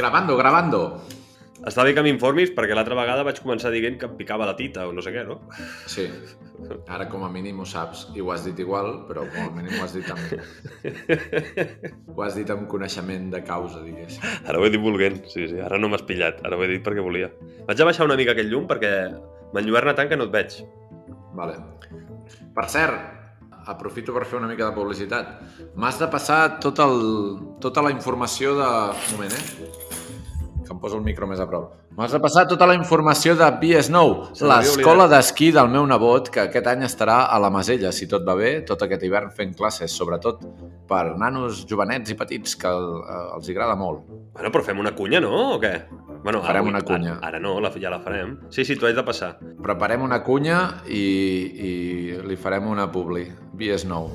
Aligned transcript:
Grabando, 0.00 0.34
grabando. 0.40 0.78
Està 1.68 1.84
bé 1.84 1.90
que 1.92 2.00
m'informis 2.00 2.48
perquè 2.56 2.72
l'altra 2.72 2.96
vegada 2.96 3.20
vaig 3.26 3.36
començar 3.44 3.68
dient 3.74 3.98
que 4.00 4.08
em 4.08 4.14
picava 4.16 4.46
la 4.48 4.54
tita 4.56 4.86
o 4.88 4.94
no 4.96 5.02
sé 5.04 5.10
què, 5.12 5.24
no? 5.28 5.34
Sí. 5.92 6.06
Ara 6.88 7.04
com 7.12 7.26
a 7.26 7.28
mínim 7.28 7.58
ho 7.60 7.66
saps 7.68 8.06
i 8.16 8.22
ho 8.24 8.30
has 8.32 8.46
dit 8.48 8.62
igual, 8.64 8.88
però 9.10 9.26
com 9.28 9.50
a 9.50 9.52
mínim 9.58 9.76
ho 9.76 9.84
has 9.84 9.92
dit 9.92 10.08
amb... 10.14 11.92
ho 12.16 12.22
has 12.24 12.38
dit 12.40 12.48
amb 12.48 12.64
coneixement 12.72 13.26
de 13.34 13.42
causa, 13.44 13.82
diguéssim. 13.84 14.24
Ara 14.46 14.56
ho 14.62 14.64
he 14.64 14.70
dit 14.72 14.80
volguent, 14.80 15.20
sí, 15.28 15.44
sí. 15.52 15.60
Ara 15.60 15.76
no 15.76 15.92
m'has 15.92 16.06
pillat. 16.08 16.40
Ara 16.48 16.56
ho 16.56 16.64
he 16.64 16.70
dit 16.72 16.80
perquè 16.86 17.04
volia. 17.04 17.28
Vaig 17.68 17.76
a 17.84 17.90
baixar 17.90 18.08
una 18.08 18.16
mica 18.16 18.32
aquest 18.32 18.48
llum 18.48 18.64
perquè 18.72 18.94
m'enlluerna 19.52 19.92
tant 20.00 20.08
que 20.08 20.16
no 20.16 20.30
et 20.30 20.36
veig. 20.38 20.56
Vale. 21.36 21.60
Per 22.56 22.66
cert, 22.72 23.52
aprofito 23.68 24.16
per 24.16 24.24
fer 24.24 24.40
una 24.40 24.48
mica 24.48 24.64
de 24.72 24.80
publicitat. 24.80 25.36
M'has 25.76 26.00
de 26.00 26.08
passar 26.08 26.56
tot 26.56 26.80
el, 26.80 26.98
tota 27.60 27.84
la 27.84 27.92
informació 27.92 28.56
de... 28.62 28.72
Un 28.96 29.16
moment, 29.18 29.36
eh? 29.36 29.88
poso 30.80 30.96
el 30.98 31.04
micro 31.04 31.28
més 31.28 31.40
a 31.40 31.46
prop. 31.46 31.76
M'has 31.98 32.12
de 32.14 32.20
passar 32.22 32.46
tota 32.48 32.66
la 32.68 32.74
informació 32.78 33.34
de 33.38 33.46
Be 33.60 33.78
Snow, 33.84 34.10
l'escola 34.48 35.06
d'esquí 35.10 35.50
del 35.52 35.68
meu 35.72 35.84
nebot, 35.90 36.30
que 36.32 36.40
aquest 36.46 36.68
any 36.72 36.86
estarà 36.86 37.18
a 37.34 37.38
la 37.42 37.50
Masella, 37.52 37.90
si 37.92 38.08
tot 38.10 38.24
va 38.26 38.34
bé, 38.38 38.50
tot 38.68 38.82
aquest 38.86 39.04
hivern 39.06 39.28
fent 39.36 39.52
classes, 39.58 39.92
sobretot 39.98 40.44
per 40.88 41.02
nanos 41.20 41.64
jovenets 41.70 42.14
i 42.14 42.16
petits, 42.18 42.54
que 42.56 42.70
eh, 42.72 43.20
els 43.36 43.50
agrada 43.52 43.76
molt. 43.78 44.06
Bueno, 44.38 44.52
però 44.54 44.64
fem 44.64 44.80
una 44.82 44.94
cunya, 44.96 45.20
no? 45.24 45.34
O 45.58 45.60
què? 45.62 45.74
Bueno, 46.24 46.40
farem 46.46 46.64
ara, 46.70 46.70
una 46.72 46.82
cunya. 46.86 47.18
Ara, 47.18 47.34
ara 47.34 47.42
no, 47.44 47.56
la, 47.60 47.72
ja 47.76 47.90
la 47.92 48.00
farem. 48.04 48.36
Sí, 48.50 48.64
sí, 48.64 48.76
tu 48.80 48.86
haig 48.88 48.96
de 48.96 49.04
passar. 49.04 49.34
Preparem 49.62 50.02
una 50.06 50.22
cunya 50.24 50.60
i, 50.88 51.04
i 51.54 51.76
li 52.24 52.36
farem 52.40 52.68
una 52.70 52.88
publi. 52.92 53.28
Be 53.60 53.76
Snow. 53.78 54.08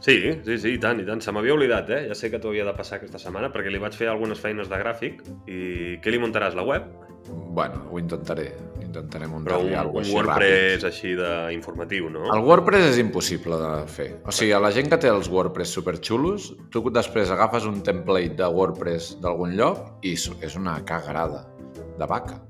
Sí, 0.00 0.16
sí, 0.44 0.56
sí, 0.58 0.68
i 0.76 0.78
tant, 0.82 1.00
i 1.02 1.06
tant. 1.06 1.20
Se 1.24 1.32
m'havia 1.34 1.54
oblidat, 1.54 1.90
eh? 1.96 2.00
Ja 2.10 2.14
sé 2.18 2.30
que 2.32 2.38
t'ho 2.40 2.50
havia 2.52 2.64
de 2.66 2.72
passar 2.78 2.98
aquesta 2.98 3.20
setmana 3.22 3.50
perquè 3.54 3.70
li 3.72 3.80
vaig 3.82 3.96
fer 3.96 4.08
algunes 4.10 4.40
feines 4.42 4.70
de 4.70 4.78
gràfic 4.80 5.22
i 5.50 5.98
què 6.02 6.12
li 6.14 6.20
muntaràs, 6.22 6.56
la 6.58 6.64
web? 6.66 6.88
Bueno, 7.52 7.82
ho 7.90 7.98
intentaré. 8.00 8.50
Intentaré 8.88 9.26
muntar-li 9.28 9.74
alguna 9.76 10.00
cosa 10.00 10.06
així 10.08 10.16
WordPress 10.16 10.50
ràpid. 10.50 10.86
així 10.88 11.12
d'informatiu, 11.18 12.08
no? 12.14 12.24
El 12.34 12.44
WordPress 12.46 12.90
és 12.94 12.98
impossible 13.02 13.58
de 13.60 13.72
fer. 13.96 14.08
O 14.24 14.32
sigui, 14.32 14.54
a 14.56 14.60
la 14.64 14.70
gent 14.72 14.88
que 14.88 14.96
té 14.96 15.10
els 15.12 15.28
WordPress 15.28 15.74
superxulos, 15.78 16.52
tu 16.72 16.82
després 16.90 17.30
agafes 17.30 17.66
un 17.68 17.82
template 17.84 18.34
de 18.40 18.48
WordPress 18.48 19.16
d'algun 19.22 19.54
lloc 19.58 19.98
i 20.04 20.14
és 20.16 20.56
una 20.56 20.78
cagarada 20.88 21.44
de 21.98 22.06
vaca. 22.06 22.40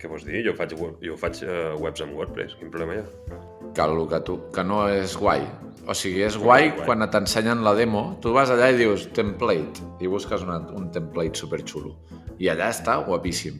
Què 0.00 0.08
vols 0.08 0.22
dir? 0.24 0.42
Jo 0.46 0.54
faig, 0.56 0.72
jo 1.02 1.16
faig 1.18 1.42
uh, 1.44 1.74
webs 1.80 2.00
amb 2.04 2.14
WordPress. 2.16 2.54
Quin 2.56 2.70
problema 2.70 2.94
hi 2.94 3.02
ha? 3.02 3.38
Que, 3.74 3.82
que, 4.08 4.20
tu, 4.24 4.38
que 4.54 4.64
no 4.64 4.86
és 4.94 5.12
guai. 5.18 5.42
O 5.88 5.94
sigui, 5.96 6.20
és 6.28 6.36
guai 6.38 6.68
quan 6.84 7.00
t'ensenyen 7.10 7.62
la 7.64 7.72
demo, 7.78 8.02
tu 8.20 8.34
vas 8.36 8.50
allà 8.52 8.68
i 8.72 8.76
dius 8.76 9.06
template, 9.16 9.80
i 10.04 10.10
busques 10.12 10.42
una, 10.44 10.58
un 10.76 10.90
template 10.92 11.40
superxulo. 11.40 11.94
I 12.42 12.50
allà 12.52 12.68
està 12.74 12.98
guapíssim. 13.06 13.56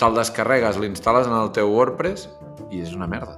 Te'l 0.00 0.16
descarregues, 0.16 0.78
l'instal·les 0.80 1.28
en 1.28 1.36
el 1.36 1.50
teu 1.56 1.68
WordPress 1.74 2.28
i 2.70 2.80
és 2.84 2.94
una 2.96 3.08
merda. 3.10 3.36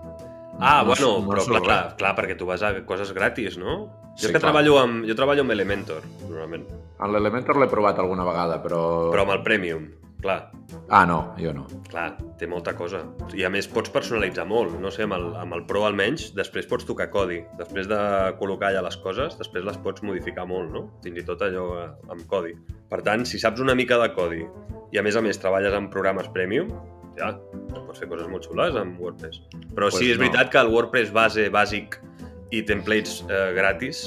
Ah, 0.62 0.84
no, 0.86 0.92
bueno, 0.92 1.08
no 1.24 1.32
però 1.32 1.44
clar, 1.48 1.64
clar, 1.64 1.80
clar, 1.98 2.12
perquè 2.20 2.36
tu 2.38 2.46
vas 2.46 2.62
a 2.62 2.70
coses 2.86 3.10
gratis, 3.16 3.56
no? 3.58 3.78
Jo 4.12 4.28
sí, 4.28 4.28
que 4.28 4.36
clar. 4.38 4.44
treballo 4.44 4.76
amb, 4.78 5.04
jo 5.08 5.16
treballo 5.18 5.42
amb 5.42 5.54
Elementor, 5.56 6.04
normalment. 6.22 6.68
l'Elementor 7.16 7.58
l'he 7.58 7.68
provat 7.72 7.98
alguna 7.98 8.26
vegada, 8.28 8.60
però... 8.62 8.84
Però 9.10 9.26
amb 9.26 9.34
el 9.40 9.42
Premium. 9.42 9.88
Clar. 10.22 10.52
Ah, 10.88 11.02
no, 11.04 11.34
jo 11.36 11.50
no. 11.56 11.64
Clar, 11.90 12.12
té 12.38 12.46
molta 12.46 12.76
cosa. 12.78 13.00
I 13.34 13.42
a 13.44 13.48
més 13.50 13.66
pots 13.66 13.90
personalitzar 13.90 14.44
molt. 14.46 14.76
No 14.80 14.92
sé, 14.94 15.02
amb 15.08 15.16
el, 15.16 15.24
amb 15.40 15.56
el 15.56 15.64
Pro 15.66 15.82
almenys, 15.88 16.28
després 16.38 16.68
pots 16.70 16.86
tocar 16.86 17.08
codi. 17.10 17.40
Després 17.58 17.90
de 17.90 17.98
col·locar 18.38 18.70
allà 18.70 18.84
les 18.86 18.98
coses, 19.02 19.34
després 19.40 19.66
les 19.66 19.80
pots 19.82 20.04
modificar 20.06 20.46
molt, 20.46 20.70
no? 20.70 20.84
Fins 21.02 21.18
i 21.18 21.26
tot 21.26 21.42
allò 21.46 21.64
eh, 21.80 21.88
amb 22.14 22.22
codi. 22.30 22.54
Per 22.92 23.00
tant, 23.08 23.26
si 23.26 23.40
saps 23.42 23.64
una 23.64 23.74
mica 23.74 23.98
de 24.04 24.12
codi 24.14 24.44
i 24.94 25.02
a 25.02 25.04
més 25.04 25.18
a 25.18 25.24
més 25.26 25.42
treballes 25.42 25.74
en 25.74 25.90
programes 25.90 26.30
premium, 26.38 26.70
ja, 27.18 27.32
pots 27.74 27.98
fer 27.98 28.06
coses 28.12 28.30
molt 28.30 28.46
xules 28.46 28.78
amb 28.78 29.02
WordPress. 29.02 29.42
Però 29.74 29.90
pues 29.90 29.98
sí, 29.98 30.12
és 30.14 30.22
no. 30.22 30.22
veritat 30.28 30.54
que 30.54 30.62
el 30.62 30.70
WordPress 30.72 31.10
base, 31.18 31.48
bàsic 31.58 31.98
i 32.54 32.62
templates 32.68 33.24
eh, 33.26 33.50
gratis, 33.58 34.06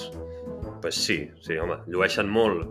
pues 0.80 0.96
sí, 1.04 1.20
sí, 1.44 1.59
home, 1.59 1.81
llueixen 1.92 2.30
molt 2.31 2.70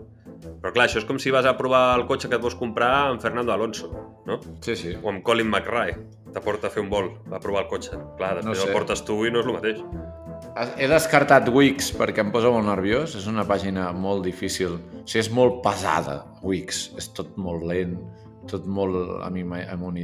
però 0.61 0.71
clar, 0.73 0.85
això 0.85 0.99
és 1.01 1.05
com 1.09 1.17
si 1.21 1.31
vas 1.33 1.45
a 1.49 1.53
provar 1.57 1.95
el 1.99 2.05
cotxe 2.09 2.29
que 2.29 2.37
et 2.37 2.43
vols 2.43 2.55
comprar 2.57 2.91
amb 3.11 3.21
Fernando 3.23 3.53
Alonso, 3.53 3.89
no? 4.27 4.39
Sí, 4.65 4.75
sí. 4.79 4.93
O 5.01 5.09
amb 5.11 5.23
Colin 5.25 5.49
McRae. 5.49 5.95
T'aporta 6.35 6.67
a 6.69 6.73
fer 6.73 6.83
un 6.83 6.89
vol, 6.91 7.09
a 7.33 7.39
provar 7.41 7.63
el 7.65 7.69
cotxe. 7.71 7.97
Clar, 8.19 8.35
després 8.39 8.49
no 8.51 8.55
sé. 8.61 8.67
el 8.67 8.75
portes 8.75 9.03
tu 9.07 9.17
i 9.25 9.31
no 9.33 9.41
és 9.41 9.49
el 9.49 9.55
mateix. 9.55 9.81
He 10.79 10.87
descartat 10.91 11.47
Wix 11.51 11.89
perquè 11.97 12.23
em 12.23 12.29
posa 12.31 12.51
molt 12.53 12.67
nerviós. 12.67 13.15
És 13.19 13.25
una 13.31 13.45
pàgina 13.47 13.89
molt 13.95 14.25
difícil. 14.27 14.77
O 14.77 15.03
sigui, 15.07 15.23
és 15.25 15.31
molt 15.33 15.61
pesada, 15.65 16.19
Wix. 16.43 16.87
És 16.99 17.09
tot 17.17 17.33
molt 17.41 17.65
lent, 17.67 17.97
tot 18.51 18.67
molt 18.67 19.17
amb, 19.25 19.39
ima 19.41 19.61
amb, 19.71 19.87
un, 19.93 19.99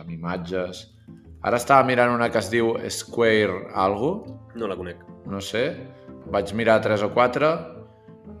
amb 0.00 0.10
imatges. 0.12 0.86
Ara 1.46 1.60
estava 1.60 1.84
mirant 1.86 2.10
una 2.10 2.30
que 2.34 2.40
es 2.40 2.48
diu 2.50 2.74
Square 2.90 3.68
Algo. 3.86 4.12
No 4.58 4.66
la 4.68 4.76
conec. 4.76 5.04
No 5.30 5.40
sé. 5.44 5.68
Vaig 6.28 6.50
mirar 6.56 6.80
tres 6.84 7.00
o 7.06 7.12
quatre, 7.14 7.46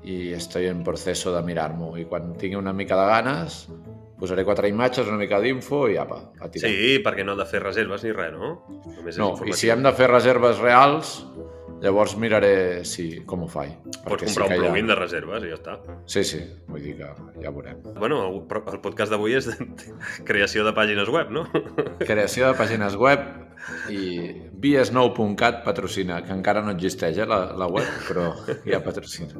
i 0.08 0.32
estic 0.36 0.68
en 0.70 0.78
procés 0.86 1.22
de 1.34 1.40
mirar-m'ho. 1.48 1.90
I 2.00 2.06
quan 2.10 2.30
tingui 2.40 2.56
una 2.60 2.72
mica 2.78 2.96
de 2.98 3.04
ganes, 3.10 3.58
posaré 4.20 4.44
quatre 4.48 4.70
imatges, 4.72 5.10
una 5.12 5.20
mica 5.20 5.40
d'info 5.42 5.82
i 5.92 5.98
apa, 6.00 6.20
a 6.40 6.48
tirar. 6.50 6.72
Sí, 6.72 6.96
perquè 7.04 7.26
no 7.28 7.36
ha 7.36 7.42
de 7.42 7.48
fer 7.50 7.62
reserves 7.66 8.06
ni 8.08 8.14
res, 8.16 8.32
no? 8.40 8.54
Només 8.94 9.20
no, 9.20 9.32
i 9.52 9.56
si 9.60 9.70
hem 9.74 9.84
de 9.84 9.92
fer 10.00 10.08
reserves 10.10 10.62
reals, 10.64 11.12
Llavors 11.80 12.16
miraré 12.18 12.84
si, 12.84 13.20
com 13.30 13.44
ho 13.46 13.48
faig. 13.48 13.76
Pots 14.02 14.24
comprar 14.24 14.48
sí 14.50 14.54
un 14.56 14.64
plugin 14.64 14.88
ha... 14.88 14.90
de 14.90 14.94
reserves 14.98 15.44
i 15.46 15.50
ja 15.52 15.58
està. 15.60 15.74
Sí, 16.10 16.24
sí, 16.26 16.40
vull 16.66 16.82
dir 16.82 16.96
que 16.98 17.06
ja 17.44 17.52
veurem. 17.54 17.84
Bueno, 18.00 18.18
el, 18.24 18.40
el 18.72 18.80
podcast 18.82 19.12
d'avui 19.14 19.36
és 19.38 19.46
de 19.46 19.54
creació 20.28 20.64
de 20.66 20.72
pàgines 20.74 21.10
web, 21.14 21.30
no? 21.30 21.44
Creació 22.02 22.50
de 22.50 22.56
pàgines 22.58 22.96
web 22.98 23.22
i 23.94 24.00
biesnou.cat 24.64 25.60
patrocina, 25.66 26.18
que 26.26 26.34
encara 26.34 26.64
no 26.66 26.74
existeix 26.74 27.20
eh, 27.22 27.28
la, 27.30 27.44
la 27.58 27.70
web, 27.70 27.86
però 28.08 28.32
ja 28.66 28.80
patrocina. 28.82 29.38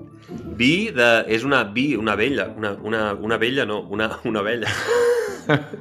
Bi 0.60 0.93
de, 0.94 1.10
és 1.34 1.47
una 1.49 1.65
bi, 1.65 1.88
una 1.99 2.15
vella, 2.19 2.47
una, 2.55 2.76
una, 2.87 3.03
una 3.15 3.41
vella, 3.43 3.66
no, 3.66 3.81
una, 3.91 4.12
una 4.28 4.47
vella. 4.47 4.70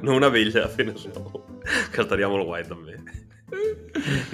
No 0.00 0.14
una 0.16 0.30
vella 0.32 0.62
fent 0.72 0.94
nou, 1.12 1.42
que 1.92 2.00
estaria 2.00 2.30
molt 2.32 2.46
guai 2.48 2.62
també. 2.64 2.94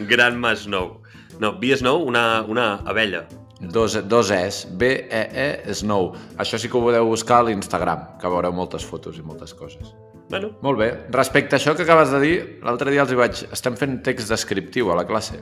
Gran 0.06 0.36
Mas 0.38 0.62
Nou. 0.70 0.92
No, 1.40 1.52
bee 1.58 1.76
snow, 1.76 1.98
una, 2.02 2.42
una 2.42 2.76
abella. 2.84 3.26
Dos, 3.60 3.96
dos 4.08 4.30
es, 4.30 4.68
B-E-E, 4.72 5.62
-E, 5.64 5.68
e 5.70 5.74
Snow. 5.74 6.12
Això 6.42 6.58
sí 6.60 6.68
que 6.68 6.76
ho 6.76 6.82
podeu 6.84 7.06
buscar 7.08 7.38
a 7.40 7.46
l'Instagram, 7.48 8.04
que 8.20 8.28
veureu 8.28 8.52
moltes 8.52 8.84
fotos 8.84 9.16
i 9.16 9.22
moltes 9.24 9.54
coses. 9.56 9.94
Bueno. 10.28 10.50
Molt 10.60 10.76
bé. 10.78 10.88
Respecte 11.14 11.56
a 11.56 11.58
això 11.60 11.72
que 11.76 11.84
acabes 11.86 12.12
de 12.12 12.20
dir, 12.20 12.34
l'altre 12.66 12.90
dia 12.92 13.06
els 13.06 13.12
hi 13.12 13.16
vaig... 13.18 13.40
Estem 13.54 13.78
fent 13.78 13.96
text 14.04 14.28
descriptiu 14.28 14.90
a 14.92 14.98
la 14.98 15.06
classe. 15.08 15.40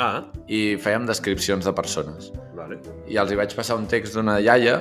Ah. 0.00 0.24
I 0.46 0.78
fèiem 0.80 1.04
descripcions 1.08 1.66
de 1.68 1.74
persones. 1.76 2.30
Vale. 2.56 2.80
I 3.10 3.20
els 3.20 3.34
hi 3.34 3.36
vaig 3.38 3.52
passar 3.58 3.76
un 3.76 3.88
text 3.90 4.16
d'una 4.16 4.38
iaia 4.40 4.78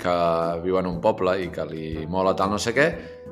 que 0.00 0.18
viu 0.64 0.80
en 0.80 0.90
un 0.90 0.98
poble 1.04 1.36
i 1.44 1.48
que 1.54 1.62
li 1.70 2.06
mola 2.10 2.34
tal 2.36 2.50
no 2.50 2.58
sé 2.60 2.74
què, 2.76 2.88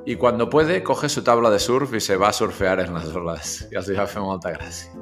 i 0.07 0.15
quan 0.21 0.39
no 0.39 0.47
puede, 0.53 0.83
coge 0.87 1.11
su 1.11 1.25
tabla 1.27 1.51
de 1.51 1.59
surf 1.59 1.93
i 1.93 2.01
se 2.01 2.17
va 2.21 2.31
a 2.31 2.37
surfear 2.37 2.79
en 2.87 2.95
les 2.99 3.11
olas. 3.17 3.59
I 3.73 3.81
els 3.81 3.91
hi 3.91 3.99
va 3.99 4.07
fer 4.07 4.23
molta 4.23 4.55
gràcia. 4.55 4.93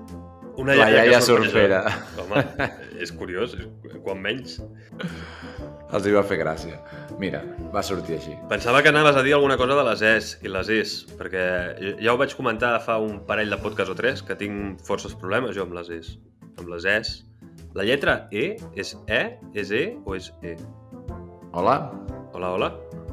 Una 0.59 0.75
iaia, 0.77 1.07
iaia 1.07 1.21
sorpresa. 1.25 1.79
Home, 2.21 2.43
és 3.01 3.11
curiós, 3.17 3.55
quan 4.05 4.21
menys. 4.21 4.59
Els 5.97 6.05
hi 6.09 6.13
va 6.13 6.21
fer 6.29 6.37
gràcia. 6.43 6.77
Mira, 7.21 7.41
va 7.73 7.81
sortir 7.87 8.19
així. 8.19 8.35
Pensava 8.51 8.83
que 8.85 8.91
anaves 8.93 9.17
a 9.17 9.23
dir 9.25 9.33
alguna 9.37 9.57
cosa 9.61 9.79
de 9.79 9.85
les 9.89 10.03
es 10.09 10.35
i 10.45 10.53
les 10.53 10.69
es, 10.73 10.93
perquè 11.17 11.45
ja 12.03 12.13
ho 12.13 12.19
vaig 12.21 12.37
comentar 12.37 12.75
fa 12.85 12.99
un 13.01 13.21
parell 13.29 13.53
de 13.53 13.59
podcast 13.65 13.93
o 13.93 13.97
tres, 13.97 14.23
que 14.25 14.37
tinc 14.37 14.85
forces 14.85 15.15
problemes 15.17 15.57
jo 15.57 15.65
amb 15.65 15.77
les 15.79 15.89
es. 15.95 16.13
Amb 16.59 16.69
les 16.73 16.85
es. 16.99 17.15
La 17.77 17.87
lletra 17.89 18.27
E 18.31 18.57
és 18.77 18.93
E, 19.09 19.23
és 19.57 19.73
E 19.73 19.85
o 20.05 20.17
és 20.19 20.31
E? 20.45 20.57
Hola? 21.53 21.79
Hola, 22.37 22.53
hola. 22.59 22.71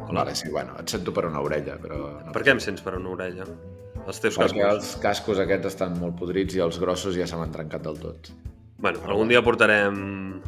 Hola. 0.10 0.26
Vale, 0.26 0.36
sí, 0.36 0.50
bueno, 0.50 0.74
et 0.80 0.90
sento 0.90 1.14
per 1.14 1.26
una 1.28 1.40
orella, 1.44 1.78
però... 1.80 2.08
No 2.26 2.34
per 2.36 2.44
què 2.44 2.52
em 2.56 2.60
sents 2.64 2.82
per 2.82 2.96
una 2.98 3.12
orella? 3.14 3.46
els 4.10 4.20
teus 4.24 4.36
cascos. 4.38 4.54
Perquè 4.56 4.70
els 4.76 4.90
cascos 5.04 5.40
aquests 5.44 5.70
estan 5.74 5.96
molt 6.02 6.16
podrits 6.20 6.56
i 6.58 6.64
els 6.66 6.80
grossos 6.82 7.16
ja 7.18 7.28
se 7.30 7.38
m'han 7.40 7.54
trencat 7.54 7.86
del 7.86 8.00
tot. 8.02 8.32
Bueno, 8.80 9.02
algun 9.12 9.28
dia 9.28 9.42
portarem 9.44 9.96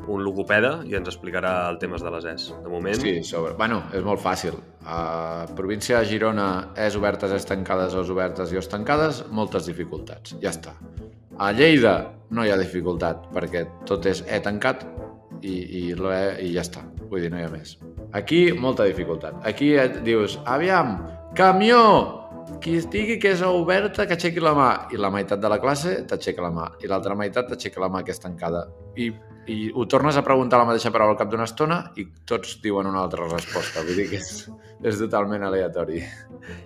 un 0.08 0.22
logopeda 0.24 0.78
i 0.88 0.94
ens 0.96 1.10
explicarà 1.12 1.52
el 1.68 1.80
temes 1.82 2.00
de 2.04 2.14
les 2.14 2.28
ES. 2.32 2.46
De 2.64 2.70
moment... 2.72 2.96
Sí, 3.02 3.18
sobre... 3.28 3.52
Bueno, 3.60 3.82
és 3.96 4.06
molt 4.08 4.22
fàcil. 4.24 4.56
A 4.88 5.00
uh, 5.44 5.54
província 5.58 6.00
de 6.00 6.08
Girona, 6.14 6.46
ES 6.80 6.96
obertes, 7.02 7.34
ES 7.36 7.50
tancades, 7.50 7.98
ES 8.04 8.12
obertes 8.14 8.54
i 8.56 8.60
ES 8.62 8.70
tancades, 8.72 9.20
moltes 9.36 9.68
dificultats. 9.68 10.38
Ja 10.44 10.54
està. 10.56 10.78
A 11.42 11.52
Lleida 11.56 11.98
no 12.32 12.48
hi 12.48 12.54
ha 12.56 12.60
dificultat, 12.60 13.28
perquè 13.36 13.66
tot 13.88 14.08
és 14.08 14.24
E 14.28 14.40
tancat 14.46 14.86
i, 15.44 15.52
i, 15.52 15.84
e, 16.00 16.22
i 16.46 16.54
ja 16.56 16.64
està. 16.64 16.86
Vull 17.12 17.26
dir, 17.28 17.34
no 17.36 17.40
hi 17.42 17.50
ha 17.50 17.52
més. 17.52 17.76
Aquí, 18.16 18.46
molta 18.56 18.88
dificultat. 18.88 19.42
Aquí 19.48 19.74
et 19.80 20.00
dius, 20.08 20.40
aviam, 20.48 21.02
camió, 21.36 21.84
qui 22.60 22.76
estigui 22.80 23.18
que 23.22 23.32
és 23.36 23.42
oberta 23.46 24.06
que 24.08 24.14
aixequi 24.18 24.42
la 24.44 24.52
mà 24.58 24.66
i 24.92 24.98
la 25.00 25.10
meitat 25.14 25.40
de 25.42 25.50
la 25.52 25.60
classe 25.62 25.94
t'aixeca 26.10 26.42
la 26.44 26.50
mà 26.56 26.66
i 26.84 26.90
l'altra 26.90 27.16
meitat 27.16 27.48
t'aixeca 27.52 27.80
la 27.84 27.90
mà 27.94 28.02
que 28.04 28.12
és 28.12 28.20
tancada 28.20 28.66
i, 28.98 29.12
i 29.48 29.58
ho 29.72 29.86
tornes 29.94 30.18
a 30.18 30.22
preguntar 30.26 30.60
la 30.60 30.66
mateixa 30.68 30.92
paraula 30.92 31.14
al 31.16 31.20
cap 31.22 31.32
d'una 31.32 31.48
estona 31.48 31.78
i 32.02 32.06
tots 32.28 32.58
diuen 32.66 32.90
una 32.92 33.04
altra 33.06 33.30
resposta 33.32 33.82
vull 33.86 33.96
dir 34.02 34.10
que 34.12 34.20
és, 34.20 34.50
és 34.84 35.00
totalment 35.06 35.46
aleatori 35.48 36.04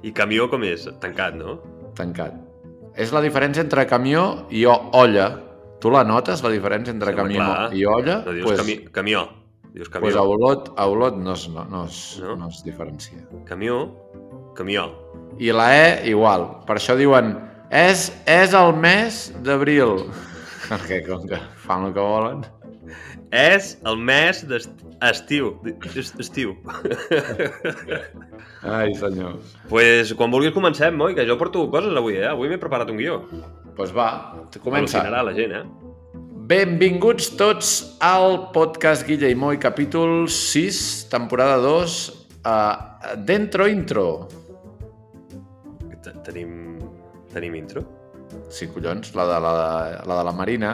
I 0.04 0.14
camió 0.16 0.48
com 0.50 0.64
és? 0.66 0.88
Tancat, 1.04 1.36
no? 1.38 1.58
Tancat 1.98 2.40
és 2.96 3.12
la 3.12 3.20
diferència 3.22 3.64
entre 3.66 3.86
camió 3.86 4.26
i 4.56 4.64
olla 4.72 5.30
tu 5.84 5.92
la 5.92 6.06
notes, 6.08 6.42
la 6.42 6.50
diferència 6.50 6.94
entre 6.96 7.12
sí, 7.12 7.18
camió 7.20 7.42
clar. 7.44 7.66
i 7.76 7.84
olla? 7.86 8.22
No 8.26 8.34
dius 8.34 8.46
pues, 8.50 8.60
cami 8.64 8.78
camió 9.02 9.28
Dius 9.76 9.90
camió. 9.92 10.06
Pues 10.08 10.16
a 10.16 10.22
Olot, 10.24 10.70
a 10.80 10.86
Olot 10.88 11.18
no, 11.20 11.34
es, 11.34 11.50
no, 11.52 11.66
no, 11.68 11.82
es, 11.90 11.96
no? 12.24 12.38
no 12.40 12.46
es 12.48 12.62
diferencia. 12.64 13.18
Camió 13.44 13.90
Camió. 14.56 14.90
I 15.38 15.52
la 15.52 15.68
E 16.00 16.10
igual. 16.10 16.48
Per 16.66 16.78
això 16.80 16.96
diuen 16.98 17.34
és, 17.76 18.08
és 18.26 18.56
el 18.58 18.72
mes 18.82 19.28
d'abril. 19.46 20.06
Perquè 20.72 21.04
com 21.06 21.28
que 21.30 21.38
fan 21.68 21.86
el 21.92 21.94
que 21.96 22.06
volen... 22.16 22.44
És 23.36 23.72
el 23.90 23.98
mes 24.06 24.38
d'estiu. 24.48 25.48
Est 25.66 26.20
estiu. 26.22 26.52
Ai, 28.62 28.94
senyor. 28.96 29.40
pues, 29.68 30.14
quan 30.16 30.32
vulguis 30.32 30.54
comencem, 30.56 31.02
oi? 31.04 31.16
Que 31.18 31.26
jo 31.28 31.36
porto 31.40 31.66
coses 31.74 31.98
avui, 32.00 32.16
eh? 32.22 32.30
Avui 32.30 32.48
m'he 32.54 32.60
preparat 32.62 32.94
un 32.94 33.02
guió. 33.02 33.18
Doncs 33.34 33.74
pues 33.76 33.92
va, 33.98 34.06
comença. 34.64 35.02
Al·lucinarà 35.02 35.26
la 35.28 35.34
gent, 35.36 35.52
eh? 35.52 36.22
Benvinguts 36.48 37.32
tots 37.36 37.74
al 38.06 38.44
podcast 38.56 39.04
Guilla 39.10 39.28
i 39.34 39.36
Moi, 39.36 39.58
capítol 39.60 40.30
6, 40.32 40.84
temporada 41.12 41.58
2, 41.66 42.00
uh, 42.06 42.50
eh, 43.10 43.18
Dentro 43.28 43.68
Intro. 43.68 44.08
Tenim, 46.26 46.80
tenim 47.32 47.54
intro? 47.56 47.84
Sí, 48.50 48.68
collons, 48.74 49.12
la 49.16 49.28
de 49.30 49.38
la, 49.46 49.52
de, 49.60 49.86
la, 50.10 50.16
de 50.18 50.24
la 50.28 50.34
Marina. 50.34 50.72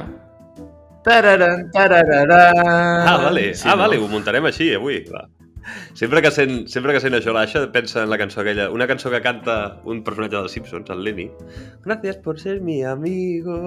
Tararan, 1.03 1.65
tarararan. 1.73 3.07
Ah, 3.09 3.17
vale, 3.25 3.53
sí, 3.53 3.67
ah, 3.67 3.75
vale. 3.75 3.97
No? 3.99 4.05
ho 4.07 4.11
muntarem 4.13 4.47
així 4.47 4.69
avui. 4.77 5.01
Va. 5.11 5.25
Sempre 5.99 6.21
que 6.23 6.31
sent, 6.31 6.53
sempre 6.71 6.95
que 6.95 7.01
sent 7.03 7.17
això 7.17 7.35
l'Aixa 7.35 7.65
pensa 7.73 8.05
en 8.05 8.09
la 8.13 8.17
cançó 8.21 8.41
aquella, 8.45 8.69
una 8.73 8.87
cançó 8.89 9.11
que 9.13 9.19
canta 9.21 9.57
un 9.83 10.01
personatge 10.07 10.37
dels 10.37 10.55
Simpsons, 10.55 10.89
el 10.95 11.03
Lenny. 11.05 11.27
Gracias 11.83 12.17
por 12.23 12.39
ser 12.39 12.61
mi 12.61 12.79
amigo. 12.83 13.59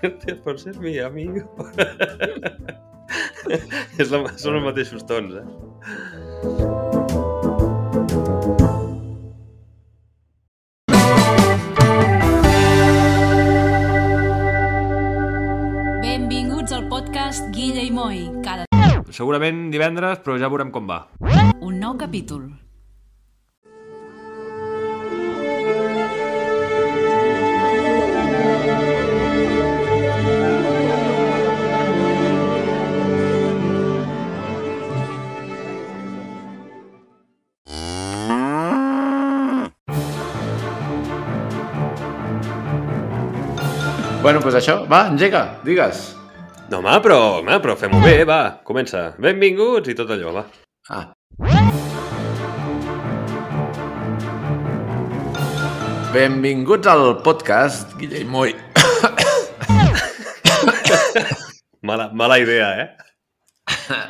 Gracias 0.00 0.38
por 0.44 0.60
ser 0.60 0.78
mi 0.78 0.98
amigo. 1.00 1.42
és 4.00 4.12
la, 4.12 4.22
són 4.38 4.60
els 4.60 4.66
mateixos 4.70 5.04
tons, 5.08 5.38
eh? 5.42 6.87
Moi, 17.98 18.30
cada... 18.46 18.62
Segurament 19.10 19.64
divendres, 19.74 20.20
però 20.22 20.36
ja 20.38 20.46
veurem 20.48 20.68
com 20.70 20.86
va. 20.86 21.00
Un 21.68 21.80
nou 21.82 21.96
capítol. 21.98 22.44
Bueno, 44.22 44.38
pues 44.46 44.54
això. 44.54 44.78
Va, 44.94 45.08
engega, 45.10 45.42
digues. 45.66 46.06
No, 46.70 46.82
home, 46.82 46.98
però, 47.00 47.14
home, 47.38 47.54
però 47.64 47.74
fem-ho 47.80 47.96
bé, 47.98 48.24
va, 48.28 48.58
comença. 48.62 49.06
Benvinguts 49.24 49.88
i 49.88 49.94
tot 49.96 50.10
allò, 50.12 50.32
va. 50.32 50.44
Ah, 50.92 51.14
Benvinguts 56.12 56.86
al 56.90 57.04
podcast, 57.24 57.94
Guillem 57.96 58.28
Moy. 58.28 58.52
mala, 61.88 62.10
mala 62.12 62.36
idea, 62.42 62.66
eh? 62.82 64.02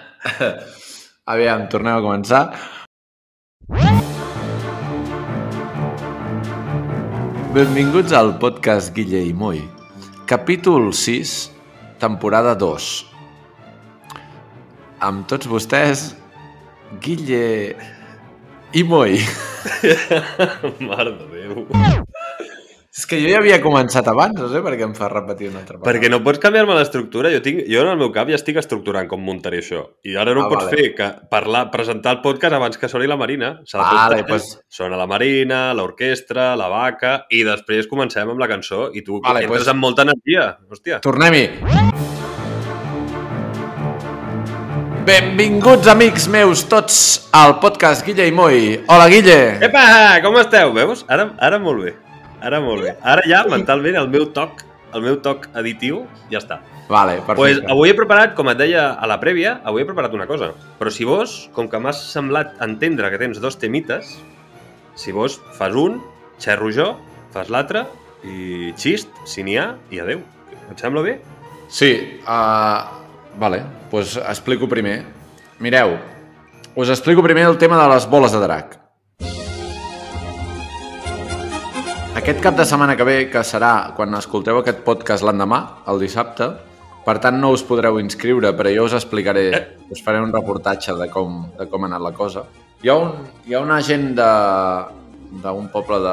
Aviam, 1.30 1.62
tornem 1.70 1.94
a 1.94 2.02
començar. 2.02 2.40
Benvinguts 7.54 8.12
al 8.18 8.32
podcast 8.42 8.90
Guille 8.98 9.22
i 9.28 9.30
Moi. 9.32 9.58
Capítol 10.26 10.90
6, 10.92 11.52
temporada 11.98 12.54
2. 12.56 13.06
Amb 15.08 15.26
tots 15.30 15.50
vostès, 15.50 16.06
Guille 17.04 17.42
i 18.74 18.82
Moi. 18.90 19.20
Mare 20.88 21.14
de 21.14 21.30
Déu. 21.34 21.97
És 22.98 23.04
que 23.06 23.14
jo 23.22 23.28
ja 23.30 23.36
havia 23.38 23.60
començat 23.62 24.08
abans, 24.10 24.34
no 24.40 24.48
sé 24.50 24.58
per 24.64 24.72
què 24.74 24.82
em 24.82 24.90
fa 24.96 25.06
repetir 25.12 25.46
una 25.52 25.60
altra 25.60 25.76
vegada. 25.76 25.86
Perquè 25.86 26.08
no 26.10 26.18
pots 26.26 26.40
canviar-me 26.42 26.74
l'estructura. 26.74 27.30
Jo, 27.30 27.38
tinc, 27.44 27.60
jo 27.70 27.82
en 27.84 27.92
el 27.92 27.98
meu 28.00 28.08
cap 28.16 28.26
ja 28.26 28.34
estic 28.34 28.56
estructurant 28.58 29.06
com 29.06 29.20
muntaré 29.22 29.60
això. 29.62 29.84
I 30.02 30.16
ara 30.18 30.32
no 30.34 30.42
ah, 30.42 30.48
pots 30.50 30.64
vale. 30.64 30.80
fer 30.80 30.88
que 30.98 31.06
parlar, 31.30 31.60
presentar 31.70 32.16
el 32.16 32.18
podcast 32.24 32.56
abans 32.58 32.80
que 32.80 32.90
soni 32.90 33.06
la 33.06 33.14
Marina. 33.20 33.52
S'ha 33.70 33.78
de 33.78 34.00
vale, 34.00 34.24
pues... 34.26 34.48
Sona 34.66 34.98
la 34.98 35.06
Marina, 35.06 35.60
l'orquestra, 35.78 36.48
la 36.58 36.66
vaca... 36.72 37.12
I 37.30 37.44
després 37.46 37.86
comencem 37.86 38.26
amb 38.34 38.42
la 38.42 38.50
cançó 38.50 38.88
i 38.98 39.04
tu 39.06 39.20
vale, 39.22 39.44
entres 39.46 39.60
pues... 39.62 39.70
amb 39.76 39.86
molta 39.86 40.02
energia. 40.02 40.48
Hòstia. 40.66 40.98
Tornem-hi. 41.06 41.44
Benvinguts, 45.06 45.86
amics 45.94 46.26
meus, 46.34 46.66
tots 46.66 46.98
al 47.30 47.60
podcast 47.62 48.02
Guille 48.10 48.26
i 48.26 48.34
Moi. 48.34 48.58
Hola, 48.90 49.06
Guille. 49.06 49.38
Epa, 49.70 49.86
com 50.26 50.34
esteu? 50.42 50.74
Veus? 50.82 51.06
Ara, 51.06 51.30
ara 51.38 51.62
molt 51.68 51.86
bé. 51.86 51.96
Ara 52.44 52.60
molt 52.62 52.82
bé. 52.84 52.92
Ara 53.02 53.22
ja, 53.26 53.42
mentalment, 53.50 53.96
el 53.98 54.08
meu 54.12 54.28
toc, 54.36 54.62
el 54.94 55.02
meu 55.02 55.16
toc 55.26 55.48
additiu, 55.58 56.04
ja 56.32 56.38
està. 56.42 56.60
Vale, 56.88 57.18
perfecte. 57.24 57.40
Pues, 57.40 57.58
avui 57.74 57.90
he 57.90 57.96
preparat, 57.98 58.34
com 58.38 58.48
et 58.52 58.58
deia 58.60 58.92
a 58.94 59.08
la 59.10 59.18
prèvia, 59.22 59.56
avui 59.68 59.82
he 59.84 59.88
preparat 59.88 60.14
una 60.16 60.28
cosa. 60.30 60.52
Però 60.78 60.90
si 60.94 61.04
vos, 61.08 61.40
com 61.56 61.68
que 61.70 61.80
m'has 61.84 62.00
semblat 62.14 62.54
entendre 62.64 63.10
que 63.12 63.18
tens 63.20 63.40
dos 63.42 63.58
temites, 63.60 64.14
si 64.98 65.12
vos, 65.14 65.40
fas 65.58 65.74
un, 65.76 65.98
xerro 66.40 66.70
jo, 66.74 66.92
fas 67.34 67.50
l'altre, 67.52 67.84
i 68.26 68.70
xist, 68.78 69.10
si 69.28 69.44
n'hi 69.46 69.58
ha, 69.60 69.72
i 69.94 70.00
adeu. 70.02 70.22
Et 70.70 70.80
sembla 70.80 71.04
bé? 71.06 71.18
Sí. 71.68 71.92
Uh, 72.22 73.02
vale, 73.40 73.62
doncs 73.66 73.92
pues 73.92 74.16
explico 74.30 74.68
primer. 74.70 75.00
Mireu, 75.64 75.96
us 76.78 76.90
explico 76.92 77.22
primer 77.24 77.44
el 77.48 77.58
tema 77.58 77.78
de 77.82 77.90
les 77.96 78.06
boles 78.10 78.32
de 78.34 78.40
drac. 78.44 78.76
Aquest 82.28 82.42
cap 82.44 82.56
de 82.60 82.64
setmana 82.68 82.92
que 82.92 83.04
ve, 83.08 83.12
que 83.32 83.40
serà 83.50 83.68
quan 83.96 84.12
escolteu 84.18 84.58
aquest 84.60 84.82
podcast 84.84 85.24
l'endemà, 85.24 85.60
el 85.88 85.96
dissabte, 86.02 86.48
per 87.06 87.14
tant 87.24 87.38
no 87.40 87.54
us 87.56 87.62
podreu 87.64 87.96
inscriure, 88.02 88.50
però 88.58 88.68
jo 88.74 88.84
us 88.84 88.96
explicaré, 88.98 89.44
eh. 89.56 89.60
us 89.94 90.02
faré 90.04 90.20
un 90.20 90.34
reportatge 90.34 90.92
de 90.98 91.06
com, 91.08 91.38
de 91.56 91.64
com 91.72 91.86
ha 91.86 91.88
anat 91.88 92.04
la 92.04 92.12
cosa. 92.18 92.42
Hi 92.84 92.92
ha, 92.92 92.98
un, 93.00 93.14
hi 93.48 93.56
ha 93.56 93.62
una 93.64 93.78
gent 93.86 94.04
d'un 94.20 95.72
poble 95.72 96.02
de... 96.04 96.12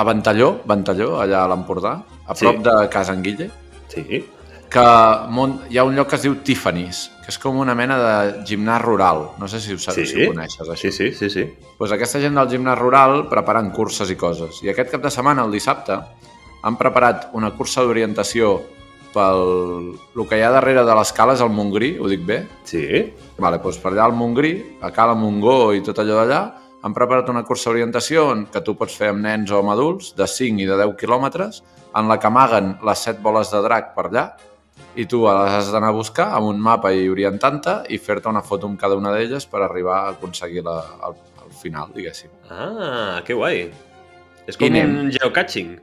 a 0.00 0.06
Ventalló, 0.08 0.48
Ventalló, 0.72 1.10
allà 1.20 1.42
a 1.44 1.52
l'Empordà, 1.52 1.92
a 2.24 2.32
prop 2.32 2.62
sí. 2.62 2.66
de 2.70 3.04
Anguille, 3.18 3.50
sí 3.92 4.08
que 4.70 4.80
hi 4.84 5.78
ha 5.78 5.84
un 5.84 5.96
lloc 5.96 6.08
que 6.10 6.16
es 6.18 6.22
diu 6.26 6.34
Tiffany's, 6.44 7.08
que 7.24 7.32
és 7.32 7.38
com 7.40 7.56
una 7.60 7.74
mena 7.74 7.96
de 7.98 8.14
gimnàs 8.48 8.82
rural. 8.84 9.24
No 9.40 9.48
sé 9.48 9.60
si 9.64 9.72
ho, 9.74 9.78
sabeu, 9.80 10.04
sí. 10.04 10.12
si 10.16 10.24
ho 10.26 10.32
coneixes, 10.34 10.66
això. 10.68 10.80
Sí, 10.80 10.92
sí, 10.92 11.12
sí. 11.16 11.30
sí. 11.32 11.44
Pues 11.78 11.92
aquesta 11.94 12.20
gent 12.20 12.36
del 12.36 12.48
gimnàs 12.52 12.78
rural 12.80 13.24
preparen 13.32 13.70
curses 13.74 14.10
i 14.12 14.16
coses. 14.20 14.60
I 14.64 14.72
aquest 14.74 14.92
cap 14.92 15.04
de 15.04 15.10
setmana, 15.14 15.44
el 15.48 15.54
dissabte, 15.54 15.98
han 16.66 16.76
preparat 16.80 17.30
una 17.38 17.52
cursa 17.56 17.84
d'orientació 17.86 18.58
pel 19.14 19.44
el 20.18 20.24
que 20.28 20.36
hi 20.36 20.44
ha 20.44 20.50
darrere 20.52 20.82
de 20.84 20.94
l'escala 20.98 21.32
és 21.32 21.40
el 21.40 21.48
Montgrí, 21.54 21.94
ho 21.98 22.10
dic 22.12 22.26
bé? 22.28 22.42
Sí. 22.68 22.84
Vale, 23.40 23.60
doncs 23.64 23.78
per 23.80 23.94
allà 23.94 24.04
al 24.04 24.12
Montgrí, 24.16 24.50
a 24.84 24.92
Cala 24.92 25.16
Montgó 25.16 25.72
i 25.72 25.80
tot 25.86 26.02
allò 26.02 26.18
d'allà, 26.20 26.42
han 26.84 26.94
preparat 26.94 27.28
una 27.32 27.40
cursa 27.46 27.72
d'orientació 27.72 28.26
que 28.52 28.60
tu 28.64 28.76
pots 28.78 28.92
fer 29.00 29.08
amb 29.14 29.24
nens 29.24 29.50
o 29.50 29.62
amb 29.62 29.72
adults, 29.72 30.12
de 30.18 30.28
5 30.28 30.60
i 30.60 30.68
de 30.68 30.76
10 30.84 30.92
quilòmetres, 31.00 31.62
en 31.98 32.06
la 32.10 32.18
que 32.20 32.28
amaguen 32.28 32.74
les 32.86 33.00
7 33.08 33.24
boles 33.24 33.48
de 33.50 33.62
drac 33.64 33.94
per 33.96 34.06
allà, 34.10 34.26
i 34.96 35.04
tu 35.08 35.24
les 35.26 35.50
has 35.52 35.68
d'anar 35.72 35.90
a 35.92 35.96
buscar 35.96 36.28
amb 36.38 36.48
un 36.52 36.60
mapa 36.60 36.92
i 36.94 37.08
orientant-te 37.10 37.74
i 37.92 37.98
fer-te 37.98 38.28
una 38.30 38.40
foto 38.42 38.68
amb 38.68 38.78
cada 38.80 38.96
una 38.96 39.12
d'elles 39.12 39.44
per 39.46 39.60
arribar 39.66 39.96
a 40.06 40.12
aconseguir 40.14 40.62
la, 40.64 40.78
el, 41.08 41.16
el 41.44 41.52
final, 41.60 41.90
diguéssim. 41.94 42.30
Ah, 42.50 43.20
que 43.26 43.34
guai! 43.34 43.66
És 44.48 44.56
com 44.56 44.78
un 44.80 45.10
geocaching. 45.12 45.74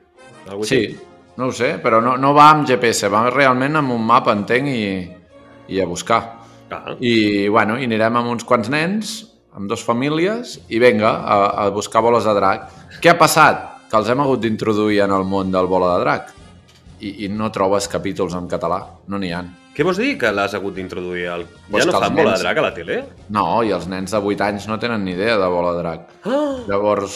Sí, 0.66 0.80
tipus. 0.80 1.04
no 1.38 1.52
ho 1.52 1.54
sé, 1.54 1.76
però 1.82 2.02
no, 2.02 2.16
no 2.18 2.34
va 2.38 2.50
amb 2.54 2.66
GPS, 2.70 3.10
va 3.14 3.28
realment 3.30 3.76
amb 3.78 3.94
un 3.94 4.02
mapa, 4.06 4.34
entenc, 4.34 4.70
i, 4.72 5.44
i 5.76 5.82
a 5.82 5.86
buscar. 5.90 6.20
Ah. 6.74 6.96
I, 7.00 7.46
bueno, 7.54 7.78
i 7.80 7.86
anirem 7.86 8.18
amb 8.22 8.32
uns 8.34 8.44
quants 8.46 8.70
nens, 8.74 9.14
amb 9.56 9.70
dues 9.70 9.84
famílies, 9.86 10.58
i 10.74 10.82
venga, 10.82 11.12
a, 11.24 11.38
a 11.64 11.68
buscar 11.74 12.02
boles 12.04 12.26
de 12.26 12.34
drac. 12.40 12.66
Què 13.04 13.14
ha 13.14 13.18
passat? 13.22 13.62
Que 13.92 14.00
els 14.02 14.10
hem 14.10 14.22
hagut 14.26 14.42
d'introduir 14.42 15.04
en 15.06 15.14
el 15.14 15.24
món 15.30 15.54
del 15.54 15.70
bola 15.72 15.94
de 15.96 16.02
drac 16.08 16.34
i, 17.06 17.26
i 17.28 17.28
no 17.32 17.50
trobes 17.54 17.86
capítols 17.92 18.34
en 18.38 18.48
català, 18.52 18.80
no 19.14 19.18
n'hi 19.22 19.30
han. 19.36 19.48
Què 19.76 19.82
vols 19.86 20.00
dir 20.00 20.18
que 20.20 20.30
l'has 20.32 20.54
hagut 20.56 20.74
d'introduir? 20.78 21.26
El... 21.38 21.42
ja 21.76 21.86
no 21.90 21.94
fan 21.98 22.08
nens... 22.08 22.18
bola 22.22 22.34
de 22.38 22.42
drac 22.46 22.58
a 22.58 22.64
la 22.68 22.74
tele? 22.76 22.96
No, 23.36 23.48
i 23.68 23.70
els 23.76 23.86
nens 23.92 24.10
de 24.16 24.20
8 24.32 24.46
anys 24.48 24.64
no 24.72 24.76
tenen 24.82 25.02
ni 25.06 25.12
idea 25.18 25.36
de 25.42 25.50
bola 25.52 25.72
de 25.76 25.82
drac. 25.84 26.02
Ah! 26.24 26.56
Llavors, 26.70 27.14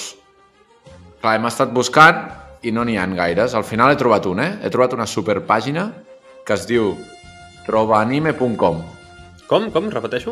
clar, 1.22 1.34
hem 1.38 1.48
estat 1.50 1.69
buscant 1.75 2.19
i 2.67 2.69
no 2.75 2.81
n'hi 2.84 2.98
han 3.00 3.13
gaires. 3.17 3.51
Al 3.55 3.63
final 3.67 3.91
he 3.93 3.98
trobat 4.01 4.24
un, 4.27 4.38
eh? 4.43 4.51
He 4.62 4.69
trobat 4.75 4.93
una 4.98 5.08
superpàgina 5.08 5.84
que 6.46 6.53
es 6.58 6.63
diu 6.67 6.84
trobaanime.com 7.69 8.75
Com? 9.50 9.65
Com? 9.74 9.84
Repeteixo? 9.89 10.31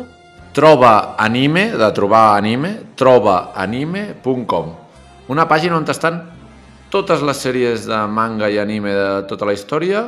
Troba 0.54 1.14
anime, 1.22 1.64
de 1.80 1.88
trobar 1.96 2.24
anime, 2.36 2.70
trobaanime.com 2.98 4.66
Una 5.34 5.44
pàgina 5.50 5.76
on 5.78 5.84
estan 5.92 6.16
totes 6.90 7.22
les 7.26 7.36
sèries 7.44 7.84
de 7.90 7.98
manga 8.18 8.48
i 8.52 8.58
anime 8.60 8.94
de 8.96 9.08
tota 9.30 9.48
la 9.48 9.54
història, 9.56 10.02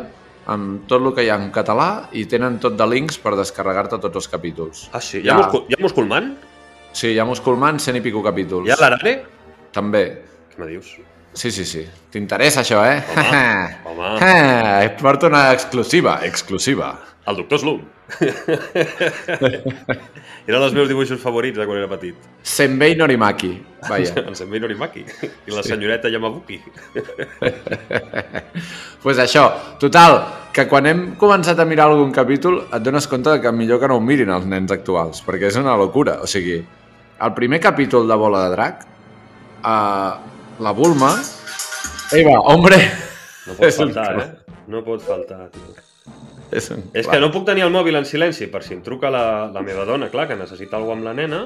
amb 0.55 0.87
tot 0.91 1.05
el 1.07 1.13
que 1.19 1.27
hi 1.27 1.31
ha 1.33 1.37
en 1.41 1.51
català, 1.55 1.89
i 2.17 2.25
tenen 2.33 2.59
tot 2.63 2.79
de 2.81 2.89
links 2.93 3.19
per 3.21 3.35
descarregar-te 3.39 4.01
tots 4.05 4.23
els 4.23 4.31
capítols. 4.33 4.87
Ah, 4.97 5.01
sí? 5.05 5.21
Hi 5.25 5.29
ha, 5.31 5.39
ja. 5.49 5.63
hi 5.69 5.79
ha 5.79 5.83
Musculman? 5.85 6.33
Sí, 6.93 7.13
hi 7.15 7.21
ha 7.23 7.29
Musculman, 7.29 7.79
cent 7.81 8.01
i 8.01 8.05
pico 8.07 8.25
capítols. 8.27 8.67
Hi 8.71 8.75
ha 8.77 8.81
l'Arane? 8.81 9.17
També. 9.77 10.05
Què 10.55 10.63
me 10.65 10.73
dius? 10.73 10.97
Sí, 11.33 11.51
sí, 11.53 11.65
sí. 11.65 11.87
T'interessa 12.11 12.61
això, 12.65 12.81
eh? 12.85 13.03
Home, 13.13 13.79
home. 14.17 14.19
Ah, 14.27 14.83
et 14.85 14.97
porto 15.01 15.27
una 15.31 15.53
exclusiva, 15.55 16.21
exclusiva. 16.27 16.99
El 17.31 17.37
doctor 17.39 17.61
Slum. 17.63 17.83
era 20.51 20.59
dels 20.59 20.73
meus 20.75 20.89
dibuixos 20.91 21.21
favorits 21.23 21.59
de 21.61 21.67
quan 21.69 21.79
era 21.79 21.87
petit. 21.93 22.15
Senbei 22.43 22.97
Norimaki, 22.99 23.53
vaja. 23.87 24.15
en 24.27 24.35
Senbei 24.35 24.59
Norimaki 24.65 25.05
i 25.05 25.55
la 25.55 25.63
senyoreta 25.63 26.09
sí. 26.09 26.13
Yamabuki. 26.17 26.59
pues 29.05 29.19
això, 29.23 29.45
total, 29.79 30.23
que 30.57 30.65
quan 30.67 30.87
hem 30.91 31.05
començat 31.21 31.59
a 31.63 31.69
mirar 31.69 31.87
algun 31.93 32.11
capítol 32.11 32.65
et 32.73 32.83
dones 32.83 33.07
compte 33.07 33.37
que 33.45 33.53
millor 33.55 33.79
que 33.79 33.89
no 33.93 33.97
ho 34.01 34.03
mirin 34.03 34.31
els 34.35 34.47
nens 34.51 34.75
actuals, 34.75 35.23
perquè 35.23 35.47
és 35.53 35.59
una 35.63 35.77
locura. 35.79 36.19
O 36.25 36.27
sigui, 36.27 36.59
el 37.23 37.33
primer 37.39 37.61
capítol 37.63 38.11
de 38.11 38.17
Bola 38.19 38.43
de 38.49 38.51
Drac 38.57 38.83
eh, 38.89 39.71
uh, 39.71 40.30
la 40.61 40.71
Bulma. 40.73 41.17
Ei, 42.13 42.25
va, 42.25 42.39
hombre! 42.53 42.77
No 43.49 43.55
pot 43.57 43.73
faltar, 43.83 44.21
eh? 44.21 44.59
No 44.71 44.83
pot 44.87 45.03
faltar. 45.07 45.47
Tio. 45.55 45.75
És, 46.51 46.67
un... 46.75 46.85
és 46.99 47.07
que 47.07 47.19
no 47.23 47.29
puc 47.31 47.45
tenir 47.47 47.63
el 47.63 47.71
mòbil 47.71 47.95
en 48.01 48.07
silenci 48.09 48.49
per 48.51 48.65
si 48.67 48.75
em 48.75 48.81
truca 48.83 49.11
la, 49.15 49.23
la 49.55 49.61
meva 49.63 49.85
dona, 49.89 50.09
clar, 50.13 50.25
que 50.29 50.35
necessita 50.39 50.77
alguna 50.81 50.97
amb 50.99 51.07
la 51.07 51.13
nena, 51.17 51.43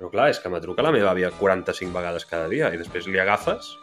però 0.00 0.08
clar, 0.12 0.30
és 0.34 0.40
que 0.42 0.50
me 0.52 0.58
truca 0.62 0.82
la 0.84 0.90
meva 0.94 1.12
àvia 1.14 1.28
45 1.38 1.92
vegades 1.96 2.26
cada 2.28 2.48
dia 2.50 2.72
i 2.74 2.80
després 2.80 3.06
li 3.06 3.20
agafes 3.22 3.76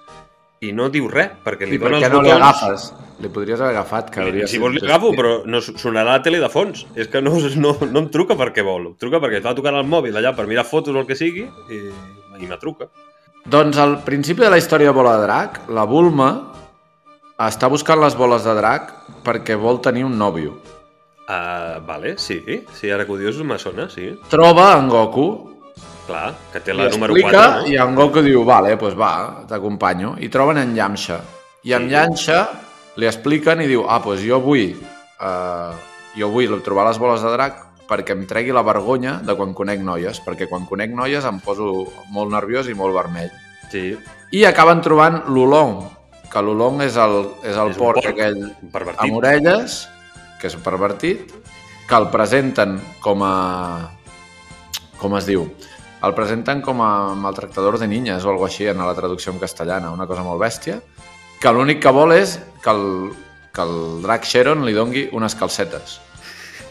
i 0.67 0.73
no 0.75 0.89
diu 0.91 1.07
res, 1.07 1.29
perquè 1.45 1.63
li 1.63 1.77
I 1.79 1.79
dona 1.79 2.01
per 2.01 2.03
què 2.03 2.11
no 2.11 2.19
botons... 2.19 2.27
li 2.27 2.35
agafes? 2.35 2.87
Li 3.23 3.31
podries 3.35 3.63
haver 3.63 3.77
agafat, 3.77 4.11
que 4.11 4.19
hauria... 4.25 4.47
Si 4.51 4.59
vols 4.59 4.81
li 4.81 4.83
agafo, 4.89 5.13
però 5.15 5.33
no 5.47 5.61
sonarà 5.65 6.17
la 6.17 6.21
tele 6.25 6.43
de 6.43 6.51
fons. 6.51 6.83
És 6.99 7.07
que 7.11 7.23
no, 7.23 7.31
no, 7.63 7.75
no 7.87 8.03
em 8.05 8.11
truca 8.11 8.35
perquè 8.39 8.63
vol, 8.67 8.89
em 8.93 8.97
truca 8.99 9.23
perquè 9.23 9.39
va 9.47 9.55
tocar 9.55 9.71
el 9.79 9.87
mòbil 9.87 10.19
allà 10.19 10.35
per 10.35 10.47
mirar 10.51 10.67
fotos 10.67 10.91
o 10.93 11.03
el 11.03 11.07
que 11.07 11.15
sigui 11.17 11.47
i, 11.71 11.79
i 12.43 12.51
me 12.51 12.59
truca. 12.59 12.91
Doncs 13.49 13.79
al 13.81 13.95
principi 14.05 14.43
de 14.45 14.49
la 14.53 14.59
història 14.61 14.91
de 14.91 14.93
Bola 14.93 15.15
de 15.17 15.23
Drac, 15.25 15.55
la 15.73 15.83
Bulma 15.89 16.27
està 17.41 17.65
buscant 17.71 17.97
les 18.03 18.13
boles 18.19 18.43
de 18.45 18.53
drac 18.53 18.91
perquè 19.25 19.55
vol 19.57 19.79
tenir 19.81 20.03
un 20.05 20.13
nòvio. 20.21 20.51
Uh, 21.29 21.81
vale, 21.87 22.11
sí, 22.21 22.37
sí, 22.77 22.89
ara 22.93 23.05
que 23.07 23.13
ho 23.15 23.17
dius 23.17 23.39
me 23.45 23.57
sona, 23.61 23.87
sí. 23.89 24.11
Troba 24.29 24.67
en 24.77 24.87
Goku. 24.91 25.25
Clar, 26.05 26.31
que 26.53 26.57
té 26.65 26.73
la 26.75 26.87
número 26.93 27.13
4, 27.15 27.37
no? 27.37 27.67
I 27.71 27.75
en 27.81 27.91
Goku 27.97 28.21
diu, 28.25 28.41
vale, 28.45 28.71
doncs 28.75 28.81
pues 28.83 28.95
va, 28.99 29.09
t'acompanyo. 29.49 30.13
I 30.25 30.29
troben 30.33 30.57
en 30.61 30.71
Yamcha. 30.77 31.17
I 31.69 31.73
en 31.77 31.85
sí. 31.87 31.91
Yamcha 31.95 32.39
li 33.01 33.09
expliquen 33.09 33.61
i 33.65 33.69
diu, 33.71 33.83
ah, 33.87 33.97
doncs 33.97 34.07
pues 34.09 34.25
jo 34.27 34.41
vull, 34.45 34.77
uh, 35.21 35.73
jo 36.17 36.29
vull 36.35 36.59
trobar 36.65 36.89
les 36.91 36.97
boles 37.01 37.21
de 37.25 37.29
drac 37.37 37.61
perquè 37.89 38.13
em 38.15 38.23
tregui 38.29 38.53
la 38.55 38.61
vergonya 38.67 39.15
de 39.25 39.35
quan 39.39 39.55
conec 39.57 39.81
noies, 39.83 40.19
perquè 40.23 40.47
quan 40.49 40.67
conec 40.69 40.93
noies 40.95 41.25
em 41.25 41.39
poso 41.43 41.87
molt 42.13 42.31
nerviós 42.31 42.69
i 42.71 42.75
molt 42.77 42.93
vermell. 42.95 43.31
Sí. 43.73 43.93
I 44.37 44.43
acaben 44.49 44.83
trobant 44.85 45.23
l'olong, 45.33 45.79
que 46.29 46.43
l'olong 46.45 46.83
és 46.85 46.97
el, 47.01 47.17
és 47.41 47.57
el 47.57 47.73
és 47.73 47.79
porc, 47.79 48.01
porc 48.05 48.11
aquell 48.13 48.39
pervertit. 48.71 49.01
amb 49.07 49.17
orelles, 49.17 49.77
que 50.41 50.51
és 50.51 50.57
pervertit, 50.65 51.33
que 51.89 51.97
el 51.97 52.07
presenten 52.13 52.77
com 53.01 53.23
a... 53.25 53.89
com 55.01 55.15
es 55.17 55.25
diu? 55.29 55.47
El 56.05 56.13
presenten 56.15 56.61
com 56.63 56.79
a 56.85 56.89
maltractador 57.17 57.79
de 57.81 57.87
ninyes 57.89 58.23
o 58.23 58.29
alguna 58.31 58.47
així 58.49 58.67
en 58.71 58.79
la 58.85 58.93
traducció 58.95 59.33
en 59.33 59.39
castellana, 59.41 59.89
una 59.91 60.07
cosa 60.07 60.23
molt 60.23 60.39
bèstia, 60.41 60.77
que 61.41 61.51
l'únic 61.55 61.81
que 61.83 61.91
vol 61.95 62.13
és 62.13 62.37
que 62.61 62.71
el, 62.71 62.85
que 63.55 63.63
el 63.65 64.01
drac 64.05 64.27
Sharon 64.27 64.65
li 64.67 64.73
dongui 64.77 65.07
unes 65.15 65.35
calcetes. 65.39 65.97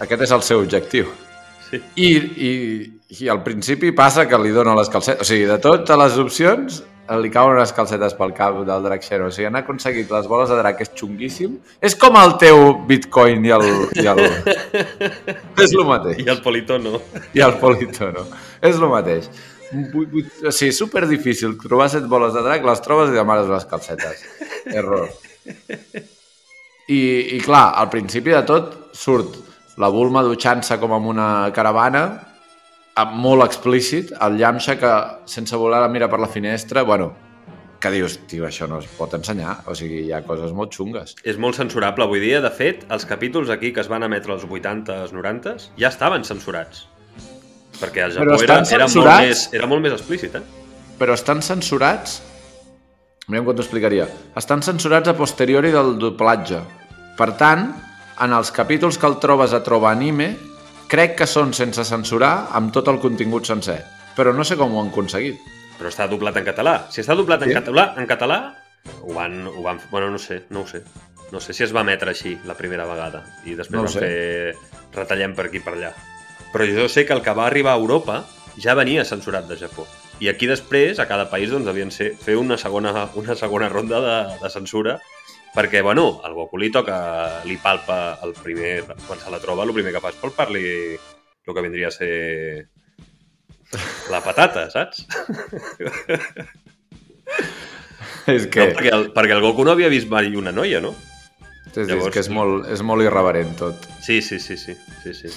Aquest 0.04 0.22
és 0.28 0.32
el 0.34 0.42
seu 0.46 0.60
objectiu. 0.62 1.08
Sí. 1.68 1.80
I, 2.00 2.06
i, 2.48 2.50
I 3.24 3.28
al 3.32 3.42
principi 3.44 3.90
passa 3.96 4.28
que 4.30 4.38
li 4.40 4.52
dona 4.54 4.76
les 4.78 4.88
calcetes. 4.92 5.24
O 5.26 5.26
sigui, 5.26 5.46
de 5.50 5.56
totes 5.62 5.98
les 5.98 6.14
opcions, 6.22 6.78
li 7.18 7.30
cauen 7.34 7.56
unes 7.58 7.72
calcetes 7.74 8.14
pel 8.16 8.30
cap 8.36 8.60
del 8.68 8.86
xero. 9.04 9.26
O 9.28 9.34
sigui, 9.34 9.48
han 9.48 9.58
aconseguit 9.58 10.12
les 10.14 10.28
boles 10.30 10.52
de 10.52 10.58
drac, 10.60 10.80
és 10.86 10.92
xunguíssim. 11.00 11.56
És 11.82 11.96
com 11.98 12.16
el 12.22 12.36
teu 12.40 12.70
bitcoin 12.88 13.42
i 13.48 13.54
el... 13.56 13.66
I 14.00 14.06
el... 14.12 14.22
és 15.66 15.74
el 15.74 15.86
mateix. 15.90 16.22
I 16.22 16.28
el 16.32 16.40
politono. 16.46 17.02
I 17.34 17.42
el 17.48 17.58
politono. 17.64 18.24
És 18.62 18.78
el 18.78 18.86
mateix. 18.94 19.26
O 20.48 20.54
sigui, 20.54 20.70
super 20.76 21.04
difícil 21.10 21.58
trobar 21.60 21.90
set 21.92 22.06
boles 22.08 22.38
de 22.38 22.44
drac, 22.46 22.62
les 22.64 22.84
trobes 22.86 23.10
i 23.12 23.18
demanes 23.18 23.50
les 23.52 23.66
calcetes. 23.68 24.22
Error. 24.72 25.10
I, 26.88 27.02
I 27.36 27.42
clar, 27.44 27.66
al 27.82 27.90
principi 27.92 28.32
de 28.32 28.40
tot 28.48 28.72
surt 28.96 29.42
la 29.78 29.88
Bulma 29.94 30.24
dutxant-se 30.26 30.76
com 30.82 30.92
amb 30.96 31.06
una 31.12 31.26
caravana, 31.54 32.00
amb 32.98 33.14
molt 33.22 33.44
explícit, 33.44 34.10
el 34.26 34.34
llamxa 34.40 34.74
que 34.80 34.92
sense 35.30 35.56
volar 35.60 35.80
la 35.84 35.88
mira 35.92 36.08
per 36.10 36.18
la 36.18 36.26
finestra, 36.28 36.82
bueno, 36.82 37.12
que 37.78 37.92
dius, 37.94 38.16
tio, 38.26 38.42
això 38.48 38.66
no 38.66 38.80
es 38.82 38.88
pot 38.98 39.14
ensenyar, 39.14 39.54
o 39.70 39.76
sigui, 39.78 40.00
hi 40.08 40.14
ha 40.16 40.24
coses 40.26 40.50
molt 40.50 40.74
xungues. 40.74 41.14
És 41.22 41.38
molt 41.38 41.54
censurable 41.60 42.08
avui 42.08 42.18
dia, 42.24 42.40
de 42.42 42.50
fet, 42.50 42.82
els 42.94 43.06
capítols 43.06 43.52
aquí 43.54 43.70
que 43.72 43.84
es 43.84 43.90
van 43.92 44.02
emetre 44.02 44.34
als 44.34 44.42
80 44.50 44.96
als 45.06 45.14
90 45.14 45.54
ja 45.78 45.92
estaven 45.94 46.26
censurats. 46.26 46.88
Perquè 47.78 48.02
el 48.08 48.16
Japó 48.16 48.34
era, 48.42 48.60
era, 48.74 48.88
molt 48.90 49.12
més, 49.20 49.44
era 49.54 49.70
molt 49.70 49.84
més 49.84 49.94
explícit, 49.94 50.34
eh? 50.40 50.88
Però 50.98 51.14
estan 51.14 51.42
censurats... 51.46 52.24
Mirem 53.28 53.44
com 53.46 53.52
t'ho 53.54 53.60
explicaria. 53.62 54.06
Estan 54.40 54.62
censurats 54.64 55.10
a 55.12 55.14
posteriori 55.14 55.68
del 55.74 55.92
doblatge. 56.00 56.62
Per 57.18 57.26
tant, 57.38 57.66
en 58.26 58.34
els 58.36 58.50
capítols 58.54 58.98
que 58.98 59.06
el 59.08 59.16
trobes 59.22 59.54
a 59.54 59.60
trobar 59.64 59.92
Anime, 59.94 60.28
crec 60.90 61.14
que 61.20 61.26
són 61.30 61.52
sense 61.56 61.84
censurar 61.86 62.48
amb 62.58 62.72
tot 62.74 62.88
el 62.90 62.98
contingut 63.02 63.46
sencer. 63.48 63.78
Però 64.16 64.32
no 64.34 64.44
sé 64.46 64.56
com 64.58 64.74
ho 64.74 64.80
han 64.82 64.90
aconseguit. 64.92 65.40
Però 65.78 65.92
està 65.92 66.08
doblat 66.10 66.36
en 66.40 66.46
català. 66.46 66.76
Si 66.90 67.02
està 67.04 67.14
doblat 67.18 67.44
sí? 67.44 67.48
en 67.52 67.58
català, 67.60 67.84
en 68.02 68.08
català 68.10 68.38
ho 69.02 69.12
van, 69.14 69.44
ho 69.46 69.62
van... 69.62 69.78
Bueno, 69.92 70.08
no 70.10 70.18
sé, 70.18 70.42
no 70.50 70.64
ho 70.64 70.66
sé. 70.66 70.82
No 71.30 71.40
sé 71.44 71.52
si 71.54 71.62
es 71.62 71.74
va 71.76 71.84
emetre 71.84 72.10
així 72.14 72.32
la 72.48 72.56
primera 72.56 72.86
vegada 72.88 73.18
i 73.46 73.52
després 73.54 73.76
no 73.76 73.84
van 73.84 73.92
sé. 73.92 74.00
fer 74.02 74.98
retallem 74.98 75.36
per 75.36 75.46
aquí 75.50 75.60
per 75.60 75.76
allà. 75.76 75.92
Però 76.54 76.64
jo 76.66 76.88
sé 76.88 77.04
que 77.06 77.12
el 77.14 77.22
que 77.22 77.34
va 77.36 77.44
arribar 77.46 77.76
a 77.76 77.82
Europa 77.82 78.22
ja 78.58 78.74
venia 78.74 79.04
censurat 79.04 79.46
de 79.46 79.58
Japó. 79.60 79.84
I 80.18 80.32
aquí 80.32 80.48
després, 80.50 80.98
a 80.98 81.06
cada 81.06 81.28
país, 81.30 81.52
doncs, 81.52 81.68
havien 81.70 81.92
ser, 81.94 82.08
fer 82.18 82.34
una 82.40 82.56
segona, 82.58 82.90
una 83.20 83.36
segona 83.38 83.68
ronda 83.70 84.00
de, 84.02 84.16
de 84.42 84.50
censura 84.50 84.96
perquè, 85.54 85.82
bueno, 85.82 86.20
el 86.26 86.34
Goku 86.34 86.58
li 86.58 86.70
toca, 86.72 87.42
li 87.48 87.56
palpa 87.60 88.18
el 88.24 88.34
primer, 88.36 88.82
quan 89.06 89.20
se 89.20 89.32
la 89.32 89.40
troba, 89.40 89.64
el 89.66 89.72
primer 89.76 89.92
que 89.94 90.02
fa 90.04 90.12
és 90.12 90.18
palpar-li 90.20 90.64
el 90.92 91.54
que 91.56 91.64
vindria 91.64 91.88
a 91.88 91.94
ser 91.94 92.68
la 94.12 94.20
patata, 94.24 94.66
saps? 94.72 95.04
és 98.36 98.48
que... 98.52 98.64
No, 98.64 98.72
perquè, 98.74 98.92
el, 98.92 99.06
perquè 99.16 99.36
el 99.38 99.44
Goku 99.44 99.64
no 99.64 99.72
havia 99.76 99.90
vist 99.92 100.10
mai 100.12 100.34
una 100.36 100.52
noia, 100.52 100.82
no? 100.84 100.94
sí, 101.72 101.84
Llavors... 101.84 102.08
és 102.08 102.14
que 102.18 102.24
és 102.26 102.32
molt, 102.32 102.68
és 102.74 102.82
molt 102.84 103.04
irreverent 103.06 103.56
tot. 103.60 103.88
Sí, 104.04 104.20
sí, 104.22 104.38
sí, 104.42 104.56
sí, 104.60 104.76
sí, 105.04 105.14
sí. 105.22 105.32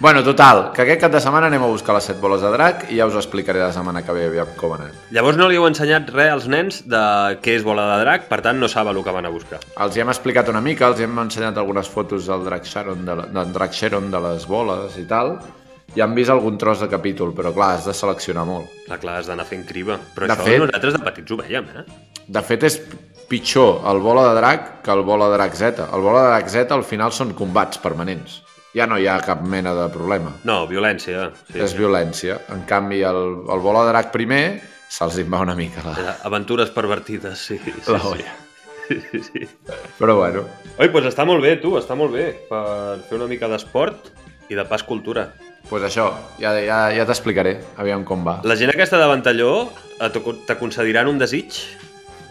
Bueno, 0.00 0.22
total, 0.22 0.70
que 0.76 0.82
aquest 0.84 1.00
cap 1.02 1.10
de 1.10 1.18
setmana 1.18 1.48
anem 1.50 1.64
a 1.66 1.68
buscar 1.72 1.96
les 1.96 2.04
set 2.06 2.20
boles 2.22 2.38
de 2.38 2.50
drac 2.54 2.84
i 2.94 3.00
ja 3.00 3.06
us 3.10 3.16
explicaré 3.18 3.58
la 3.58 3.72
setmana 3.74 4.04
que 4.06 4.14
ve 4.14 4.28
aviam 4.28 4.46
com 4.56 4.76
anem. 4.76 4.92
Llavors 5.10 5.34
no 5.40 5.48
li 5.50 5.56
heu 5.58 5.64
ensenyat 5.66 6.12
res 6.14 6.30
als 6.36 6.44
nens 6.46 6.76
de 6.86 7.00
què 7.42 7.56
és 7.58 7.64
bola 7.66 7.88
de 7.90 7.96
drac, 8.04 8.28
per 8.30 8.38
tant 8.46 8.60
no 8.62 8.68
saben 8.70 8.94
el 8.94 9.02
que 9.02 9.10
van 9.16 9.26
a 9.26 9.32
buscar. 9.34 9.58
Els 9.82 9.96
hi 9.98 10.04
hem 10.04 10.12
explicat 10.12 10.52
una 10.52 10.62
mica, 10.62 10.86
els 10.92 11.00
hi 11.02 11.08
hem 11.08 11.18
ensenyat 11.24 11.58
algunes 11.58 11.90
fotos 11.90 12.30
del 12.30 12.46
drac 12.46 12.68
Sharon 12.70 13.02
de, 13.08 13.16
la, 13.18 13.26
del 13.40 13.50
drac 13.56 13.74
Sharon 13.74 14.06
de 14.14 14.22
les 14.28 14.46
boles 14.46 14.94
i 15.02 15.02
tal, 15.10 15.34
i 15.98 16.04
han 16.06 16.14
vist 16.14 16.30
algun 16.30 16.60
tros 16.62 16.78
de 16.86 16.92
capítol, 16.92 17.32
però 17.34 17.50
clar, 17.56 17.72
has 17.80 17.88
de 17.90 17.96
seleccionar 17.98 18.44
molt. 18.46 18.70
Clar, 18.86 19.00
clar, 19.02 19.16
has 19.18 19.26
d'anar 19.32 19.48
fent 19.50 19.66
criba. 19.66 19.96
Però 20.14 20.28
de 20.30 20.36
això 20.36 20.46
fet, 20.46 20.60
nosaltres 20.62 20.94
de 20.94 21.02
petits 21.08 21.34
ho 21.34 21.40
veiem, 21.42 21.72
eh? 21.74 22.20
De 22.38 22.44
fet, 22.46 22.68
és 22.70 22.78
pitjor 23.26 23.80
el 23.90 23.98
bola 24.06 24.28
de 24.30 24.38
drac 24.38 24.76
que 24.86 24.94
el 24.94 25.02
bola 25.02 25.26
de 25.32 25.40
drac 25.42 25.58
Z. 25.58 25.90
El 25.90 26.06
bola 26.06 26.22
de 26.28 26.36
drac 26.36 26.54
Z 26.54 26.70
al 26.78 26.86
final 26.86 27.10
són 27.10 27.34
combats 27.34 27.82
permanents 27.82 28.44
ja 28.74 28.86
no 28.88 28.98
hi 29.00 29.06
ha 29.08 29.18
cap 29.24 29.42
mena 29.44 29.72
de 29.76 29.86
problema. 29.94 30.32
No, 30.48 30.60
violència. 30.70 31.28
Sí, 31.50 31.58
és 31.60 31.72
sí. 31.72 31.78
violència. 31.80 32.38
En 32.54 32.64
canvi, 32.68 33.00
el, 33.06 33.22
el 33.48 33.64
vol 33.64 33.78
de 33.82 33.86
drac 33.92 34.10
primer 34.14 34.42
se'ls 34.92 35.18
va 35.28 35.42
una 35.44 35.54
mica 35.56 35.82
la... 35.84 35.94
Aventures 36.24 36.70
pervertides, 36.72 37.38
sí. 37.50 37.58
sí 37.58 37.74
la 37.92 38.00
olla. 38.10 38.36
Sí. 38.88 38.98
sí, 39.10 39.20
sí. 39.26 39.42
Però 40.00 40.16
bueno. 40.16 40.46
Oi, 40.80 40.88
doncs 40.88 41.10
està 41.12 41.26
molt 41.28 41.44
bé, 41.44 41.58
tu, 41.62 41.74
està 41.80 41.96
molt 41.98 42.14
bé 42.16 42.24
per 42.48 42.64
fer 43.08 43.18
una 43.18 43.28
mica 43.30 43.50
d'esport 43.52 44.08
i 44.48 44.56
de 44.56 44.64
pas 44.68 44.84
cultura. 44.88 45.26
Doncs 45.34 45.54
pues 45.68 45.82
això, 45.84 46.06
ja, 46.40 46.54
ja, 46.64 46.76
ja 46.96 47.04
t'explicaré, 47.08 47.58
aviam 47.82 48.06
com 48.08 48.22
va. 48.24 48.38
La 48.48 48.54
gent 48.56 48.70
aquesta 48.72 48.96
de 48.96 49.08
Ventalló 49.10 49.50
eh, 50.00 50.08
t'aconcediran 50.48 51.10
un 51.10 51.18
desig? 51.20 51.58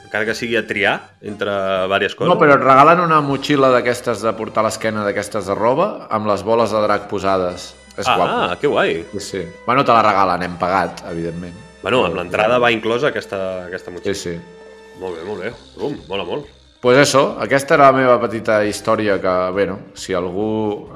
encara 0.07 0.23
que 0.25 0.33
sigui 0.39 0.55
a 0.55 0.63
triar 0.63 1.11
entre 1.21 1.51
diverses 1.91 2.15
coses. 2.15 2.31
No, 2.31 2.39
però 2.39 2.55
et 2.55 2.61
regalen 2.63 3.01
una 3.03 3.17
motxilla 3.21 3.67
d'aquestes 3.75 4.21
de 4.23 4.31
portar 4.39 4.63
a 4.63 4.69
l'esquena 4.69 5.03
d'aquestes 5.03 5.49
de 5.51 5.57
roba 5.57 6.07
amb 6.15 6.29
les 6.31 6.45
boles 6.47 6.71
de 6.71 6.79
drac 6.85 7.09
posades. 7.11 7.73
És 7.97 8.07
ah, 8.07 8.15
guapo. 8.15 8.37
Ah, 8.47 8.57
que 8.61 8.71
guai. 8.71 9.01
Sí, 9.13 9.23
sí. 9.25 9.41
Bueno, 9.65 9.83
te 9.83 9.91
la 9.91 10.01
regalen, 10.05 10.45
hem 10.47 10.55
pagat, 10.61 11.03
evidentment. 11.11 11.55
Bueno, 11.81 12.05
amb 12.07 12.15
l'entrada 12.19 12.59
va 12.61 12.71
inclosa 12.73 13.11
aquesta, 13.11 13.65
aquesta 13.67 13.91
motxilla. 13.93 14.15
Sí, 14.15 14.37
sí. 14.37 14.75
Molt 15.01 15.17
bé, 15.19 15.25
molt 15.27 15.43
bé. 15.43 15.53
Rum, 15.81 15.99
mola 16.09 16.25
molt. 16.27 16.47
Pues 16.81 17.01
això, 17.03 17.27
aquesta 17.43 17.75
era 17.75 17.89
la 17.91 17.97
meva 17.97 18.15
petita 18.21 18.61
història 18.65 19.19
que, 19.21 19.35
bueno, 19.53 19.79
si 19.97 20.15
algú... 20.17 20.93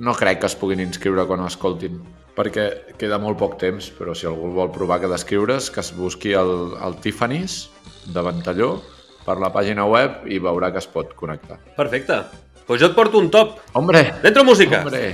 No 0.00 0.14
crec 0.16 0.38
que 0.40 0.48
es 0.48 0.54
puguin 0.56 0.80
inscriure 0.80 1.26
quan 1.28 1.42
escoltin 1.44 1.98
perquè 2.32 2.62
queda 2.96 3.18
molt 3.20 3.36
poc 3.36 3.58
temps, 3.60 3.90
però 3.92 4.14
si 4.16 4.24
algú 4.28 4.48
vol 4.54 4.70
provar 4.72 4.96
que 5.02 5.10
d'escriure's, 5.10 5.66
que 5.74 5.82
es 5.82 5.90
busqui 5.92 6.30
el, 6.38 6.70
el 6.86 6.94
Tiffany's 7.04 7.66
de 8.14 8.22
Ventalló 8.26 8.70
per 9.24 9.36
la 9.40 9.50
pàgina 9.54 9.84
web 9.90 10.24
i 10.32 10.38
veurà 10.42 10.70
que 10.74 10.80
es 10.82 10.88
pot 10.90 11.12
connectar. 11.18 11.58
Perfecte. 11.78 12.20
Pues 12.66 12.78
doncs 12.78 12.82
jo 12.84 12.88
et 12.90 12.94
porto 12.96 13.18
un 13.18 13.30
top. 13.30 13.56
Hombre. 13.78 14.04
Dentro 14.22 14.44
música. 14.46 14.82
Hombre. 14.86 15.12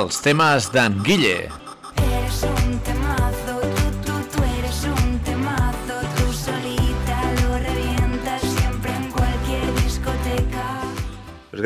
Els 0.00 0.18
temes 0.24 0.70
d'en 0.74 0.98
Guille. 1.06 1.38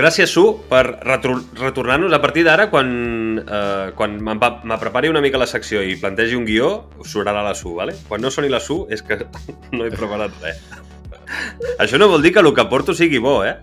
gràcies, 0.00 0.30
Su, 0.32 0.44
per 0.70 0.84
retornar-nos 1.04 2.12
a 2.16 2.20
partir 2.24 2.42
d'ara 2.46 2.68
quan, 2.72 3.42
eh, 3.42 3.90
quan 3.96 4.16
me 4.24 4.78
prepari 4.80 5.08
una 5.12 5.20
mica 5.20 5.38
la 5.38 5.46
secció 5.46 5.82
i 5.84 5.96
plantegi 6.00 6.36
un 6.38 6.46
guió, 6.46 6.88
sonarà 7.04 7.42
la 7.44 7.54
Su, 7.54 7.74
vale? 7.76 7.94
Quan 8.08 8.20
no 8.22 8.30
soni 8.30 8.48
la 8.48 8.60
Su 8.60 8.86
és 8.90 9.02
que 9.02 9.18
no 9.72 9.84
he 9.84 9.90
preparat 9.92 10.32
res. 10.42 10.62
Això 11.78 11.98
no 12.00 12.08
vol 12.10 12.22
dir 12.22 12.32
que 12.32 12.40
el 12.40 12.48
que 12.54 12.64
porto 12.70 12.94
sigui 12.94 13.18
bo, 13.22 13.42
eh? 13.44 13.56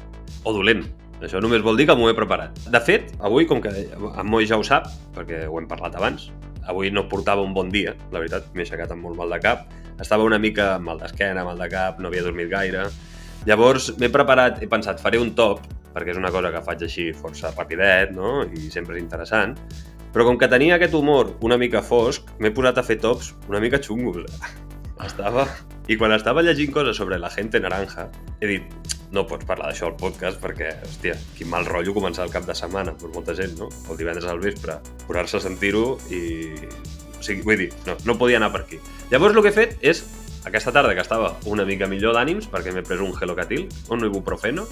O 0.44 0.54
dolent. 0.56 0.86
Això 1.22 1.42
només 1.42 1.64
vol 1.66 1.76
dir 1.78 1.88
que 1.90 1.96
m'ho 1.98 2.10
he 2.10 2.14
preparat. 2.14 2.54
De 2.70 2.80
fet, 2.80 3.08
avui, 3.26 3.48
com 3.50 3.60
que 3.62 3.72
en 3.90 4.28
Moi 4.30 4.46
ja 4.46 4.58
ho 4.58 4.64
sap, 4.64 4.88
perquè 5.16 5.46
ho 5.48 5.58
hem 5.60 5.66
parlat 5.68 5.96
abans, 5.98 6.30
avui 6.70 6.92
no 6.94 7.08
portava 7.10 7.42
un 7.42 7.56
bon 7.58 7.72
dia, 7.74 7.96
la 8.14 8.22
veritat, 8.22 8.52
m'he 8.54 8.62
aixecat 8.64 8.92
amb 8.94 9.08
molt 9.10 9.18
mal 9.18 9.34
de 9.34 9.40
cap. 9.44 9.66
Estava 10.00 10.22
una 10.24 10.38
mica 10.38 10.76
mal 10.78 11.00
d'esquena, 11.02 11.44
mal 11.44 11.58
de 11.58 11.70
cap, 11.74 11.98
no 12.00 12.12
havia 12.12 12.22
dormit 12.24 12.52
gaire. 12.52 12.86
Llavors 13.48 13.96
m'he 13.98 14.12
preparat, 14.14 14.62
he 14.62 14.70
pensat, 14.70 15.02
faré 15.02 15.18
un 15.18 15.34
top 15.34 15.66
perquè 15.98 16.14
és 16.14 16.20
una 16.22 16.30
cosa 16.32 16.52
que 16.54 16.60
faig 16.62 16.84
així 16.86 17.08
força 17.18 17.50
rapidet, 17.56 18.12
no? 18.14 18.42
I 18.46 18.68
sempre 18.74 18.98
és 19.00 19.04
interessant. 19.04 19.56
Però 20.14 20.26
com 20.28 20.38
que 20.40 20.50
tenia 20.52 20.76
aquest 20.78 20.94
humor 20.98 21.32
una 21.46 21.58
mica 21.58 21.82
fosc, 21.86 22.30
m'he 22.42 22.52
posat 22.56 22.78
a 22.78 22.84
fer 22.86 23.00
tops 23.02 23.32
una 23.50 23.62
mica 23.64 23.82
xungos. 23.82 24.28
Estava... 25.10 25.48
I 25.88 25.96
quan 25.96 26.12
estava 26.12 26.42
llegint 26.44 26.74
coses 26.76 26.98
sobre 27.00 27.16
la 27.16 27.30
gente 27.32 27.62
naranja, 27.64 28.10
he 28.44 28.48
dit, 28.50 28.74
no 29.16 29.22
pots 29.24 29.46
parlar 29.48 29.70
d'això 29.70 29.86
al 29.88 29.94
podcast 29.96 30.36
perquè, 30.44 30.74
hòstia, 30.84 31.14
quin 31.38 31.48
mal 31.48 31.64
rotllo 31.64 31.94
començar 31.96 32.26
el 32.26 32.34
cap 32.34 32.44
de 32.44 32.52
setmana 32.60 32.92
per 33.00 33.08
molta 33.14 33.32
gent, 33.38 33.54
no? 33.56 33.70
El 33.88 33.96
divendres 33.96 34.28
al 34.28 34.42
vespre, 34.44 34.76
posar-se 35.08 35.40
a 35.40 35.44
sentir-ho 35.48 35.86
i... 36.12 36.20
O 37.18 37.24
sigui, 37.26 37.40
vull 37.48 37.56
dir, 37.64 37.70
no, 37.88 37.96
no 38.06 38.18
podia 38.20 38.36
anar 38.44 38.52
per 38.54 38.66
aquí. 38.66 38.82
Llavors 39.14 39.40
el 39.40 39.48
que 39.48 39.54
he 39.54 39.58
fet 39.62 39.78
és, 39.96 40.04
aquesta 40.46 40.76
tarda 40.76 40.92
que 40.94 41.02
estava 41.06 41.38
una 41.50 41.64
mica 41.66 41.88
millor 41.90 42.14
d'ànims, 42.20 42.52
perquè 42.52 42.76
m'he 42.76 42.84
pres 42.86 43.02
un 43.08 43.16
gelocatil, 43.18 43.70
un 43.96 44.04
ibuprofeno, 44.12 44.68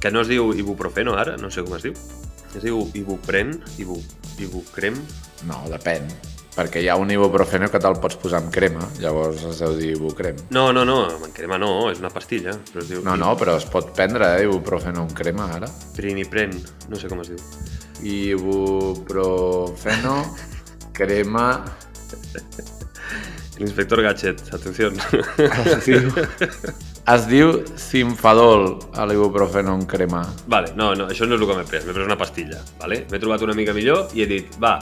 que 0.00 0.10
no 0.10 0.22
es 0.24 0.28
diu 0.32 0.48
ibuprofeno 0.56 1.12
ara, 1.20 1.34
no 1.36 1.50
sé 1.52 1.60
com 1.62 1.76
es 1.76 1.82
diu. 1.84 1.92
Es 2.56 2.64
diu 2.64 2.80
ibupren, 2.96 3.52
ibu, 3.78 3.98
ibucrem? 4.40 4.96
No, 5.46 5.60
depèn. 5.70 6.02
Perquè 6.56 6.80
hi 6.82 6.88
ha 6.90 6.96
un 6.98 7.12
ibuprofeno 7.14 7.68
que 7.70 7.78
te'l 7.80 7.98
pots 8.02 8.16
posar 8.18 8.40
amb 8.40 8.50
crema, 8.52 8.88
llavors 8.98 9.40
es 9.52 9.58
deu 9.62 9.76
dir 9.78 9.92
ibucrem. 9.92 10.36
No, 10.56 10.72
no, 10.72 10.84
no, 10.88 10.96
amb 11.12 11.28
crema 11.36 11.58
no, 11.62 11.68
és 11.92 12.00
una 12.02 12.10
pastilla. 12.10 12.50
Però 12.72 12.82
es 12.82 12.88
diu 12.90 13.04
no, 13.06 13.14
no, 13.20 13.30
però 13.38 13.54
es 13.60 13.66
pot 13.70 13.92
prendre 13.96 14.24
eh, 14.40 14.44
ibuprofeno 14.48 15.00
amb 15.04 15.14
crema 15.16 15.44
ara. 15.60 15.68
Primipren, 15.96 16.50
no 16.88 16.96
sé 16.98 17.06
com 17.12 17.20
es 17.22 17.28
diu. 17.36 17.42
Ibuprofeno, 18.16 20.16
crema... 20.96 21.46
L'inspector 23.60 24.00
Gadget, 24.00 24.40
atenció. 24.56 24.88
Ah, 25.50 25.80
sí. 25.84 25.92
Es 27.08 27.22
diu 27.26 27.62
Cimfadol, 27.80 28.78
a 28.94 29.02
on 29.06 29.86
crema. 29.86 30.22
Vale, 30.46 30.68
no, 30.76 30.94
no, 30.94 31.06
això 31.06 31.26
no 31.26 31.34
és 31.36 31.40
el 31.40 31.48
que 31.48 31.54
m'he 31.56 31.64
pres, 31.64 31.84
m'he 31.86 31.94
pres 31.94 32.04
una 32.04 32.16
pastilla, 32.18 32.60
vale? 32.78 33.06
M'he 33.10 33.18
trobat 33.18 33.40
una 33.42 33.54
mica 33.56 33.72
millor 33.74 34.08
i 34.14 34.22
he 34.22 34.26
dit, 34.28 34.52
va, 34.62 34.78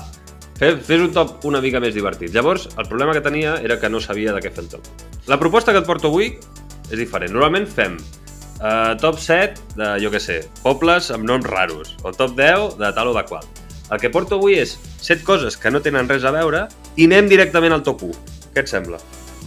fes, 0.59 0.75
fes 0.85 1.01
un 1.01 1.13
top 1.13 1.45
una 1.49 1.61
mica 1.63 1.81
més 1.81 1.95
divertit. 1.95 2.35
Llavors, 2.35 2.69
el 2.77 2.89
problema 2.89 3.13
que 3.15 3.21
tenia 3.23 3.55
era 3.63 3.79
que 3.81 3.89
no 3.89 4.01
sabia 4.01 4.35
de 4.35 4.43
què 4.43 4.51
fer 4.53 4.65
el 4.67 4.73
top. 4.75 5.07
La 5.29 5.39
proposta 5.39 5.73
que 5.73 5.79
et 5.81 5.87
porto 5.87 6.11
avui 6.11 6.35
és 6.91 6.99
diferent. 6.99 7.31
Normalment 7.33 7.71
fem 7.71 7.97
eh, 8.03 8.93
top 9.01 9.23
7 9.23 9.79
de, 9.79 9.95
jo 10.03 10.11
que 10.13 10.21
sé, 10.21 10.41
pobles 10.67 11.13
amb 11.15 11.25
noms 11.29 11.47
raros, 11.49 11.95
o 12.03 12.13
top 12.13 12.35
10 12.39 12.77
de 12.83 12.93
tal 12.99 13.15
o 13.15 13.17
de 13.17 13.25
qual. 13.31 13.47
El 13.95 14.03
que 14.03 14.11
porto 14.13 14.41
avui 14.43 14.59
és 14.59 14.75
7 15.05 15.23
coses 15.25 15.57
que 15.57 15.71
no 15.71 15.81
tenen 15.81 16.11
res 16.11 16.27
a 16.29 16.35
veure 16.35 16.67
i 16.97 17.07
anem 17.09 17.31
directament 17.31 17.79
al 17.79 17.87
top 17.87 18.05
1. 18.11 18.33
Què 18.57 18.67
et 18.67 18.73
sembla? 18.75 18.99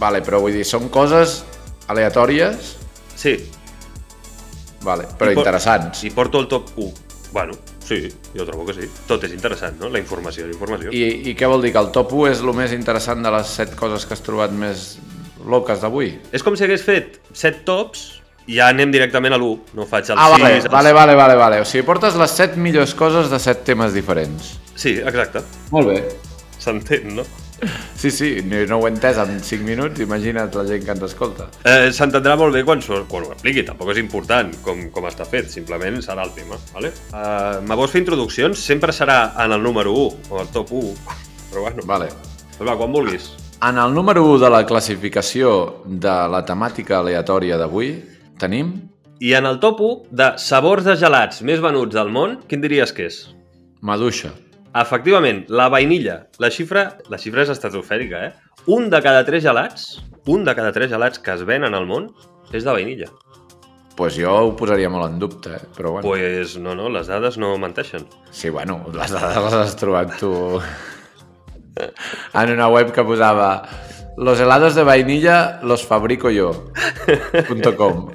Vale, 0.02 0.24
però 0.24 0.40
vull 0.42 0.56
dir, 0.56 0.64
són 0.66 0.88
coses 0.90 1.42
Aleatòries? 1.92 2.76
Sí. 3.20 3.34
Vale, 4.82 5.04
però 5.18 5.30
I 5.30 5.36
interessants. 5.36 6.00
I 6.06 6.10
porto 6.14 6.40
el 6.40 6.48
top 6.48 6.72
1. 6.76 6.92
Bueno, 7.32 7.54
sí, 7.86 8.00
jo 8.34 8.44
trobo 8.48 8.64
que 8.68 8.74
sí. 8.76 8.88
Tot 9.08 9.22
és 9.28 9.32
interessant, 9.34 9.78
no? 9.80 9.88
La 9.92 10.00
informació, 10.02 10.44
la 10.48 10.52
informació. 10.54 10.90
I, 10.96 11.04
I 11.30 11.36
què 11.38 11.48
vol 11.48 11.62
dir? 11.64 11.70
Que 11.72 11.80
el 11.82 11.90
top 11.94 12.10
1 12.22 12.30
és 12.32 12.42
el 12.44 12.50
més 12.58 12.72
interessant 12.76 13.22
de 13.24 13.30
les 13.34 13.52
7 13.60 13.76
coses 13.78 14.04
que 14.08 14.16
has 14.18 14.24
trobat 14.26 14.52
més 14.56 14.96
loques 15.48 15.80
d'avui? 15.84 16.10
És 16.34 16.44
com 16.44 16.56
si 16.58 16.66
hagués 16.66 16.84
fet 16.86 17.20
7 17.32 17.62
tops 17.68 18.02
i 18.50 18.58
ja 18.58 18.68
anem 18.72 18.90
directament 18.94 19.36
a 19.36 19.40
l'1, 19.40 19.72
no 19.78 19.86
faig 19.88 20.10
el 20.12 20.18
ah, 20.20 20.28
6... 20.34 20.42
Vale, 20.42 20.56
el... 20.60 20.72
vale, 20.76 20.92
vale, 20.98 21.16
vale, 21.22 21.38
vale. 21.40 21.62
O 21.64 21.68
sigui, 21.70 21.86
portes 21.88 22.18
les 22.20 22.36
7 22.40 22.58
millors 22.60 22.92
coses 22.98 23.30
de 23.32 23.38
7 23.40 23.64
temes 23.70 23.94
diferents. 23.96 24.56
Sí, 24.74 24.96
exacte. 25.00 25.44
Molt 25.70 25.92
bé. 25.92 26.02
S'entén, 26.62 27.14
no? 27.20 27.24
Sí, 27.94 28.10
sí, 28.10 28.28
no 28.68 28.78
ho 28.80 28.86
he 28.88 28.90
entès 28.90 29.18
en 29.22 29.38
5 29.38 29.62
minuts, 29.62 30.00
imagina't 30.02 30.50
la 30.58 30.64
gent 30.66 30.82
que 30.84 30.90
ens 30.96 31.04
escolta. 31.06 31.46
Eh, 31.62 31.92
S'entendrà 31.94 32.34
molt 32.40 32.54
bé 32.56 32.64
quan, 32.66 32.80
surt, 32.82 33.06
quan 33.10 33.26
ho 33.26 33.30
expliqui, 33.36 33.62
tampoc 33.68 33.92
és 33.94 34.00
important 34.02 34.50
com, 34.66 34.80
com 34.94 35.06
està 35.06 35.26
fet, 35.28 35.46
simplement 35.52 36.00
serà 36.02 36.24
el 36.26 36.32
tema. 36.38 36.58
Vale? 36.74 36.90
Eh, 36.90 37.62
Me 37.68 37.76
vols 37.78 37.94
fer 37.94 38.02
introduccions? 38.02 38.58
Sempre 38.72 38.92
serà 38.96 39.20
en 39.44 39.54
el 39.54 39.62
número 39.62 39.92
1, 39.94 40.32
o 40.32 40.42
el 40.42 40.50
top 40.56 40.72
1, 40.82 40.92
però 41.52 41.64
bueno. 41.68 41.86
Vale. 41.86 42.10
Va, 42.62 42.74
quan 42.78 42.92
vulguis. 42.94 43.30
En 43.62 43.78
el 43.78 43.94
número 43.94 44.24
1 44.26 44.40
de 44.42 44.50
la 44.50 44.64
classificació 44.66 45.54
de 45.86 46.16
la 46.34 46.42
temàtica 46.46 46.98
aleatòria 47.02 47.60
d'avui 47.62 47.94
tenim... 48.42 48.80
I 49.22 49.36
en 49.38 49.46
el 49.46 49.60
top 49.62 49.78
1 49.86 50.16
de 50.18 50.32
sabors 50.42 50.82
de 50.82 50.96
gelats 50.98 51.44
més 51.46 51.60
venuts 51.62 51.94
del 51.94 52.08
món, 52.10 52.40
quin 52.50 52.62
diries 52.64 52.90
que 52.92 53.06
és? 53.06 53.20
Maduixa. 53.86 54.34
Efectivament, 54.72 55.42
la 55.52 55.66
vainilla. 55.68 56.14
La 56.40 56.48
xifra, 56.52 56.82
la 57.12 57.18
xifra 57.20 57.42
és 57.44 57.50
estratosfèrica, 57.52 58.20
eh? 58.24 58.62
Un 58.72 58.86
de 58.92 59.00
cada 59.04 59.20
tres 59.26 59.42
gelats, 59.44 59.84
un 60.32 60.46
de 60.46 60.54
cada 60.56 60.72
tres 60.72 60.88
gelats 60.92 61.18
que 61.20 61.34
es 61.34 61.42
venen 61.44 61.74
al 61.76 61.84
món 61.86 62.06
és 62.54 62.64
de 62.64 62.72
vainilla. 62.72 63.10
Pues 63.98 64.16
jo 64.16 64.32
ho 64.32 64.46
posaria 64.56 64.88
molt 64.88 65.10
en 65.10 65.18
dubte, 65.20 65.52
eh? 65.58 65.66
però 65.76 65.92
bueno. 65.92 66.06
Pues 66.08 66.56
no, 66.58 66.72
no, 66.78 66.88
les 66.88 67.10
dades 67.12 67.36
no 67.36 67.50
menteixen. 67.60 68.06
Sí, 68.32 68.48
bueno, 68.48 68.78
les 68.94 69.12
dades 69.12 69.44
les 69.44 69.58
has 69.60 69.76
trobat 69.76 70.16
tu 70.22 70.32
en 71.84 72.54
una 72.56 72.68
web 72.72 72.92
que 72.96 73.04
posava 73.04 73.66
los 74.16 74.40
helados 74.40 74.74
de 74.76 74.82
vainilla 74.84 75.60
los 75.64 75.84
fabrico 75.86 76.28
yo.com 76.30 78.08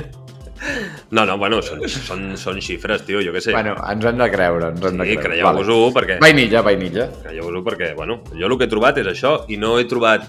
No, 1.10 1.24
no, 1.26 1.36
bueno, 1.38 1.58
són, 1.62 1.80
són, 1.90 2.20
són 2.38 2.60
xifres, 2.62 3.02
tio, 3.06 3.18
jo 3.24 3.32
què 3.34 3.40
sé. 3.42 3.50
Bueno, 3.54 3.72
ens 3.90 4.04
hem 4.06 4.20
de 4.20 4.28
creure, 4.30 4.68
ens 4.70 4.84
hem 4.86 4.94
sí, 4.94 4.96
de 4.96 5.04
creure. 5.08 5.22
Sí, 5.22 5.26
creieu-vos-ho 5.26 5.78
vale. 5.80 5.94
perquè... 5.96 6.18
Vainilla, 6.22 6.60
vainilla. 6.62 7.08
Creieu-vos-ho 7.24 7.64
perquè, 7.66 7.88
bueno, 7.98 8.20
jo 8.38 8.46
el 8.50 8.54
que 8.60 8.68
he 8.68 8.70
trobat 8.70 9.00
és 9.02 9.08
això 9.16 9.32
i 9.50 9.58
no 9.58 9.72
he 9.80 9.88
trobat... 9.90 10.28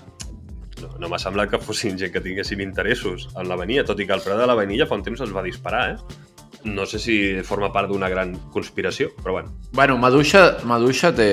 No, 0.81 0.89
no 1.03 1.11
m'ha 1.11 1.19
semblat 1.21 1.51
que 1.51 1.59
fossin 1.61 1.99
gent 2.01 2.09
que 2.15 2.23
tinguessin 2.25 2.63
interessos 2.65 3.27
en 3.37 3.45
la 3.51 3.59
vainilla, 3.61 3.85
tot 3.85 4.01
i 4.01 4.09
que 4.09 4.15
el 4.17 4.25
preu 4.25 4.39
de 4.41 4.49
la 4.49 4.57
vainilla 4.57 4.89
fa 4.89 4.97
un 4.97 5.05
temps 5.05 5.21
es 5.21 5.35
va 5.37 5.43
disparar, 5.45 5.83
eh? 5.93 6.49
No 6.65 6.87
sé 6.89 6.97
si 7.01 7.15
forma 7.45 7.69
part 7.73 7.93
d'una 7.93 8.09
gran 8.09 8.33
conspiració, 8.53 9.11
però 9.21 9.37
bueno. 9.37 9.53
Bueno, 9.77 9.99
Maduixa, 10.01 10.47
Maduixa 10.65 11.13
té, 11.17 11.27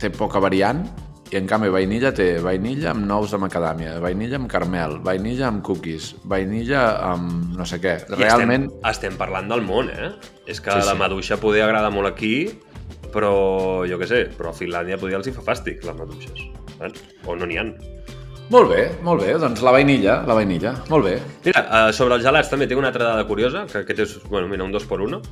té 0.00 0.08
poca 0.12 0.40
variant, 0.40 0.84
i 1.32 1.36
en 1.40 1.46
canvi 1.50 1.68
vainilla 1.74 2.12
té 2.14 2.26
vainilla 2.42 2.92
amb 2.92 3.02
nous 3.08 3.32
de 3.34 3.38
macadàmia, 3.42 3.96
vainilla 4.02 4.38
amb 4.38 4.46
carmel, 4.50 4.98
vainilla 5.02 5.48
amb 5.50 5.62
cookies, 5.66 6.12
vainilla 6.30 6.82
amb 7.08 7.56
no 7.58 7.66
sé 7.66 7.80
què. 7.82 7.96
I 8.14 8.18
Realment... 8.20 8.68
Estem, 8.76 8.92
estem 8.92 9.16
parlant 9.18 9.48
del 9.50 9.64
món, 9.66 9.88
eh? 9.90 10.12
És 10.46 10.60
que 10.62 10.70
sí, 10.70 10.84
la 10.86 10.92
sí. 10.94 11.00
maduixa 11.00 11.38
podria 11.42 11.66
agradar 11.66 11.90
molt 11.90 12.12
aquí, 12.12 12.36
però 13.10 13.32
jo 13.90 13.98
què 13.98 14.06
sé, 14.06 14.20
però 14.38 14.52
a 14.52 14.56
Finlàndia 14.56 15.00
podria 15.02 15.18
els 15.18 15.26
hi 15.26 15.34
fa 15.34 15.42
fàstic, 15.48 15.82
les 15.88 15.98
maduixes. 15.98 16.44
Saps? 16.76 17.02
O 17.26 17.34
no 17.34 17.48
n'hi 17.50 17.58
han. 17.58 17.74
Molt 18.54 18.70
bé, 18.70 18.84
molt 19.02 19.24
bé. 19.26 19.34
Doncs 19.42 19.64
la 19.66 19.74
vainilla, 19.74 20.20
la 20.28 20.36
vainilla. 20.38 20.76
Molt 20.92 21.08
bé. 21.08 21.16
Mira, 21.48 21.66
eh, 21.66 21.90
sobre 21.96 22.20
els 22.20 22.26
gelats 22.28 22.52
també 22.54 22.68
tinc 22.70 22.78
una 22.78 22.92
altra 22.94 23.08
dada 23.08 23.26
curiosa, 23.26 23.64
que 23.66 23.82
aquest 23.82 24.04
és, 24.06 24.14
bueno, 24.30 24.46
mira, 24.46 24.62
un 24.62 24.70
2 24.70 24.86
per 24.86 25.00
1 25.02 25.24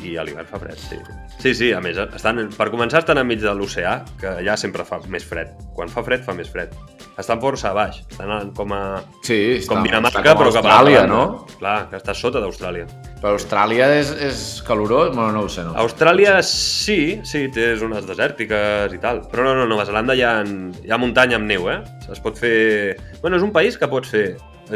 i 0.09 0.15
a 0.17 0.25
l'hivern 0.25 0.49
fa 0.49 0.61
fred, 0.63 0.81
sí. 0.81 0.97
Sí, 1.41 1.55
sí, 1.57 1.71
a 1.73 1.79
més, 1.81 1.97
eh, 1.97 2.05
estan, 2.19 2.37
per 2.53 2.67
començar 2.69 3.01
estan 3.01 3.17
enmig 3.17 3.41
de 3.41 3.53
l'oceà, 3.57 4.03
que 4.21 4.29
allà 4.43 4.57
sempre 4.61 4.85
fa 4.85 4.99
més 5.09 5.25
fred. 5.25 5.55
Quan 5.73 5.89
fa 5.89 6.03
fred, 6.05 6.21
fa 6.27 6.35
més 6.37 6.51
fred. 6.53 6.75
Estan 7.19 7.41
força 7.41 7.71
a 7.71 7.73
baix, 7.79 8.03
estan 8.11 8.51
com 8.57 8.75
a... 8.77 8.81
Sí, 9.25 9.39
com 9.65 9.79
està, 9.81 9.87
Dinamarca, 9.87 10.13
està 10.21 10.35
com 10.35 10.43
però 10.43 10.53
cap 10.53 10.69
a 10.69 10.75
Austràlia, 10.75 11.07
no? 11.09 11.23
Clar, 11.55 11.79
que 11.89 11.97
està 11.97 12.13
sota 12.17 12.43
d'Austràlia. 12.45 12.85
Però 13.23 13.33
Austràlia 13.39 13.89
és, 14.03 14.13
és 14.29 14.43
calorós? 14.69 15.15
Bueno, 15.17 15.31
no 15.39 15.47
ho 15.49 15.51
sé, 15.53 15.65
no. 15.65 15.73
Austràlia 15.81 16.37
sí, 16.45 17.01
sí, 17.29 17.47
té 17.57 17.71
zones 17.81 18.05
desèrtiques 18.09 18.93
i 18.93 19.01
tal. 19.01 19.23
Però 19.33 19.47
no, 19.49 19.57
no, 19.57 19.65
Nova 19.71 19.89
Zelanda 19.89 20.17
hi 20.17 20.25
ha, 20.27 20.35
hi 20.45 20.93
ha 20.93 21.01
muntanya 21.01 21.41
amb 21.41 21.49
neu, 21.49 21.71
eh? 21.73 21.81
Es 22.13 22.21
pot 22.25 22.37
fer... 22.41 22.99
Bueno, 23.25 23.41
és 23.41 23.45
un 23.49 23.57
país 23.57 23.81
que 23.81 23.89
pots 23.93 24.13
fer 24.13 24.27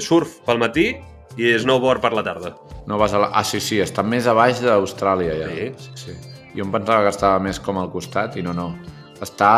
surf 0.00 0.38
pel 0.48 0.64
matí 0.64 0.94
i 1.36 1.58
snowboard 1.60 2.00
per 2.00 2.16
la 2.16 2.24
tarda. 2.24 2.56
Nova 2.88 3.12
Zelanda... 3.12 3.36
Ah, 3.36 3.44
sí, 3.44 3.60
sí, 3.60 3.82
està 3.84 4.04
més 4.06 4.24
a 4.24 4.32
baix 4.40 4.64
d'Austràlia, 4.64 5.36
ja. 5.44 5.52
Sí, 5.76 5.90
sí, 5.92 5.92
sí. 6.20 6.33
Jo 6.54 6.64
em 6.64 6.70
pensava 6.74 7.02
que 7.02 7.10
estava 7.14 7.40
més 7.42 7.58
com 7.62 7.78
al 7.80 7.88
costat 7.92 8.36
i 8.38 8.42
no, 8.46 8.52
no. 8.56 8.68
Està... 9.22 9.50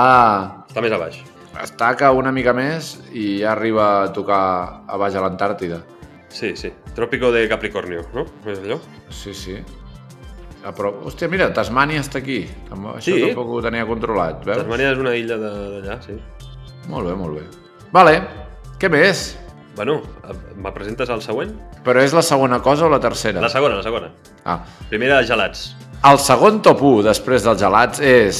Està 0.71 0.81
més 0.85 0.95
a 0.97 1.01
baix. 1.01 1.19
Està 1.63 1.91
que 1.97 2.09
una 2.13 2.33
mica 2.37 2.53
més 2.57 2.95
i 3.17 3.39
ja 3.43 3.53
arriba 3.55 3.87
a 4.05 4.13
tocar 4.17 4.41
a 4.89 4.99
baix 5.01 5.17
a 5.17 5.23
l'Antàrtida. 5.25 5.81
Sí, 6.33 6.53
sí. 6.57 6.71
Trópico 6.97 7.31
de 7.33 7.45
Capricornio, 7.49 8.03
no? 8.17 8.25
És 8.49 8.61
allò? 8.65 8.79
Sí, 9.15 9.35
sí. 9.37 9.57
A 10.67 10.71
ah, 10.71 10.75
prop... 10.77 10.99
Hòstia, 11.09 11.29
mira, 11.33 11.49
Tasmània 11.57 12.01
està 12.05 12.21
aquí. 12.23 12.41
Això 12.71 13.13
sí. 13.13 13.19
tampoc 13.29 13.53
ho 13.59 13.63
tenia 13.65 13.85
controlat, 13.89 14.41
veus? 14.45 14.61
Tasmània 14.65 14.93
és 14.97 15.01
una 15.05 15.15
illa 15.21 15.37
d'allà, 15.43 15.99
sí. 16.05 16.17
Molt 16.93 17.09
bé, 17.11 17.15
molt 17.19 17.41
bé. 17.41 17.45
Vale, 17.93 18.17
què 18.81 18.91
més? 18.93 19.31
Bueno, 19.77 19.99
me 20.57 20.73
presentes 20.75 21.13
al 21.13 21.21
següent? 21.25 21.53
Però 21.87 22.01
és 22.05 22.15
la 22.17 22.25
segona 22.25 22.61
cosa 22.65 22.89
o 22.89 22.93
la 22.93 23.01
tercera? 23.01 23.43
La 23.45 23.53
segona, 23.53 23.79
la 23.83 23.87
segona. 23.87 24.13
Ah. 24.49 24.59
Primera, 24.89 25.21
gelats. 25.29 25.69
El 26.07 26.19
segon 26.23 26.59
top 26.63 26.81
1 26.87 27.03
després 27.09 27.45
dels 27.47 27.61
gelats 27.63 28.03
és... 28.05 28.39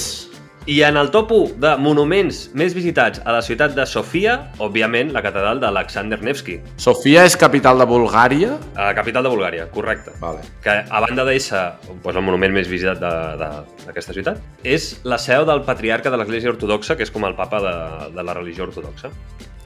I 0.71 0.81
en 0.83 0.97
el 0.99 1.09
top 1.15 1.31
1 1.35 1.55
de 1.63 1.71
monuments 1.79 2.39
més 2.59 2.75
visitats 2.75 3.21
a 3.23 3.33
la 3.33 3.41
ciutat 3.47 3.75
de 3.77 3.85
Sofia, 3.87 4.33
òbviament 4.63 5.13
la 5.15 5.23
catedral 5.23 5.61
d'Alexander 5.63 6.19
Nevsky. 6.27 6.59
Sofia 6.83 7.23
és 7.31 7.37
capital 7.39 7.79
de 7.83 7.87
Bulgària? 7.89 8.57
Uh, 8.75 8.91
capital 8.99 9.25
de 9.27 9.31
Bulgària, 9.33 9.67
correcte. 9.75 10.13
Vale. 10.23 10.43
Que 10.65 10.75
a 10.85 11.03
banda 11.07 11.25
d'ésser 11.29 11.63
doncs, 11.87 12.05
el 12.13 12.27
monument 12.29 12.55
més 12.59 12.69
visitat 12.71 13.01
d'aquesta 13.01 14.15
ciutat, 14.17 14.43
és 14.67 14.93
la 15.07 15.19
seu 15.23 15.47
del 15.49 15.63
patriarca 15.67 16.13
de 16.15 16.21
l'Església 16.21 16.53
Ortodoxa, 16.55 16.99
que 16.99 17.07
és 17.07 17.15
com 17.15 17.25
el 17.31 17.39
papa 17.39 17.63
de, 17.65 17.77
de 18.19 18.27
la 18.27 18.35
religió 18.37 18.67
ortodoxa. 18.67 19.13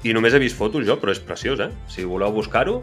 I 0.04 0.14
només 0.16 0.36
he 0.36 0.40
vist 0.40 0.56
fotos 0.60 0.86
jo, 0.88 1.00
però 1.00 1.12
és 1.16 1.20
preciós, 1.20 1.60
eh? 1.64 1.72
Si 1.96 2.04
voleu 2.08 2.32
buscar-ho, 2.36 2.78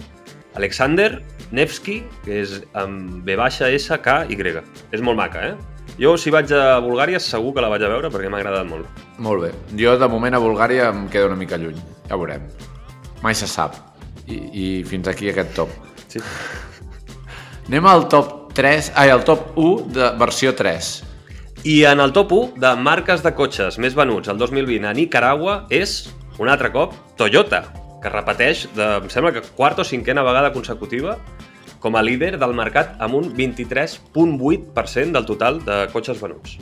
Alexander 0.55 1.19
Nevsky, 1.51 2.01
que 2.25 2.41
és 2.43 2.57
amb 2.79 3.21
B 3.27 3.35
baixa 3.39 3.67
S 3.71 3.95
K 4.03 4.21
Y. 4.31 4.61
És 4.95 5.03
molt 5.03 5.17
maca, 5.19 5.41
eh? 5.53 5.89
Jo, 5.97 6.13
si 6.19 6.29
vaig 6.29 6.51
a 6.53 6.77
Bulgària, 6.83 7.17
segur 7.23 7.53
que 7.55 7.63
la 7.63 7.69
vaig 7.73 7.81
a 7.83 7.87
veure 7.89 8.11
perquè 8.13 8.29
m'ha 8.29 8.37
agradat 8.43 8.67
molt. 8.69 9.01
Molt 9.23 9.47
bé. 9.47 9.51
Jo, 9.79 9.95
de 9.97 10.09
moment, 10.11 10.35
a 10.37 10.41
Bulgària 10.43 10.89
em 10.93 11.07
queda 11.09 11.29
una 11.31 11.39
mica 11.39 11.57
lluny. 11.57 11.79
Ja 12.09 12.19
veurem. 12.21 12.43
Mai 13.23 13.33
se 13.35 13.47
sap. 13.49 13.75
I, 14.27 14.37
i 14.53 14.65
fins 14.85 15.07
aquí 15.09 15.31
aquest 15.31 15.55
top. 15.57 15.71
Sí. 16.11 16.19
Anem 17.67 17.87
al 17.89 18.05
top 18.13 18.51
3, 18.57 18.91
ai, 18.99 19.09
al 19.13 19.23
top 19.27 19.57
1 19.59 19.89
de 19.97 20.11
versió 20.21 20.53
3. 20.57 20.91
I 21.67 21.79
en 21.89 21.99
el 22.03 22.13
top 22.13 22.31
1 22.35 22.61
de 22.63 22.75
marques 22.81 23.23
de 23.25 23.33
cotxes 23.37 23.79
més 23.81 23.97
venuts 23.97 24.29
el 24.31 24.37
2020 24.37 24.85
a 24.91 24.93
Nicaragua 24.97 25.59
és, 25.73 25.99
un 26.39 26.53
altre 26.53 26.69
cop, 26.75 26.93
Toyota 27.19 27.65
que 28.01 28.09
repeteix, 28.13 28.65
de, 28.77 28.87
em 29.05 29.09
sembla 29.13 29.31
que 29.35 29.41
quarta 29.57 29.81
o 29.81 29.85
cinquena 29.85 30.23
vegada 30.23 30.51
consecutiva, 30.53 31.17
com 31.79 31.95
a 31.97 32.01
líder 32.01 32.33
del 32.41 32.53
mercat 32.57 32.95
amb 33.03 33.17
un 33.19 33.29
23,8% 33.37 35.13
del 35.13 35.25
total 35.29 35.59
de 35.67 35.77
cotxes 35.93 36.19
venuts. 36.21 36.57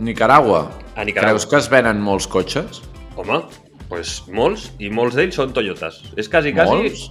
Nicaragua. 0.00 0.66
A 0.96 1.04
Nicaragua. 1.04 1.36
Creus 1.36 1.46
que 1.46 1.58
es 1.60 1.68
venen 1.72 2.00
molts 2.02 2.26
cotxes? 2.26 2.82
Home, 3.16 3.42
doncs 3.44 3.60
pues 3.88 4.12
molts, 4.34 4.70
i 4.82 4.88
molts 4.90 5.14
d'ells 5.16 5.36
són 5.38 5.52
Toyotas. 5.56 6.00
És 6.20 6.28
quasi, 6.32 6.54
quasi... 6.56 6.88
Molts? 6.88 7.04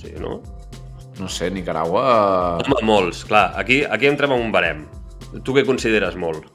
Sí, 0.00 0.14
no? 0.20 0.40
No 1.20 1.28
sé, 1.30 1.50
Nicaragua... 1.54 2.06
Eh, 2.60 2.64
Home, 2.72 2.82
molts, 2.88 3.20
clar. 3.28 3.52
Aquí, 3.60 3.82
aquí 3.84 4.08
entrem 4.10 4.32
en 4.34 4.46
un 4.46 4.50
barem. 4.52 4.86
Tu 5.44 5.54
què 5.54 5.62
consideres 5.68 6.16
molt? 6.18 6.48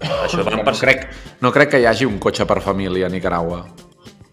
Això 0.00 0.40
van 0.46 0.62
per... 0.64 0.72
no, 0.72 0.76
crec, 0.80 1.02
no 1.44 1.50
crec 1.52 1.74
que 1.74 1.78
hi 1.82 1.86
hagi 1.86 2.06
un 2.08 2.16
cotxe 2.22 2.46
per 2.48 2.58
família 2.64 3.04
a 3.06 3.12
Nicaragua. 3.12 3.62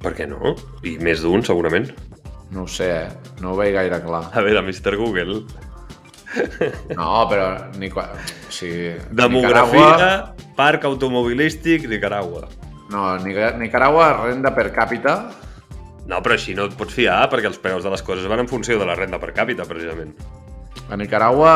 Per 0.03 0.13
què 0.13 0.27
no? 0.29 0.53
I 0.85 0.97
més 1.01 1.23
d'un, 1.25 1.41
segurament. 1.45 1.87
No 2.53 2.63
ho 2.65 2.69
sé, 2.69 2.89
no 3.43 3.53
ho 3.53 3.57
veig 3.57 3.73
gaire 3.75 3.97
clar. 4.05 4.25
A 4.37 4.43
veure, 4.45 4.61
Mr. 4.63 4.93
Google. 4.99 5.39
No, 6.93 7.25
però... 7.27 7.47
Ni... 7.81 7.89
O 7.95 8.03
sigui, 8.53 8.93
Demografia, 9.17 9.81
Nicaragua... 9.81 10.51
parc 10.59 10.85
automobilístic, 10.89 11.87
Nicaragua. 11.91 12.45
No, 12.93 13.09
Nicaragua, 13.23 14.11
renda 14.21 14.53
per 14.55 14.69
càpita, 14.75 15.15
no, 16.07 16.21
però 16.23 16.37
així 16.37 16.53
no 16.55 16.69
et 16.69 16.77
pots 16.79 16.93
fiar, 16.95 17.23
perquè 17.31 17.49
els 17.49 17.57
preus 17.59 17.83
de 17.83 17.91
les 17.91 18.05
coses 18.05 18.29
van 18.31 18.43
en 18.45 18.51
funció 18.51 18.77
de 18.79 18.87
la 18.87 18.95
renda 18.95 19.19
per 19.19 19.33
càpita, 19.35 19.65
precisament. 19.67 20.13
A 20.93 20.95
Nicaragua 20.95 21.53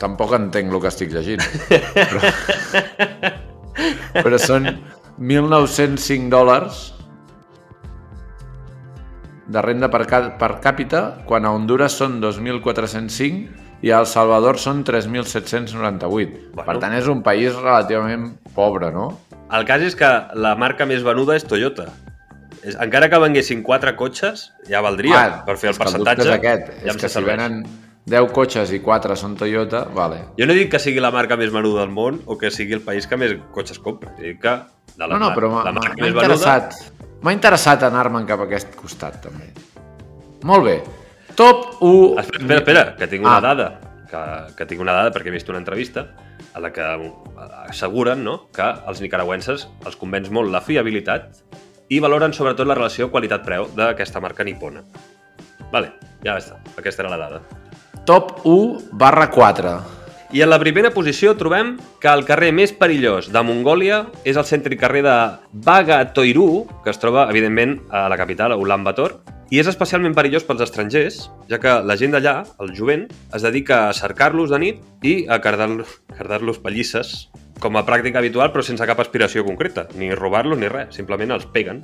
tampoc 0.00 0.32
entenc 0.34 0.72
el 0.72 0.80
que 0.80 0.88
estic 0.90 1.12
llegint. 1.12 1.44
Però, 2.56 2.56
però 4.24 4.38
són, 4.42 4.66
1.905 5.20 6.30
dòlars 6.32 6.76
de 9.52 9.60
renda 9.62 9.90
per, 9.92 10.00
per 10.40 10.48
càpita, 10.64 11.00
quan 11.28 11.44
a 11.44 11.50
Honduras 11.52 11.92
són 12.00 12.22
2.405 12.22 13.82
i 13.84 13.92
a 13.92 13.98
El 14.00 14.08
Salvador 14.08 14.56
són 14.62 14.80
3.798. 14.88 16.08
Bueno. 16.08 16.64
Per 16.64 16.78
tant, 16.80 16.96
és 16.96 17.10
un 17.12 17.20
país 17.26 17.52
relativament 17.52 18.24
pobre, 18.56 18.88
no? 18.96 19.10
El 19.52 19.68
cas 19.68 19.84
és 19.90 19.96
que 19.98 20.08
la 20.40 20.54
marca 20.56 20.88
més 20.88 21.04
venuda 21.04 21.36
és 21.36 21.44
Toyota. 21.44 21.88
Encara 22.78 23.10
que 23.12 23.20
venguessin 23.20 23.60
4 23.66 23.92
cotxes, 24.00 24.48
ja 24.72 24.80
valdria 24.84 25.20
ah, 25.20 25.38
per 25.44 25.58
fer 25.60 25.74
el 25.74 25.78
percentatge. 25.84 26.24
és 26.30 26.34
aquest, 26.38 26.72
ja 26.84 26.94
és 26.94 27.00
que 27.04 27.08
si 27.12 27.22
venen 27.28 27.60
10 28.08 28.32
cotxes 28.36 28.72
i 28.76 28.80
4 28.80 29.16
són 29.20 29.36
Toyota, 29.40 29.84
vale. 29.96 30.22
Jo 30.40 30.48
no 30.48 30.56
dic 30.56 30.70
que 30.72 30.80
sigui 30.80 31.00
la 31.04 31.10
marca 31.12 31.36
més 31.40 31.52
menuda 31.52 31.84
del 31.84 31.92
món 31.96 32.22
o 32.24 32.38
que 32.40 32.48
sigui 32.50 32.72
el 32.76 32.80
país 32.86 33.04
que 33.06 33.18
més 33.20 33.36
cotxes 33.56 33.80
compra. 33.84 34.14
Dic 34.20 34.40
que 34.44 34.56
de 35.06 35.12
la, 35.12 35.18
no, 35.18 35.28
no, 35.30 35.34
però 35.38 35.50
m'ha 35.50 36.08
interessat. 36.10 36.74
M'ha 37.24 37.34
interessat 37.36 37.84
anar-me'n 37.88 38.26
cap 38.28 38.40
a 38.44 38.48
aquest 38.48 38.72
costat, 38.78 39.20
també. 39.24 39.48
Molt 40.48 40.64
bé. 40.66 40.74
Top 41.38 41.80
1... 41.84 42.16
Espera, 42.22 42.40
espera, 42.40 42.58
espera 42.58 42.84
que 43.00 43.08
tinc 43.14 43.26
ah. 43.26 43.30
una 43.30 43.40
dada. 43.44 43.68
Que, 44.10 44.22
que 44.58 44.66
tinc 44.66 44.80
una 44.82 44.96
dada 44.96 45.12
perquè 45.14 45.30
he 45.30 45.34
vist 45.36 45.50
una 45.52 45.60
entrevista 45.60 46.02
a 46.56 46.64
la 46.64 46.72
que 46.74 46.82
asseguren 47.68 48.24
no, 48.26 48.40
que 48.56 48.66
els 48.90 49.02
nicaragüenses 49.04 49.68
els 49.86 49.94
convenç 50.00 50.32
molt 50.34 50.50
la 50.50 50.58
fiabilitat 50.66 51.38
i 51.94 52.00
valoren 52.02 52.34
sobretot 52.34 52.66
la 52.66 52.74
relació 52.78 53.06
qualitat-preu 53.14 53.68
d'aquesta 53.78 54.22
marca 54.24 54.46
nipona. 54.48 54.82
Vale, 55.70 55.92
ja 56.26 56.36
està. 56.40 56.58
Aquesta 56.78 57.04
era 57.06 57.12
la 57.14 57.22
dada. 57.28 57.42
Top 58.08 58.40
1 58.48 58.98
barra 58.98 59.28
4. 59.30 59.78
I 60.32 60.42
en 60.46 60.50
la 60.52 60.60
primera 60.62 60.92
posició 60.94 61.32
trobem 61.34 61.72
que 61.98 62.06
el 62.10 62.20
carrer 62.26 62.52
més 62.54 62.70
perillós 62.78 63.32
de 63.34 63.40
Mongòlia 63.42 63.96
és 64.30 64.36
el 64.38 64.46
cèntric 64.46 64.78
carrer 64.78 65.00
de 65.02 65.16
Toiru, 66.14 66.68
que 66.84 66.90
es 66.92 67.00
troba, 67.02 67.24
evidentment, 67.28 67.80
a 67.90 68.04
la 68.08 68.16
capital, 68.16 68.52
a 68.52 68.56
Ulaanbaatar, 68.60 69.08
i 69.50 69.58
és 69.58 69.66
especialment 69.66 70.14
perillós 70.14 70.46
pels 70.46 70.62
estrangers, 70.62 71.24
ja 71.50 71.58
que 71.58 71.74
la 71.82 71.96
gent 71.98 72.12
d'allà, 72.14 72.44
el 72.62 72.70
jovent, 72.78 73.08
es 73.34 73.42
dedica 73.42 73.88
a 73.88 73.92
cercar-los 73.92 74.54
de 74.54 74.62
nit 74.62 74.78
i 75.02 75.16
a 75.26 75.40
cardar-los 75.42 76.62
pallisses, 76.62 77.28
com 77.58 77.74
a 77.74 77.82
pràctica 77.82 78.22
habitual, 78.22 78.52
però 78.54 78.62
sense 78.62 78.86
cap 78.86 79.02
aspiració 79.02 79.42
concreta, 79.42 79.88
ni 79.98 80.14
robar-los 80.14 80.62
ni 80.62 80.70
res, 80.70 80.94
simplement 80.94 81.34
els 81.34 81.50
peguen. 81.50 81.82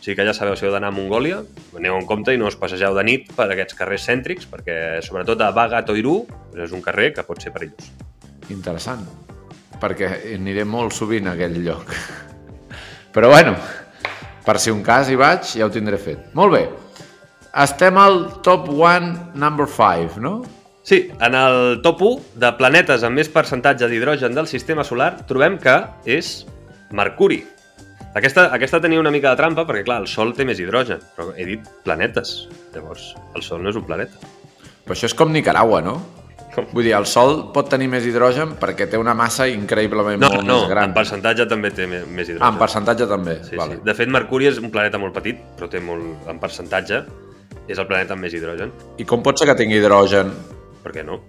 O 0.00 0.02
sigui 0.02 0.16
que 0.16 0.24
ja 0.24 0.32
sabeu, 0.32 0.54
si 0.56 0.64
heu 0.64 0.70
d'anar 0.72 0.88
a 0.88 0.96
Mongòlia, 0.96 1.42
aneu 1.76 1.92
en 1.98 2.06
compte 2.08 2.32
i 2.32 2.38
no 2.40 2.46
us 2.48 2.54
passegeu 2.56 2.94
de 2.96 3.02
nit 3.04 3.26
per 3.36 3.44
aquests 3.52 3.76
carrers 3.76 4.06
cèntrics, 4.08 4.46
perquè 4.48 4.76
sobretot 5.04 5.42
a 5.44 5.50
Baga 5.52 5.82
Toiru 5.84 6.14
doncs 6.54 6.62
és 6.64 6.72
un 6.72 6.80
carrer 6.80 7.10
que 7.12 7.20
pot 7.28 7.36
ser 7.44 7.52
perillós. 7.52 7.90
Interessant, 8.54 9.02
perquè 9.82 10.08
aniré 10.38 10.64
molt 10.64 10.96
sovint 10.96 11.28
a 11.28 11.34
aquell 11.36 11.58
lloc. 11.68 11.92
Però 13.12 13.28
bueno, 13.28 13.52
per 14.48 14.56
si 14.62 14.72
un 14.72 14.80
cas 14.88 15.12
hi 15.12 15.20
vaig, 15.20 15.44
ja 15.52 15.68
ho 15.68 15.74
tindré 15.76 16.00
fet. 16.00 16.30
Molt 16.32 16.56
bé, 16.56 16.62
estem 17.66 18.00
al 18.00 18.22
top 18.40 18.70
1, 18.72 19.12
number 19.36 19.68
5, 19.68 20.16
no? 20.24 20.38
Sí, 20.80 21.10
en 21.20 21.36
el 21.36 21.82
top 21.84 22.00
1 22.16 22.26
de 22.40 22.54
planetes 22.56 23.04
amb 23.04 23.20
més 23.20 23.28
percentatge 23.28 23.84
d'hidrogen 23.92 24.32
del 24.32 24.48
sistema 24.48 24.80
solar 24.82 25.12
trobem 25.28 25.60
que 25.60 25.82
és 26.08 26.38
Mercuri, 26.96 27.42
aquesta, 28.12 28.48
aquesta 28.52 28.80
tenia 28.82 28.98
una 28.98 29.10
mica 29.14 29.30
de 29.30 29.36
trampa 29.38 29.62
perquè, 29.68 29.84
clar, 29.86 30.00
el 30.02 30.08
Sol 30.10 30.32
té 30.34 30.42
més 30.46 30.58
hidrogen, 30.58 30.98
però 31.14 31.28
he 31.38 31.44
dit 31.46 31.66
planetes. 31.84 32.48
Llavors, 32.74 33.12
el 33.38 33.42
Sol 33.46 33.60
no 33.62 33.70
és 33.70 33.76
un 33.78 33.84
planeta. 33.86 34.18
Però 34.82 34.96
això 34.96 35.06
és 35.06 35.14
com 35.14 35.30
Nicaragua, 35.30 35.78
no? 35.86 35.94
Com? 36.56 36.66
Vull 36.74 36.88
dir, 36.88 36.94
el 36.98 37.06
Sol 37.06 37.36
pot 37.54 37.68
tenir 37.70 37.86
més 37.92 38.02
hidrogen 38.10 38.56
perquè 38.58 38.88
té 38.90 38.98
una 38.98 39.14
massa 39.14 39.46
increïblement 39.46 40.18
no, 40.18 40.26
molt 40.32 40.42
no, 40.48 40.56
més 40.58 40.72
gran. 40.72 40.88
No, 40.90 40.90
en 40.90 40.96
percentatge 40.96 41.46
també 41.52 41.70
té 41.76 41.86
més 41.86 42.00
hidrogen. 42.02 42.42
Ah, 42.48 42.48
en 42.50 42.58
percentatge 42.58 43.06
també, 43.12 43.36
sí, 43.46 43.54
vale. 43.60 43.76
sí. 43.78 43.84
De 43.86 43.94
fet, 44.00 44.10
Mercuri 44.18 44.50
és 44.50 44.58
un 44.58 44.74
planeta 44.74 44.98
molt 44.98 45.14
petit, 45.14 45.44
però 45.54 45.70
té 45.70 45.78
molt... 45.84 46.26
en 46.34 46.42
percentatge 46.42 47.04
és 47.70 47.78
el 47.78 47.86
planeta 47.86 48.16
amb 48.18 48.26
més 48.26 48.34
hidrogen. 48.34 48.74
I 48.98 49.06
com 49.06 49.22
pot 49.22 49.38
ser 49.38 49.46
que 49.52 49.54
tingui 49.62 49.78
hidrogen? 49.78 50.34
Per 50.82 50.96
què 50.96 51.06
no? 51.06 51.20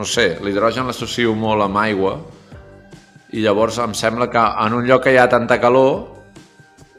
No 0.00 0.08
sé, 0.08 0.38
l'hidrogen 0.42 0.88
l'associo 0.88 1.36
molt 1.36 1.68
amb 1.68 1.82
aigua 1.84 2.16
i 3.36 3.44
llavors 3.44 3.76
em 3.84 3.92
sembla 3.98 4.30
que 4.32 4.40
en 4.64 4.72
un 4.80 4.86
lloc 4.88 5.04
que 5.04 5.12
hi 5.12 5.20
ha 5.20 5.28
tanta 5.28 5.60
calor 5.62 6.13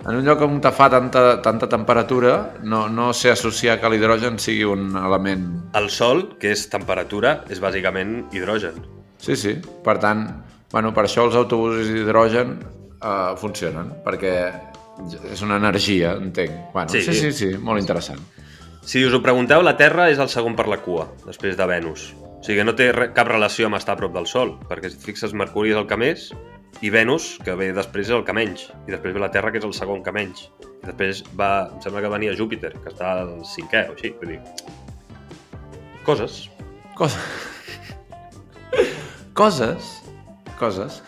en 0.05 0.15
un 0.17 0.25
lloc 0.25 0.41
on 0.45 0.59
te 0.61 0.69
fa 0.73 0.85
tanta, 0.89 1.41
tanta 1.41 1.67
temperatura, 1.69 2.35
no, 2.63 2.85
no 2.89 3.09
sé 3.17 3.31
associar 3.33 3.79
que 3.81 3.89
l'hidrogen 3.89 4.35
sigui 4.41 4.63
un 4.69 4.93
element. 4.99 5.45
El 5.79 5.89
Sol, 5.89 6.25
que 6.41 6.51
és 6.53 6.67
temperatura, 6.69 7.39
és 7.49 7.57
bàsicament 7.63 8.19
hidrogen. 8.33 8.77
Sí, 9.17 9.35
sí. 9.39 9.55
Per 9.83 9.95
tant, 10.01 10.27
bueno, 10.71 10.91
per 10.93 11.07
això 11.07 11.25
els 11.25 11.37
autobusos 11.39 11.89
d'hidrogen 11.89 12.57
eh, 12.61 13.35
funcionen, 13.41 13.91
perquè 14.05 14.35
és 15.33 15.41
una 15.43 15.57
energia, 15.57 16.13
entenc. 16.21 16.67
Bueno, 16.75 16.93
sí, 16.93 17.01
sí, 17.01 17.15
sí, 17.25 17.31
sí, 17.33 17.51
molt 17.57 17.81
interessant. 17.81 18.21
Si 18.85 19.01
us 19.01 19.15
ho 19.17 19.23
pregunteu, 19.25 19.65
la 19.65 19.73
Terra 19.79 20.11
és 20.13 20.21
el 20.21 20.29
segon 20.29 20.53
per 20.55 20.67
la 20.69 20.77
cua, 20.85 21.07
després 21.25 21.57
de 21.57 21.65
Venus. 21.71 22.11
O 22.13 22.45
sigui, 22.45 22.61
no 22.61 22.75
té 22.77 22.91
cap 23.17 23.25
relació 23.25 23.65
amb 23.71 23.79
estar 23.79 23.95
a 23.95 23.97
prop 24.03 24.13
del 24.13 24.27
Sol, 24.29 24.53
perquè 24.69 24.91
si 24.93 24.99
et 25.01 25.07
fixes, 25.07 25.33
Mercuri 25.33 25.73
és 25.73 25.79
el 25.81 25.87
que 25.89 25.97
més 25.97 26.27
i 26.81 26.89
Venus, 26.91 27.35
que 27.43 27.55
ve 27.55 27.69
després 27.75 28.09
és 28.09 28.13
el 28.15 28.23
que 28.27 28.33
menys, 28.35 28.67
i 28.87 28.91
després 28.93 29.13
ve 29.15 29.21
la 29.21 29.29
Terra, 29.31 29.51
que 29.53 29.59
és 29.61 29.65
el 29.67 29.73
segon 29.75 30.01
que 30.03 30.11
menys, 30.15 30.47
i 30.81 30.85
després 30.89 31.21
va, 31.39 31.67
em 31.71 31.81
sembla 31.83 32.01
que 32.03 32.11
venia 32.11 32.33
Júpiter, 32.35 32.73
que 32.75 32.91
està 32.91 33.13
al 33.21 33.37
cinquè 33.47 33.85
o 33.89 33.95
així, 33.95 34.11
vull 34.19 34.33
dir... 34.35 34.41
Coses. 36.05 36.43
Coses. 36.97 37.21
Coses. 39.39 39.87
Coses. 40.59 40.99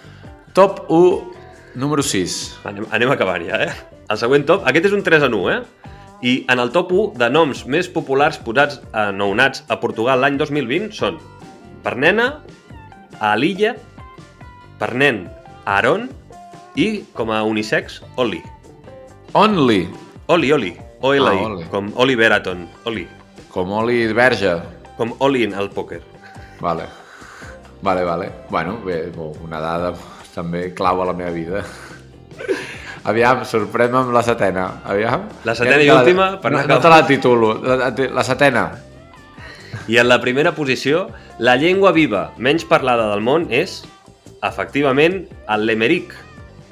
Top 0.57 0.87
1, 0.89 1.35
número 1.77 2.01
6. 2.01 2.37
Anem, 2.71 2.87
anem 2.97 3.11
acabar 3.13 3.37
ja, 3.45 3.59
eh? 3.67 3.75
El 4.09 4.17
següent 4.17 4.47
top, 4.49 4.65
aquest 4.71 4.87
és 4.89 4.95
un 4.97 5.03
3 5.05 5.27
en 5.27 5.37
1, 5.37 5.45
eh? 5.53 5.61
I 6.25 6.31
en 6.49 6.63
el 6.63 6.71
top 6.73 6.89
1 7.13 7.19
de 7.21 7.29
noms 7.29 7.61
més 7.69 7.91
populars 7.93 8.39
posats 8.41 8.79
a 8.97 9.11
nounats 9.13 9.61
a 9.69 9.77
Portugal 9.77 10.23
l'any 10.23 10.39
2020 10.41 10.89
són 10.97 11.21
per 11.85 11.93
nena, 12.01 12.39
a 13.21 13.35
l'illa, 13.37 13.75
per 14.81 14.95
nen, 14.97 15.27
Aaron 15.67 16.07
i 16.79 17.03
com 17.13 17.27
a 17.35 17.43
unisex, 17.43 17.99
Oli. 18.15 18.39
Only. 19.35 19.87
Oli, 20.33 20.51
Oli. 20.55 20.73
O-L-I. 21.03 21.35
Ah, 21.37 21.47
Oli. 21.51 21.65
com 21.69 21.91
Oli 21.99 22.15
Beraton. 22.15 22.63
Oli. 22.87 23.03
Com 23.51 23.67
Oli 23.75 24.05
Verge. 24.15 24.55
Com 24.95 25.11
Oli 25.19 25.43
en 25.43 25.53
el 25.53 25.67
pòquer. 25.69 25.99
Vale. 26.61 26.87
Vale, 27.83 28.03
vale. 28.03 28.29
Bueno, 28.49 28.79
bé, 28.85 29.11
una 29.43 29.59
dada 29.61 29.91
també 30.33 30.71
clau 30.73 31.03
a 31.03 31.09
la 31.11 31.13
meva 31.17 31.29
vida. 31.35 31.61
Aviam, 33.07 33.43
sorprèn 33.45 33.93
amb 33.95 34.15
la 34.15 34.23
setena. 34.25 34.65
Aviam. 34.87 35.27
La 35.45 35.53
setena 35.55 35.83
i 35.83 35.91
última... 35.91 36.29
Per 36.41 36.51
no, 36.53 36.63
no 36.65 36.79
te 36.83 36.89
la 36.91 37.03
titulo. 37.07 37.51
La, 37.61 37.91
la 37.93 38.23
setena. 38.25 38.63
I 39.87 39.99
en 40.01 40.09
la 40.09 40.19
primera 40.23 40.51
posició, 40.55 41.05
la 41.39 41.55
llengua 41.59 41.91
viva 41.95 42.29
menys 42.37 42.65
parlada 42.67 43.11
del 43.11 43.23
món 43.23 43.47
és 43.53 43.81
efectivament, 44.45 45.25
el 45.49 45.65
Lemeric, 45.65 46.13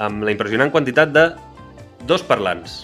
amb 0.03 0.25
la 0.27 0.33
impressionant 0.33 0.71
quantitat 0.73 1.11
de 1.15 1.29
dos 2.09 2.21
parlants. 2.23 2.83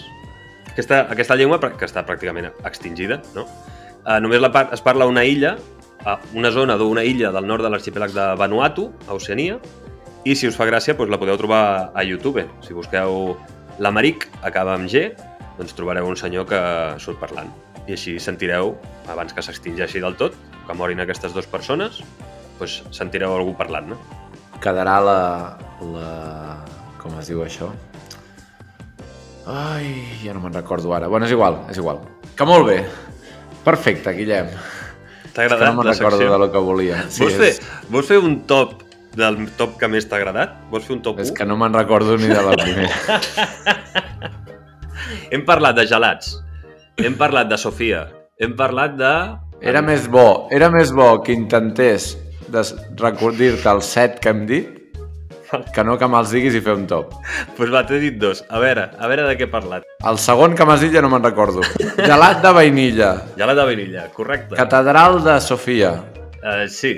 Aquesta, 0.72 1.02
aquesta 1.12 1.36
llengua, 1.36 1.60
que 1.60 1.84
està 1.86 2.02
pràcticament 2.08 2.48
extingida, 2.66 3.20
no? 3.36 3.46
Eh, 4.08 4.18
només 4.24 4.40
la 4.40 4.50
part, 4.54 4.72
es 4.74 4.80
parla 4.82 5.06
una 5.06 5.24
illa, 5.24 5.56
una 6.34 6.50
zona 6.50 6.74
d'una 6.74 7.04
illa 7.06 7.28
del 7.30 7.44
nord 7.46 7.62
de 7.62 7.70
l'arxipèlag 7.70 8.10
de 8.16 8.24
Vanuatu, 8.40 8.88
a 9.06 9.14
Oceania, 9.14 9.60
i 10.26 10.34
si 10.38 10.48
us 10.48 10.56
fa 10.58 10.66
gràcia, 10.66 10.96
doncs 10.98 11.12
la 11.12 11.18
podeu 11.20 11.38
trobar 11.38 11.92
a 11.94 12.02
YouTube. 12.04 12.42
Si 12.64 12.74
busqueu 12.74 13.36
l'Americ, 13.82 14.26
acaba 14.42 14.74
amb 14.74 14.90
G, 14.90 15.10
doncs 15.58 15.76
trobareu 15.78 16.08
un 16.08 16.16
senyor 16.18 16.46
que 16.48 16.58
surt 16.98 17.20
parlant. 17.22 17.52
I 17.86 17.94
així 17.94 18.16
sentireu, 18.22 18.72
abans 19.10 19.34
que 19.34 19.42
s'extingeixi 19.42 20.02
del 20.02 20.14
tot, 20.18 20.34
que 20.66 20.74
morin 20.78 21.02
aquestes 21.02 21.34
dues 21.34 21.46
persones, 21.50 22.00
doncs 22.58 22.80
sentireu 22.94 23.36
algú 23.38 23.54
parlant, 23.58 23.92
no? 23.94 24.00
quedarà 24.62 24.94
la, 25.02 25.18
la... 25.92 26.10
com 27.02 27.16
es 27.20 27.28
diu 27.32 27.42
això? 27.44 27.68
Ai, 29.50 29.90
ja 30.22 30.34
no 30.36 30.44
me'n 30.44 30.54
recordo 30.54 30.92
ara. 30.94 31.08
Bueno, 31.10 31.26
és 31.26 31.34
igual, 31.34 31.58
és 31.72 31.80
igual. 31.82 31.98
Que 32.38 32.46
molt 32.46 32.68
bé. 32.68 32.76
Perfecte, 33.66 34.12
Guillem. 34.14 34.46
T'ha 35.34 35.48
agradat 35.48 35.80
la 35.80 35.96
secció? 35.96 36.14
No 36.14 36.14
me'n 36.14 36.14
recordo 36.14 36.36
del 36.38 36.52
que 36.54 36.62
volia. 36.62 37.00
Sí, 37.10 37.24
vols, 37.24 37.40
fer, 37.40 37.50
és... 37.50 37.60
vols 37.90 38.12
fer 38.12 38.20
un 38.22 38.38
top 38.46 38.78
del 39.18 39.42
top 39.58 39.74
que 39.80 39.90
més 39.92 40.06
t'ha 40.08 40.20
agradat? 40.22 40.54
Vols 40.70 40.86
fer 40.86 40.94
un 41.00 41.02
top 41.04 41.18
és 41.20 41.32
1? 41.32 41.32
És 41.32 41.38
que 41.40 41.48
no 41.50 41.58
me'n 41.60 41.74
recordo 41.76 42.14
ni 42.22 42.30
de 42.30 42.46
la 42.46 42.54
primera. 42.54 43.20
hem 45.34 45.42
parlat 45.48 45.76
de 45.80 45.88
gelats, 45.90 46.36
hem 47.02 47.18
parlat 47.18 47.50
de 47.50 47.58
Sofia, 47.58 48.06
hem 48.40 48.54
parlat 48.56 48.94
de... 49.02 49.12
Era 49.72 49.82
més 49.84 50.06
bo, 50.10 50.46
era 50.54 50.70
més 50.74 50.90
bo 50.94 51.10
que 51.22 51.34
intentés 51.38 52.12
de 52.52 52.62
recordir-te 53.00 53.68
els 53.72 53.88
set 53.96 54.20
que 54.22 54.30
hem 54.32 54.44
dit 54.48 54.78
que 55.76 55.82
no 55.84 55.98
que 56.00 56.06
me'ls 56.08 56.30
diguis 56.32 56.54
i 56.56 56.62
fer 56.64 56.72
un 56.78 56.86
top. 56.88 57.10
Doncs 57.18 57.50
pues 57.58 57.70
va, 57.72 57.82
t'he 57.88 57.98
dit 58.00 58.14
dos. 58.20 58.38
A 58.48 58.60
veure, 58.62 58.86
a 58.96 59.08
veure 59.10 59.26
de 59.28 59.34
què 59.36 59.44
he 59.48 59.52
parlat. 59.52 59.84
El 60.08 60.16
segon 60.24 60.54
que 60.56 60.64
m'has 60.68 60.80
dit 60.80 60.94
ja 60.94 61.02
no 61.04 61.10
me'n 61.12 61.20
recordo. 61.24 61.60
Gelat 61.98 62.38
de 62.44 62.52
vainilla. 62.56 63.10
Gelat 63.36 63.58
de 63.60 63.66
vainilla, 63.68 64.06
correcte. 64.16 64.56
Catedral 64.60 65.18
de 65.26 65.34
Sofia. 65.44 65.90
Uh, 66.40 66.64
sí, 66.72 66.94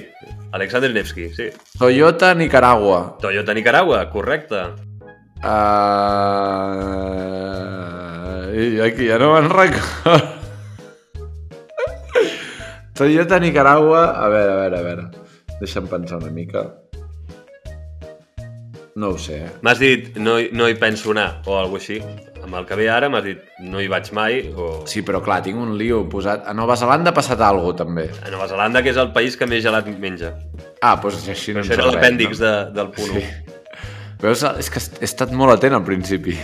Alexander 0.55 0.93
Nevsky, 0.95 1.27
sí. 1.35 1.49
Toyota 1.81 2.31
Nicaragua. 2.39 3.03
Toyota 3.23 3.53
Nicaragua, 3.59 4.05
correcte. 4.15 4.63
Uh... 5.43 5.51
Eh, 8.55 8.69
I 8.79 8.81
aquí 8.87 9.11
ja 9.11 9.19
no 9.19 9.33
me'n 9.35 9.51
recordo. 9.51 10.31
Toyota 12.95 13.41
Nicaragua... 13.43 14.05
A 14.15 14.29
veure, 14.31 14.51
a 14.55 14.59
veure, 14.63 14.79
a 14.79 14.87
veure. 14.93 15.24
Deixa'm 15.63 15.87
pensar 15.87 16.17
una 16.19 16.31
mica. 16.35 16.65
No 18.97 19.09
ho 19.15 19.19
sé. 19.19 19.37
Eh? 19.45 19.51
M'has 19.67 19.81
dit 19.83 20.17
no, 20.23 20.37
no 20.55 20.67
hi 20.71 20.77
penso 20.79 21.11
anar 21.15 21.43
o 21.51 21.57
alguna 21.59 21.81
així. 21.83 21.97
Amb 22.45 22.59
el 22.59 22.67
que 22.69 22.77
ve 22.79 22.89
ara 22.93 23.09
m'has 23.11 23.25
dit 23.25 23.41
no 23.63 23.83
hi 23.83 23.87
vaig 23.91 24.11
mai 24.15 24.41
o... 24.53 24.85
Sí, 24.91 25.01
però 25.07 25.19
clar, 25.25 25.41
tinc 25.47 25.59
un 25.59 25.73
lío 25.81 26.03
posat. 26.13 26.45
A 26.51 26.55
Nova 26.57 26.77
Zelanda 26.79 27.11
ha 27.13 27.17
passat 27.17 27.41
alguna 27.43 27.71
cosa, 27.73 27.79
també. 27.85 28.07
A 28.23 28.31
Nova 28.35 28.47
Zelanda, 28.51 28.83
que 28.87 28.93
és 28.93 29.01
el 29.03 29.11
país 29.17 29.39
que 29.41 29.49
més 29.51 29.65
gelat 29.67 29.89
menja. 30.03 30.35
Ah, 30.85 30.95
doncs 31.01 31.27
així 31.33 31.57
no 31.57 31.65
Això 31.65 31.79
era 31.79 31.89
l'apèndix 31.89 32.37
no? 32.39 32.45
de, 32.45 32.79
del 32.81 32.93
punt 32.99 33.17
sí. 33.17 33.25
1. 33.55 33.57
Veus? 34.27 34.45
És 34.63 34.71
que 34.75 34.83
he 35.01 35.09
estat 35.09 35.35
molt 35.37 35.57
atent 35.57 35.79
al 35.79 35.87
principi. 35.87 36.37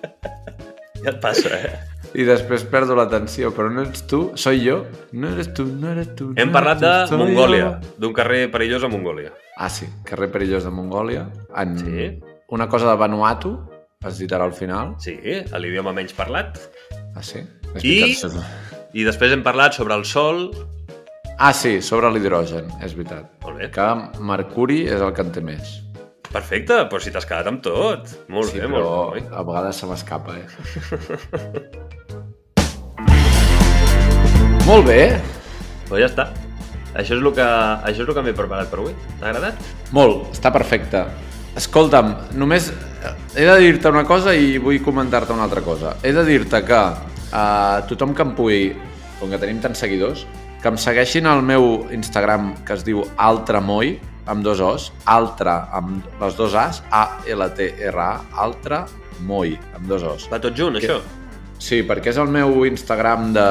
ja 1.02 1.08
et 1.08 1.22
passa, 1.24 1.52
eh? 1.56 1.80
i 2.18 2.24
després 2.28 2.62
perdo 2.68 2.94
l'atenció, 2.98 3.50
però 3.56 3.70
no 3.72 3.82
ets 3.86 4.02
tu, 4.08 4.26
soy 4.40 4.58
jo, 4.66 4.82
no 5.16 5.30
eres 5.32 5.50
tu, 5.56 5.64
no 5.66 5.90
eres 5.92 6.12
tu. 6.18 6.32
No 6.34 6.42
Hem 6.42 6.52
parlat 6.54 6.82
tu, 6.82 6.88
de 7.12 7.18
Mongòlia, 7.22 7.68
d'un 8.00 8.12
carrer 8.16 8.44
perillós 8.52 8.84
a 8.84 8.90
Mongòlia. 8.92 9.32
Ah, 9.60 9.70
sí, 9.72 9.88
carrer 10.08 10.28
perillós 10.32 10.66
de 10.68 10.72
Mongòlia, 10.74 11.24
en 11.62 11.78
sí. 11.78 12.08
una 12.52 12.68
cosa 12.68 12.90
de 12.90 12.96
Vanuatu, 13.00 13.54
has 14.04 14.18
dit 14.20 14.32
ara 14.32 14.44
al 14.48 14.52
final. 14.56 14.94
Sí, 15.02 15.16
l'idioma 15.56 15.92
menys 15.94 16.12
parlat. 16.16 16.58
Ah, 17.14 17.22
sí? 17.24 17.44
I, 17.82 18.14
I 18.92 19.04
després 19.06 19.32
hem 19.32 19.42
parlat 19.46 19.74
sobre 19.80 19.94
el 19.98 20.04
sol... 20.04 20.50
Ah, 21.42 21.50
sí, 21.56 21.78
sobre 21.82 22.10
l'hidrogen, 22.12 22.66
és 22.84 22.92
veritat. 22.94 23.24
Molt 23.42 23.56
bé. 23.58 23.70
Que 23.74 23.86
Mercuri 24.22 24.82
és 24.84 25.00
el 25.02 25.14
que 25.16 25.24
en 25.24 25.32
té 25.34 25.40
més. 25.42 25.78
Perfecte, 26.32 26.76
però 26.92 27.00
si 27.02 27.10
t'has 27.14 27.26
quedat 27.28 27.48
amb 27.50 27.62
tot. 27.64 28.12
Molt 28.32 28.52
sí, 28.52 28.60
bé, 28.60 28.68
però 28.70 29.16
molt 29.16 29.16
bé. 29.16 29.24
a 29.32 29.42
vegades 29.48 29.80
se 29.82 29.88
m'escapa, 29.90 30.36
eh? 30.38 31.96
Molt 34.72 34.86
bé. 34.88 35.02
Doncs 35.10 35.90
pues 35.90 35.98
ja 36.00 36.06
està. 36.08 36.24
Això 36.96 37.12
és 37.12 37.18
el 37.20 37.26
que, 37.36 37.44
això 37.84 38.06
és 38.06 38.06
el 38.06 38.14
que 38.16 38.22
m'he 38.24 38.32
preparat 38.32 38.70
per 38.72 38.78
avui. 38.80 38.94
T'ha 39.20 39.28
agradat? 39.28 39.58
Molt, 39.92 40.30
està 40.32 40.48
perfecte. 40.54 41.02
Escolta'm, 41.60 42.14
només 42.40 42.70
eh, 43.04 43.10
he 43.36 43.44
de 43.50 43.56
dir-te 43.60 43.92
una 43.92 44.06
cosa 44.08 44.32
i 44.32 44.54
vull 44.56 44.78
comentar-te 44.80 45.36
una 45.36 45.44
altra 45.44 45.60
cosa. 45.60 45.92
He 46.00 46.14
de 46.16 46.24
dir-te 46.24 46.62
que 46.64 46.72
a 46.80 46.88
uh, 46.94 47.20
eh, 47.26 47.84
tothom 47.92 48.14
que 48.16 48.24
em 48.30 48.32
pugui, 48.40 48.58
com 49.20 49.28
que 49.28 49.42
tenim 49.44 49.60
tants 49.60 49.84
seguidors, 49.84 50.24
que 50.64 50.72
em 50.72 50.80
segueixin 50.88 51.28
al 51.28 51.44
meu 51.44 51.84
Instagram 51.92 52.54
que 52.64 52.78
es 52.80 52.86
diu 52.88 53.04
Altramoi, 53.20 53.98
amb 54.24 54.40
dos 54.48 54.64
os, 54.64 54.88
Altra, 55.04 55.58
amb 55.76 56.08
les 56.24 56.40
dos 56.40 56.56
as, 56.56 56.80
A-L-T-R-A, 57.02 58.08
Altra 58.48 58.86
Moi, 59.20 59.52
amb 59.76 59.84
dos 59.92 60.08
os. 60.14 60.30
Va 60.32 60.40
tot 60.40 60.56
junt, 60.56 60.80
que... 60.80 60.94
això? 60.94 61.02
Sí, 61.62 61.84
perquè 61.86 62.14
és 62.16 62.16
el 62.24 62.32
meu 62.32 62.62
Instagram 62.72 63.34
de 63.36 63.44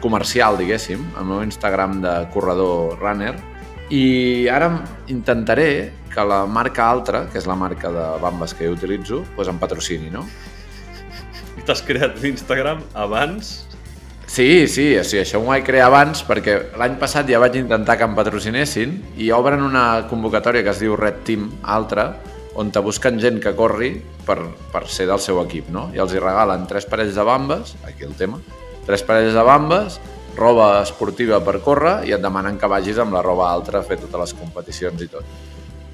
comercial, 0.00 0.56
diguéssim, 0.60 0.96
el 1.18 1.24
meu 1.28 1.42
Instagram 1.44 2.00
de 2.04 2.14
corredor 2.34 2.98
runner, 3.00 3.36
i 3.90 4.48
ara 4.50 4.72
intentaré 5.10 5.92
que 6.12 6.24
la 6.26 6.44
marca 6.46 6.86
altra, 6.90 7.26
que 7.30 7.38
és 7.40 7.46
la 7.46 7.54
marca 7.58 7.90
de 7.94 8.06
bambes 8.22 8.54
que 8.56 8.66
jo 8.66 8.72
utilitzo, 8.74 9.22
pues 9.36 9.48
em 9.50 9.58
patrocini, 9.60 10.10
no? 10.14 10.26
t'has 11.68 11.82
creat 11.84 12.14
l'Instagram 12.22 12.78
abans? 12.96 13.66
Sí, 14.26 14.66
sí, 14.70 14.84
o 14.96 15.02
sigui, 15.04 15.18
això 15.26 15.38
m'ho 15.42 15.52
vaig 15.52 15.64
crear 15.66 15.90
abans 15.90 16.22
perquè 16.24 16.54
l'any 16.80 16.94
passat 16.98 17.28
ja 17.28 17.38
vaig 17.42 17.58
intentar 17.60 17.98
que 18.00 18.06
em 18.08 18.14
patrocinessin 18.16 18.94
i 19.20 19.28
obren 19.36 19.60
una 19.62 20.06
convocatòria 20.08 20.64
que 20.64 20.72
es 20.72 20.80
diu 20.80 20.96
Red 20.98 21.20
Team 21.28 21.44
Altra, 21.68 22.14
on 22.56 22.72
te 22.74 22.80
busquen 22.82 23.20
gent 23.22 23.42
que 23.44 23.52
corri 23.58 23.92
per, 24.26 24.38
per 24.72 24.86
ser 24.88 25.04
del 25.10 25.20
seu 25.20 25.42
equip, 25.44 25.68
no? 25.70 25.90
I 25.94 26.00
els 26.00 26.16
hi 26.16 26.22
regalen 26.24 26.64
tres 26.70 26.88
parells 26.88 27.14
de 27.18 27.28
bambes, 27.28 27.76
aquí 27.86 28.08
el 28.08 28.16
tema, 28.18 28.40
tres 28.90 29.06
parelles 29.06 29.38
de 29.38 29.42
bambes, 29.46 30.00
roba 30.34 30.82
esportiva 30.82 31.38
per 31.46 31.60
córrer 31.62 32.02
i 32.10 32.12
et 32.16 32.22
demanen 32.22 32.56
que 32.58 32.66
vagis 32.66 32.96
amb 32.98 33.14
la 33.14 33.20
roba 33.22 33.46
altra 33.46 33.78
a 33.78 33.86
fer 33.86 34.00
totes 34.02 34.18
les 34.18 34.32
competicions 34.34 35.04
i 35.04 35.06
tot. 35.06 35.22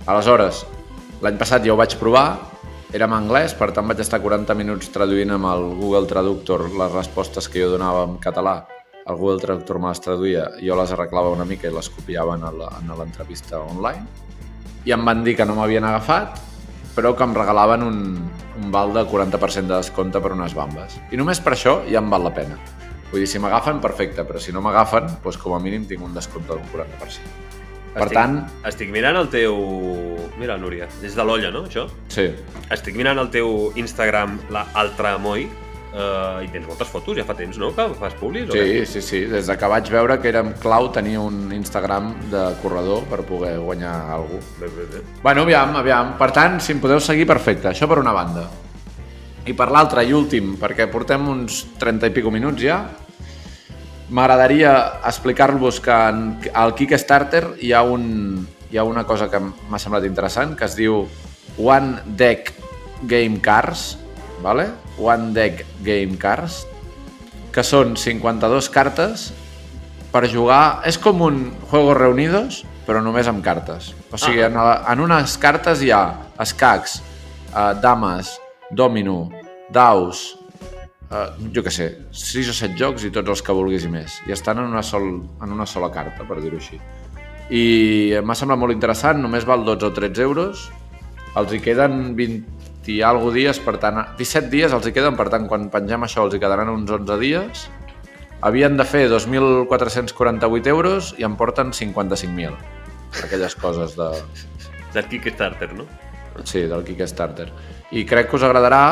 Aleshores, 0.08 0.62
l'any 1.20 1.36
passat 1.36 1.66
ja 1.68 1.74
ho 1.74 1.76
vaig 1.76 1.92
provar, 2.00 2.38
érem 2.96 3.12
en 3.12 3.18
anglès, 3.18 3.52
per 3.52 3.68
tant 3.76 3.84
vaig 3.90 4.00
estar 4.00 4.22
40 4.24 4.56
minuts 4.56 4.88
traduint 4.94 5.34
amb 5.36 5.44
el 5.50 5.66
Google 5.76 6.08
Traductor 6.08 6.64
les 6.72 6.96
respostes 6.96 7.50
que 7.52 7.60
jo 7.66 7.74
donava 7.74 8.06
en 8.08 8.14
català. 8.16 8.62
El 9.04 9.20
Google 9.20 9.42
Traductor 9.44 9.76
me 9.78 9.92
les 9.92 10.00
traduïa, 10.00 10.46
jo 10.64 10.78
les 10.80 10.96
arreglava 10.96 11.34
una 11.36 11.44
mica 11.44 11.68
i 11.68 11.76
les 11.76 11.92
copiava 11.92 12.38
en 12.40 12.96
l'entrevista 12.96 13.60
online. 13.60 14.06
I 14.88 14.96
em 14.96 15.04
van 15.04 15.20
dir 15.22 15.36
que 15.36 15.44
no 15.44 15.54
m'havien 15.60 15.84
agafat, 15.84 16.40
però 16.96 17.12
que 17.14 17.28
em 17.28 17.36
regalaven 17.36 17.84
un, 17.84 18.00
un 18.56 18.72
val 18.72 18.96
de 18.96 19.04
40% 19.04 19.68
de 19.68 19.82
descompte 19.84 20.18
per 20.24 20.32
unes 20.32 20.56
bambes. 20.56 20.96
I 21.12 21.20
només 21.20 21.44
per 21.44 21.52
això 21.58 21.82
ja 21.92 22.00
em 22.00 22.08
val 22.08 22.24
la 22.24 22.32
pena. 22.32 22.56
Vull 23.10 23.22
dir, 23.22 23.28
si 23.30 23.38
m'agafen, 23.42 23.78
perfecte, 23.82 24.24
però 24.26 24.40
si 24.42 24.50
no 24.54 24.60
m'agafen, 24.64 25.06
doncs 25.22 25.38
com 25.40 25.54
a 25.56 25.60
mínim 25.62 25.84
tinc 25.88 26.02
un 26.04 26.14
descompte 26.16 26.56
del 26.56 26.64
40%. 26.72 27.44
Per 27.96 28.02
estic, 28.04 28.16
tant... 28.16 28.40
Estic 28.68 28.90
mirant 28.92 29.16
el 29.20 29.28
teu... 29.32 29.60
Mira, 30.40 30.58
Núria, 30.60 30.88
és 31.06 31.14
de 31.16 31.24
l'olla, 31.24 31.52
no, 31.54 31.62
això? 31.70 31.86
Sí. 32.12 32.26
Estic 32.74 32.98
mirant 32.98 33.20
el 33.22 33.30
teu 33.34 33.70
Instagram, 33.80 34.38
l'altre 34.58 35.14
Moi, 35.22 35.46
Uh, 35.96 36.42
eh, 36.42 36.44
I 36.44 36.48
tens 36.52 36.66
moltes 36.68 36.88
fotos, 36.92 37.16
ja 37.16 37.22
fa 37.24 37.32
temps, 37.38 37.56
no?, 37.56 37.70
que 37.72 37.84
fas 37.96 38.12
públics. 38.20 38.50
Sí, 38.52 38.82
o 38.84 38.90
sí, 38.90 39.00
sí. 39.06 39.20
Des 39.30 39.46
de 39.48 39.54
que 39.56 39.68
vaig 39.70 39.86
veure 39.94 40.18
que 40.20 40.28
érem 40.28 40.50
clau 40.60 40.90
tenia 40.92 41.22
un 41.24 41.38
Instagram 41.56 42.10
de 42.34 42.42
corredor 42.60 43.06
per 43.08 43.22
poder 43.24 43.54
guanyar 43.62 43.94
alguna 44.18 44.42
cosa. 44.42 44.60
Bé, 44.66 44.68
bé, 44.76 44.84
bé. 44.92 45.00
Bueno, 45.22 45.46
aviam, 45.48 45.72
aviam. 45.80 46.10
Per 46.20 46.28
tant, 46.36 46.58
si 46.60 46.76
em 46.76 46.82
podeu 46.84 47.00
seguir, 47.00 47.24
perfecte. 47.30 47.70
Això 47.72 47.88
per 47.88 48.02
una 48.02 48.12
banda. 48.12 48.44
I 49.46 49.54
per 49.54 49.70
l'altre, 49.70 50.02
i 50.02 50.14
últim, 50.14 50.56
perquè 50.58 50.88
portem 50.90 51.26
uns 51.30 51.60
30 51.78 52.08
i 52.10 52.14
pico 52.14 52.32
minuts 52.34 52.62
ja, 52.66 52.80
m'agradaria 54.10 54.72
explicar-vos 55.06 55.78
que 55.82 55.94
en, 55.94 56.20
al 56.50 56.74
Kickstarter 56.78 57.44
hi 57.62 57.70
ha, 57.74 57.84
un, 57.86 58.42
hi 58.72 58.78
ha 58.78 58.82
una 58.86 59.04
cosa 59.06 59.28
que 59.30 59.38
m'ha 59.38 59.78
semblat 59.78 60.06
interessant, 60.08 60.56
que 60.58 60.66
es 60.66 60.74
diu 60.78 61.04
One 61.62 62.02
Deck 62.18 62.50
Game 63.06 63.38
Cars, 63.40 63.92
vale? 64.42 64.66
One 64.98 65.30
Deck 65.36 65.62
Game 65.86 66.18
Cars, 66.18 66.64
que 67.54 67.62
són 67.64 67.94
52 67.96 68.66
cartes 68.70 69.28
per 70.10 70.24
jugar... 70.32 70.80
És 70.90 70.98
com 71.00 71.22
un 71.24 71.38
Juegos 71.70 71.94
Reunidos, 72.02 72.64
però 72.88 72.98
només 73.02 73.30
amb 73.30 73.42
cartes. 73.46 73.92
O 74.14 74.18
sigui, 74.18 74.42
ah. 74.42 74.50
en, 74.50 74.58
en 74.98 75.04
unes 75.06 75.36
cartes 75.42 75.84
hi 75.86 75.92
ha 75.94 76.02
escacs, 76.42 76.98
eh, 77.54 77.72
dames, 77.82 78.34
Domino, 78.70 79.30
Daus, 79.70 80.38
eh, 81.10 81.26
jo 81.54 81.62
que 81.62 81.70
sé, 81.70 82.06
6 82.10 82.48
o 82.50 82.54
7 82.54 82.74
jocs 82.76 83.04
i 83.06 83.10
tots 83.14 83.30
els 83.30 83.42
que 83.42 83.52
vulguis 83.54 83.84
i 83.86 83.90
més. 83.90 84.18
I 84.26 84.32
estan 84.34 84.58
en 84.58 84.64
una, 84.66 84.82
sol, 84.82 85.06
en 85.40 85.52
una 85.54 85.66
sola 85.66 85.90
carta, 85.94 86.26
per 86.26 86.40
dir-ho 86.42 86.58
així. 86.58 86.78
I 87.48 87.62
m'ha 88.26 88.34
semblat 88.34 88.58
molt 88.58 88.74
interessant, 88.74 89.20
només 89.22 89.46
val 89.46 89.62
12 89.64 89.86
o 89.86 89.92
13 89.94 90.22
euros, 90.26 90.66
els 91.38 91.52
hi 91.52 91.60
queden 91.62 92.16
20 92.16 92.96
i 92.96 93.00
alguna 93.02 93.34
dies, 93.34 93.58
per 93.60 93.76
tant, 93.82 93.96
17 94.18 94.46
dies 94.50 94.70
els 94.74 94.84
hi 94.86 94.92
queden, 94.94 95.16
per 95.18 95.26
tant, 95.30 95.46
quan 95.50 95.66
pengem 95.70 96.02
això 96.06 96.22
els 96.26 96.34
hi 96.36 96.38
quedaran 96.42 96.68
uns 96.70 96.90
11 96.90 97.16
dies. 97.20 97.64
Havien 98.46 98.76
de 98.78 98.84
fer 98.86 99.06
2.448 99.10 100.66
euros 100.70 101.08
i 101.18 101.24
en 101.26 101.34
porten 101.36 101.70
55.000. 101.72 102.58
Aquelles 103.24 103.54
coses 103.56 103.94
de... 103.98 104.10
Del 104.94 105.08
Kickstarter, 105.10 105.72
no? 105.76 105.84
Sí, 106.44 106.62
del 106.70 106.82
Kickstarter 106.86 107.50
i 107.90 108.04
crec 108.04 108.30
que 108.30 108.36
us 108.40 108.46
agradarà. 108.46 108.82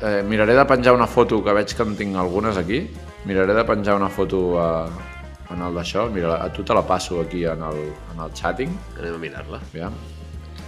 Eh, 0.00 0.20
miraré 0.22 0.54
de 0.54 0.64
penjar 0.64 0.94
una 0.94 1.08
foto, 1.10 1.42
que 1.42 1.52
veig 1.52 1.74
que 1.74 1.82
en 1.82 1.96
tinc 1.96 2.16
algunes 2.16 2.56
aquí. 2.56 2.84
Miraré 3.24 3.54
de 3.54 3.64
penjar 3.64 3.96
una 3.96 4.08
foto 4.08 4.60
a, 4.62 4.86
eh, 4.86 5.54
en 5.54 5.62
el 5.62 5.74
d'això. 5.74 6.08
Mira, 6.10 6.36
a 6.44 6.52
tu 6.52 6.62
te 6.62 6.74
la 6.74 6.82
passo 6.86 7.20
aquí 7.20 7.44
en 7.44 7.62
el, 7.62 7.78
en 8.14 8.20
el 8.22 8.32
chatting. 8.32 8.76
Anem 8.98 9.14
a 9.14 9.18
mirar-la. 9.18 9.60
Ja. 9.72 9.90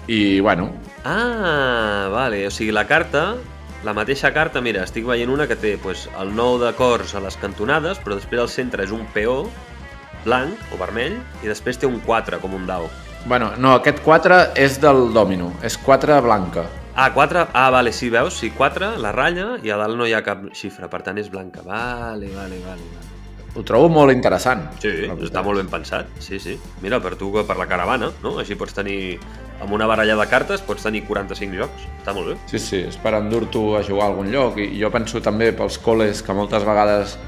I, 0.08 0.40
bueno... 0.40 0.70
Ah, 1.04 2.08
vale. 2.10 2.46
O 2.48 2.50
sigui, 2.50 2.72
la 2.72 2.86
carta 2.86 3.36
la 3.82 3.94
mateixa 3.96 4.28
carta, 4.34 4.60
mira, 4.60 4.82
estic 4.84 5.06
veient 5.08 5.30
una 5.32 5.46
que 5.48 5.56
té 5.56 5.70
pues, 5.80 6.02
el 6.20 6.34
nou 6.36 6.58
de 6.60 6.68
cors 6.76 7.14
a 7.16 7.20
les 7.24 7.38
cantonades, 7.40 7.96
però 8.04 8.18
després 8.18 8.42
al 8.42 8.50
centre 8.52 8.84
és 8.84 8.90
un 8.92 9.06
peó 9.14 9.46
blanc 10.26 10.52
o 10.68 10.76
vermell 10.76 11.14
i 11.40 11.48
després 11.48 11.78
té 11.80 11.88
un 11.88 11.96
4 12.04 12.42
com 12.42 12.58
un 12.58 12.66
dau. 12.68 12.90
Bueno, 13.24 13.54
no, 13.56 13.72
aquest 13.80 14.02
4 14.04 14.42
és 14.60 14.76
del 14.84 15.06
dòmino, 15.16 15.48
és 15.64 15.78
4 15.80 16.20
blanca. 16.28 16.66
Ah, 16.96 17.12
4. 17.14 17.48
Ah, 17.52 17.70
vale, 17.70 17.92
sí, 17.92 18.10
veus? 18.10 18.34
Sí, 18.34 18.50
4, 18.56 18.98
la 18.98 19.12
ratlla, 19.12 19.58
i 19.62 19.70
a 19.70 19.76
dalt 19.78 19.96
no 19.96 20.06
hi 20.08 20.12
ha 20.14 20.24
cap 20.26 20.42
xifra, 20.56 20.88
per 20.90 21.02
tant 21.06 21.18
és 21.18 21.28
blanca. 21.30 21.62
Vale, 21.66 22.30
vale, 22.34 22.58
vale. 22.66 22.88
Ho 23.58 23.64
trobo 23.66 23.88
molt 23.90 24.14
interessant. 24.14 24.62
Sí, 24.82 24.90
està 25.22 25.42
molt 25.42 25.58
ben 25.58 25.70
pensat. 25.70 26.10
Sí, 26.22 26.38
sí. 26.38 26.54
Mira, 26.82 26.98
per 27.02 27.16
tu, 27.18 27.28
per 27.46 27.56
la 27.58 27.66
caravana, 27.66 28.10
no? 28.24 28.36
Així 28.42 28.56
pots 28.58 28.74
tenir... 28.76 29.18
Amb 29.60 29.74
una 29.76 29.84
baralla 29.84 30.14
de 30.16 30.24
cartes 30.30 30.62
pots 30.64 30.86
tenir 30.86 31.02
45 31.04 31.58
jocs. 31.60 31.82
Està 31.98 32.14
molt 32.16 32.30
bé. 32.30 32.36
Sí, 32.48 32.60
sí, 32.64 32.78
és 32.88 32.96
per 32.96 33.12
endur-t'ho 33.18 33.64
a 33.76 33.82
jugar 33.84 34.06
a 34.06 34.10
algun 34.14 34.30
lloc. 34.32 34.56
I 34.62 34.70
jo 34.80 34.88
penso 34.94 35.20
també 35.20 35.50
pels 35.52 35.76
col·les 35.84 36.22
que 36.24 36.32
moltes 36.38 36.64
vegades 36.64 37.18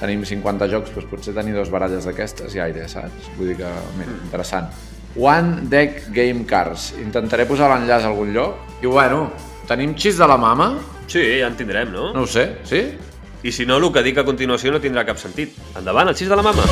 tenim 0.00 0.22
50 0.28 0.68
jocs, 0.70 0.92
doncs 0.94 1.10
potser 1.10 1.34
tenir 1.34 1.56
dues 1.58 1.72
baralles 1.74 2.06
d'aquestes 2.06 2.54
i 2.54 2.60
aire, 2.62 2.84
saps? 2.88 3.26
Vull 3.40 3.50
dir 3.54 3.58
que, 3.64 3.72
mira, 3.98 4.14
interessant. 4.22 4.68
One 5.16 5.58
Deck 5.68 6.10
Game 6.12 6.44
Cards. 6.46 6.90
Intentaré 7.02 7.46
posar 7.46 7.70
l'enllaç 7.70 8.02
a 8.04 8.10
algun 8.10 8.32
lloc. 8.34 8.56
I 8.82 8.90
bueno, 8.90 9.28
tenim 9.68 9.94
xis 9.96 10.18
de 10.18 10.26
la 10.28 10.36
mama? 10.36 10.74
Sí, 11.06 11.22
ja 11.40 11.46
en 11.48 11.56
tindrem, 11.58 11.92
no? 11.94 12.10
No 12.14 12.24
ho 12.24 12.30
sé, 12.30 12.48
sí? 12.66 12.82
I 13.44 13.52
si 13.52 13.66
no, 13.68 13.76
el 13.78 13.92
que 13.92 14.02
dic 14.02 14.18
a 14.18 14.24
continuació 14.26 14.72
no 14.72 14.80
tindrà 14.82 15.04
cap 15.06 15.18
sentit. 15.20 15.54
Endavant, 15.78 16.10
el 16.10 16.16
xis 16.18 16.28
de 16.32 16.40
la 16.40 16.46
mama! 16.46 16.64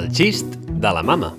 El 0.00 0.08
xist 0.14 0.56
de 0.80 0.92
la 0.94 1.02
mama. 1.02 1.34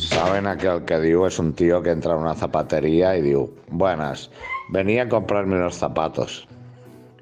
Saben 0.00 0.46
aquel 0.48 0.84
que 0.86 0.98
digo 0.98 1.26
es 1.26 1.38
un 1.38 1.52
tío 1.52 1.82
que 1.82 1.90
entra 1.90 2.14
en 2.14 2.20
una 2.20 2.34
zapatería 2.34 3.14
y 3.18 3.22
digo, 3.22 3.50
buenas, 3.68 4.30
venía 4.70 5.02
a 5.02 5.08
comprarme 5.10 5.56
unos 5.56 5.74
zapatos. 5.74 6.48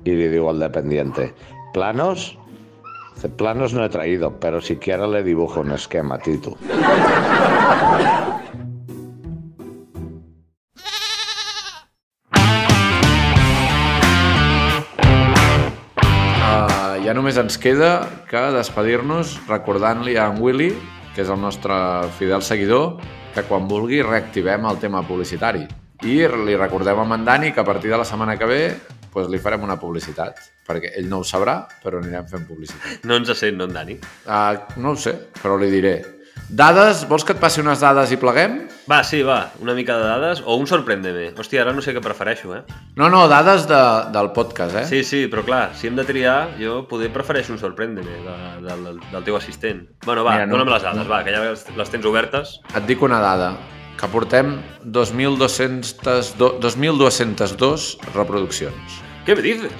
Y 0.04 0.12
le 0.12 0.28
digo 0.30 0.48
al 0.50 0.60
dependiente, 0.60 1.34
¿planos? 1.74 2.38
planos 3.36 3.74
no 3.74 3.84
he 3.84 3.88
traído, 3.88 4.38
pero 4.38 4.60
si 4.60 4.74
siquiera 4.74 5.08
le 5.08 5.24
dibujo 5.24 5.60
un 5.60 5.72
esquema, 5.72 6.18
Tito. 6.20 6.56
Ya 17.04 17.12
ah, 17.12 17.22
me 17.22 17.30
ens 17.30 17.58
queda 17.58 18.08
que 18.30 18.36
despedirnos 18.36 19.40
nos 19.48 20.08
a 20.16 20.30
Willy 20.38 20.76
que 21.18 21.24
és 21.26 21.30
el 21.34 21.40
nostre 21.42 21.74
fidel 22.14 22.44
seguidor, 22.46 22.92
que 23.34 23.42
quan 23.48 23.64
vulgui 23.66 23.98
reactivem 24.06 24.68
el 24.70 24.76
tema 24.78 25.00
publicitari. 25.02 25.64
I 26.06 26.12
li 26.46 26.54
recordem 26.54 27.00
a 27.02 27.06
en 27.16 27.24
Dani 27.26 27.50
que 27.50 27.58
a 27.60 27.64
partir 27.66 27.90
de 27.90 27.96
la 27.98 28.04
setmana 28.06 28.36
que 28.38 28.46
ve 28.46 28.60
doncs 29.10 29.32
li 29.32 29.40
farem 29.42 29.64
una 29.66 29.74
publicitat, 29.80 30.38
perquè 30.68 30.92
ell 30.94 31.08
no 31.10 31.18
ho 31.18 31.24
sabrà, 31.26 31.56
però 31.82 31.98
anirem 31.98 32.28
fent 32.30 32.44
publicitat. 32.46 33.02
No 33.02 33.18
ens 33.18 33.32
sent, 33.34 33.58
no, 33.58 33.66
en 33.66 33.74
Dani? 33.74 33.98
Uh, 34.30 34.62
no 34.76 34.92
ho 34.94 35.00
sé, 35.08 35.16
però 35.42 35.58
li 35.58 35.72
diré. 35.74 35.96
Dades, 36.48 37.02
vols 37.04 37.28
que 37.28 37.34
et 37.36 37.40
passi 37.42 37.60
unes 37.60 37.82
dades 37.84 38.08
i 38.08 38.16
pleguem? 38.16 38.66
Va, 38.88 39.02
sí, 39.04 39.18
va, 39.20 39.50
una 39.60 39.74
mica 39.76 39.92
de 40.00 40.04
dades 40.08 40.40
o 40.40 40.54
un 40.56 40.64
sorprèndeme. 40.66 41.26
Hòstia, 41.36 41.60
ara 41.60 41.74
no 41.76 41.82
sé 41.84 41.92
què 41.92 42.00
prefereixo, 42.00 42.54
eh? 42.56 42.62
No, 42.96 43.10
no, 43.12 43.26
dades 43.28 43.66
de, 43.68 43.76
del 44.14 44.30
podcast, 44.32 44.72
eh? 44.80 44.86
Sí, 44.88 45.02
sí, 45.04 45.26
però 45.28 45.44
clar, 45.44 45.74
si 45.76 45.90
hem 45.92 45.96
de 45.98 46.06
triar, 46.08 46.54
jo 46.56 46.86
poder 46.88 47.10
prefereixo 47.12 47.52
un 47.52 47.58
sorprèndeme 47.60 48.08
de, 48.24 48.36
de, 48.64 48.72
de, 48.86 48.94
del 49.12 49.22
teu 49.28 49.36
assistent. 49.36 49.84
Bueno, 50.08 50.24
va, 50.24 50.32
Mira, 50.38 50.46
no, 50.48 50.62
les 50.64 50.82
dades, 50.88 51.02
no. 51.02 51.08
va, 51.12 51.20
que 51.26 51.32
ja 51.36 51.40
les, 51.44 51.64
les 51.76 51.90
tens 51.92 52.04
obertes. 52.08 52.56
Et 52.72 52.86
dic 52.88 53.02
una 53.04 53.20
dada, 53.20 53.52
que 54.00 54.08
portem 54.14 54.54
2.202 54.96 57.96
reproduccions. 58.16 58.84
Què 59.28 59.36
me 59.36 59.44
dices? 59.44 59.76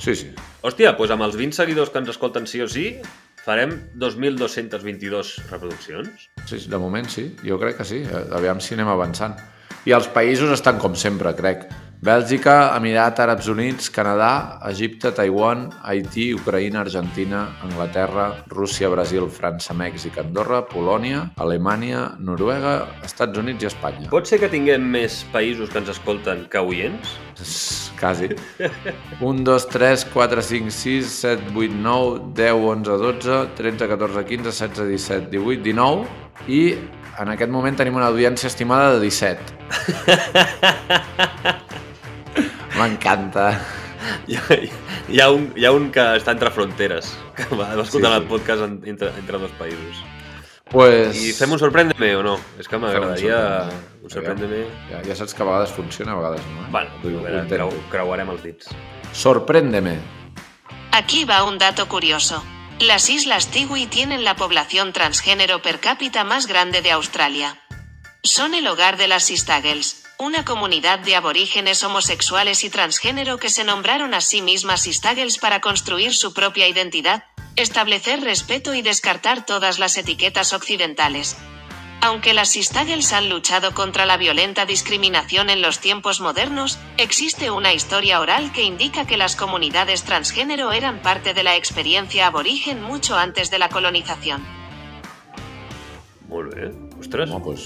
Sí, 0.00 0.16
sí. 0.24 0.32
Hòstia, 0.64 0.96
doncs 0.96 1.12
amb 1.14 1.28
els 1.28 1.36
20 1.38 1.52
seguidors 1.60 1.92
que 1.94 2.00
ens 2.00 2.08
escolten 2.16 2.48
sí 2.50 2.64
o 2.64 2.68
sí, 2.72 2.96
Farem 3.46 3.78
2.222 3.94 5.36
reproduccions? 5.46 6.26
Sí, 6.50 6.58
de 6.72 6.80
moment 6.82 7.06
sí, 7.06 7.28
jo 7.46 7.60
crec 7.62 7.78
que 7.78 7.86
sí. 7.86 8.00
Eh, 8.02 8.22
aviam 8.34 8.58
si 8.58 8.74
anem 8.74 8.90
avançant. 8.90 9.36
I 9.86 9.94
els 9.94 10.08
països 10.16 10.50
estan 10.56 10.80
com 10.82 10.98
sempre, 10.98 11.30
crec. 11.38 11.68
Bèlgica, 12.04 12.76
Emirats 12.76 13.20
Àrabs 13.24 13.46
Units, 13.48 13.86
Canadà, 13.88 14.58
Egipte, 14.68 15.08
Taiwan, 15.16 15.72
Haití, 15.82 16.34
Ucraïna, 16.36 16.82
Argentina, 16.84 17.48
Anglaterra, 17.64 18.44
Rússia, 18.52 18.84
Brasil, 18.92 19.24
França, 19.32 19.72
Mèxic, 19.72 20.18
Andorra, 20.20 20.60
Polònia, 20.68 21.30
Alemanya, 21.40 22.14
Noruega, 22.20 22.84
Estats 23.06 23.32
Units 23.40 23.64
i 23.64 23.68
Espanya. 23.70 24.10
Pot 24.12 24.28
ser 24.28 24.36
que 24.42 24.50
tinguem 24.52 24.84
més 24.92 25.22
països 25.32 25.72
que 25.72 25.80
ens 25.80 25.88
escolten 25.94 26.44
que 26.52 26.60
oients? 26.60 27.16
Quasi. 27.96 28.28
1, 28.60 29.40
2, 29.46 29.66
3, 29.72 30.04
4, 30.12 30.44
5, 30.52 30.68
6, 30.76 31.08
7, 31.24 31.48
8, 31.56 31.80
9, 31.80 32.36
10, 32.36 32.60
11, 32.76 32.92
12, 33.00 33.56
13, 33.56 33.88
14, 33.96 34.20
15, 34.34 34.52
16, 34.52 34.84
17, 35.32 35.32
18, 35.32 35.32
19 35.64 36.04
i 36.52 36.62
en 37.16 37.32
aquest 37.32 37.48
moment 37.50 37.74
tenim 37.80 37.94
una 37.96 38.10
audiència 38.12 38.48
estimada 38.52 38.98
de 38.98 39.06
17. 39.08 39.40
me 42.76 42.86
encanta 42.86 43.60
Ya 44.26 44.42
hi, 44.50 44.70
está 45.10 45.30
un, 45.30 45.54
entre 45.94 46.50
fronteras 46.50 47.16
que 47.34 47.54
va, 47.56 47.70
podcast 48.28 48.62
entre, 48.84 49.08
entre 49.08 49.38
dos 49.38 49.50
países 49.52 49.96
Pues... 50.70 51.08
hacemos 51.34 51.60
fem 51.60 51.90
un 51.96 52.14
o 52.16 52.22
no? 52.22 52.40
es 52.58 52.68
que 52.68 52.76
me 52.78 52.88
un 52.90 53.96
Sorpréndeme. 54.10 54.66
Ya 54.88 55.12
esas 55.12 55.34
que 55.34 55.42
a 55.42 55.66
funciona, 55.66 56.12
a 56.12 56.14
no. 56.14 56.34
Eh? 56.34 56.38
Bueno, 56.70 56.90
Sorpréndeme. 59.12 59.98
Aquí 60.92 61.24
va 61.24 61.42
un 61.42 61.58
dato 61.58 61.88
curioso. 61.88 62.40
Las 62.80 63.10
Islas 63.10 63.48
Tiwi 63.48 63.86
tienen 63.86 64.22
la 64.22 64.36
población 64.36 64.92
transgénero 64.92 65.60
per 65.62 65.80
cápita 65.80 66.22
más 66.22 66.46
grande 66.46 66.82
de 66.82 66.92
Australia. 66.92 67.56
Son 68.22 68.54
el 68.54 68.66
hogar 68.68 68.96
de 68.96 69.08
las 69.08 69.28
istagels 69.32 70.05
una 70.18 70.46
comunidad 70.46 71.00
de 71.00 71.14
aborígenes 71.14 71.82
homosexuales 71.84 72.64
y 72.64 72.70
transgénero 72.70 73.38
que 73.38 73.50
se 73.50 73.64
nombraron 73.64 74.14
a 74.14 74.22
sí 74.22 74.40
mismas 74.40 74.86
Istagels 74.86 75.36
para 75.38 75.60
construir 75.60 76.14
su 76.14 76.32
propia 76.32 76.68
identidad, 76.68 77.24
establecer 77.56 78.22
respeto 78.22 78.72
y 78.74 78.80
descartar 78.80 79.44
todas 79.44 79.78
las 79.78 79.96
etiquetas 79.98 80.54
occidentales. 80.54 81.36
Aunque 82.00 82.32
las 82.32 82.56
Istagels 82.56 83.12
han 83.12 83.28
luchado 83.28 83.74
contra 83.74 84.06
la 84.06 84.16
violenta 84.16 84.64
discriminación 84.64 85.50
en 85.50 85.60
los 85.60 85.80
tiempos 85.80 86.20
modernos, 86.22 86.78
existe 86.96 87.50
una 87.50 87.74
historia 87.74 88.20
oral 88.20 88.52
que 88.52 88.62
indica 88.62 89.06
que 89.06 89.16
las 89.18 89.36
comunidades 89.36 90.04
transgénero 90.04 90.72
eran 90.72 91.02
parte 91.02 91.34
de 91.34 91.42
la 91.42 91.56
experiencia 91.56 92.26
aborigen 92.26 92.82
mucho 92.82 93.18
antes 93.18 93.50
de 93.50 93.58
la 93.58 93.68
colonización. 93.68 94.42
Muy 96.28 96.44
Ostras. 96.98 97.28
No, 97.28 97.42
pues, 97.42 97.60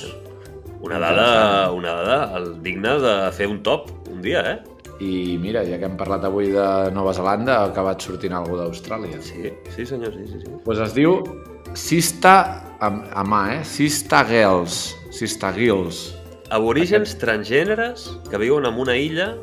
Una 0.82 0.98
dada, 0.98 1.70
una 1.72 1.92
dada 1.92 2.38
el, 2.38 2.62
digna 2.62 2.96
de 2.98 3.14
fer 3.36 3.46
un 3.46 3.62
top 3.62 3.90
un 4.08 4.22
dia, 4.22 4.40
eh? 4.50 4.94
I 5.04 5.36
mira, 5.40 5.60
ja 5.68 5.76
que 5.80 5.84
hem 5.86 5.94
parlat 6.00 6.24
avui 6.28 6.48
de 6.52 6.66
Nova 6.96 7.12
Zelanda, 7.16 7.58
ha 7.60 7.68
acabat 7.68 8.00
sortint 8.04 8.32
algú 8.36 8.56
d'Austràlia. 8.58 9.20
Sí, 9.24 9.52
sí 9.76 9.86
senyor, 9.88 10.16
sí, 10.16 10.26
sí. 10.28 10.40
sí. 10.44 10.52
Pues 10.64 10.78
es 10.80 10.94
diu 10.96 11.18
Sista, 11.76 12.34
a, 12.82 12.88
a 13.20 13.24
mà, 13.24 13.42
eh? 13.58 13.60
Sista 13.64 14.24
Girls. 14.28 14.96
Sista 15.14 15.52
Girls. 15.56 16.00
Aborígens 16.50 17.12
Aquest... 17.12 17.20
transgèneres 17.22 18.08
que 18.28 18.40
viuen 18.42 18.66
en 18.66 18.80
una 18.82 18.96
illa 18.98 19.34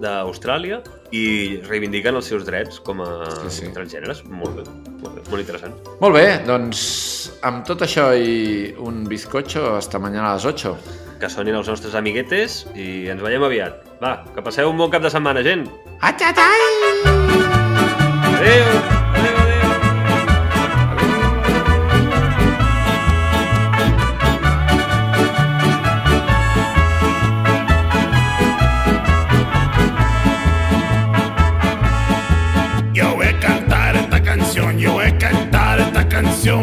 d'Austràlia 0.00 0.78
i 1.14 1.24
reivindiquen 1.68 2.16
els 2.18 2.28
seus 2.30 2.44
drets 2.46 2.78
com 2.84 3.00
a 3.04 3.10
sí, 3.48 3.60
sí. 3.64 3.70
transgèneres. 3.74 4.22
Molt 4.28 4.56
bé, 4.58 4.64
molt 5.02 5.16
bé, 5.18 5.24
molt 5.32 5.42
interessant. 5.44 5.76
Molt 6.02 6.16
bé, 6.16 6.24
doncs 6.48 6.80
amb 7.50 7.64
tot 7.68 7.84
això 7.86 8.08
i 8.16 8.72
un 8.80 9.02
bizcocho 9.10 9.66
hasta 9.76 10.00
mañana 10.02 10.32
a 10.32 10.36
les 10.38 10.46
8. 10.50 10.74
Que 11.20 11.28
sonin 11.32 11.58
els 11.60 11.68
nostres 11.68 11.94
amiguetes 12.00 12.62
i 12.74 13.06
ens 13.12 13.24
veiem 13.24 13.44
aviat. 13.44 13.82
Va, 14.00 14.14
que 14.32 14.44
passeu 14.46 14.70
un 14.72 14.80
bon 14.80 14.90
cap 14.92 15.04
de 15.04 15.12
setmana, 15.12 15.44
gent! 15.44 15.66
Adéu! 16.00 17.44
Adéu! 18.30 18.98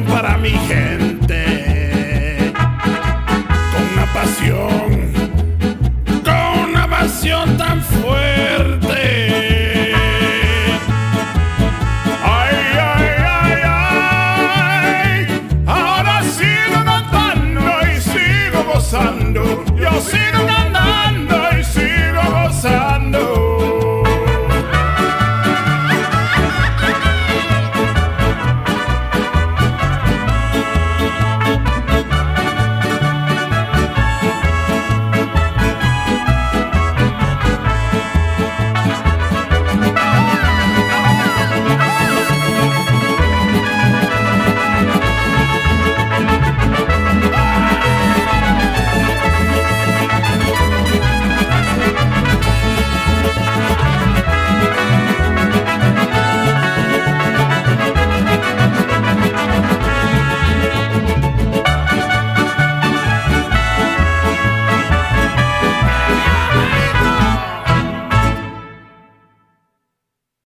para 0.07 0.37
mi 0.37 0.49
gente. 0.67 1.06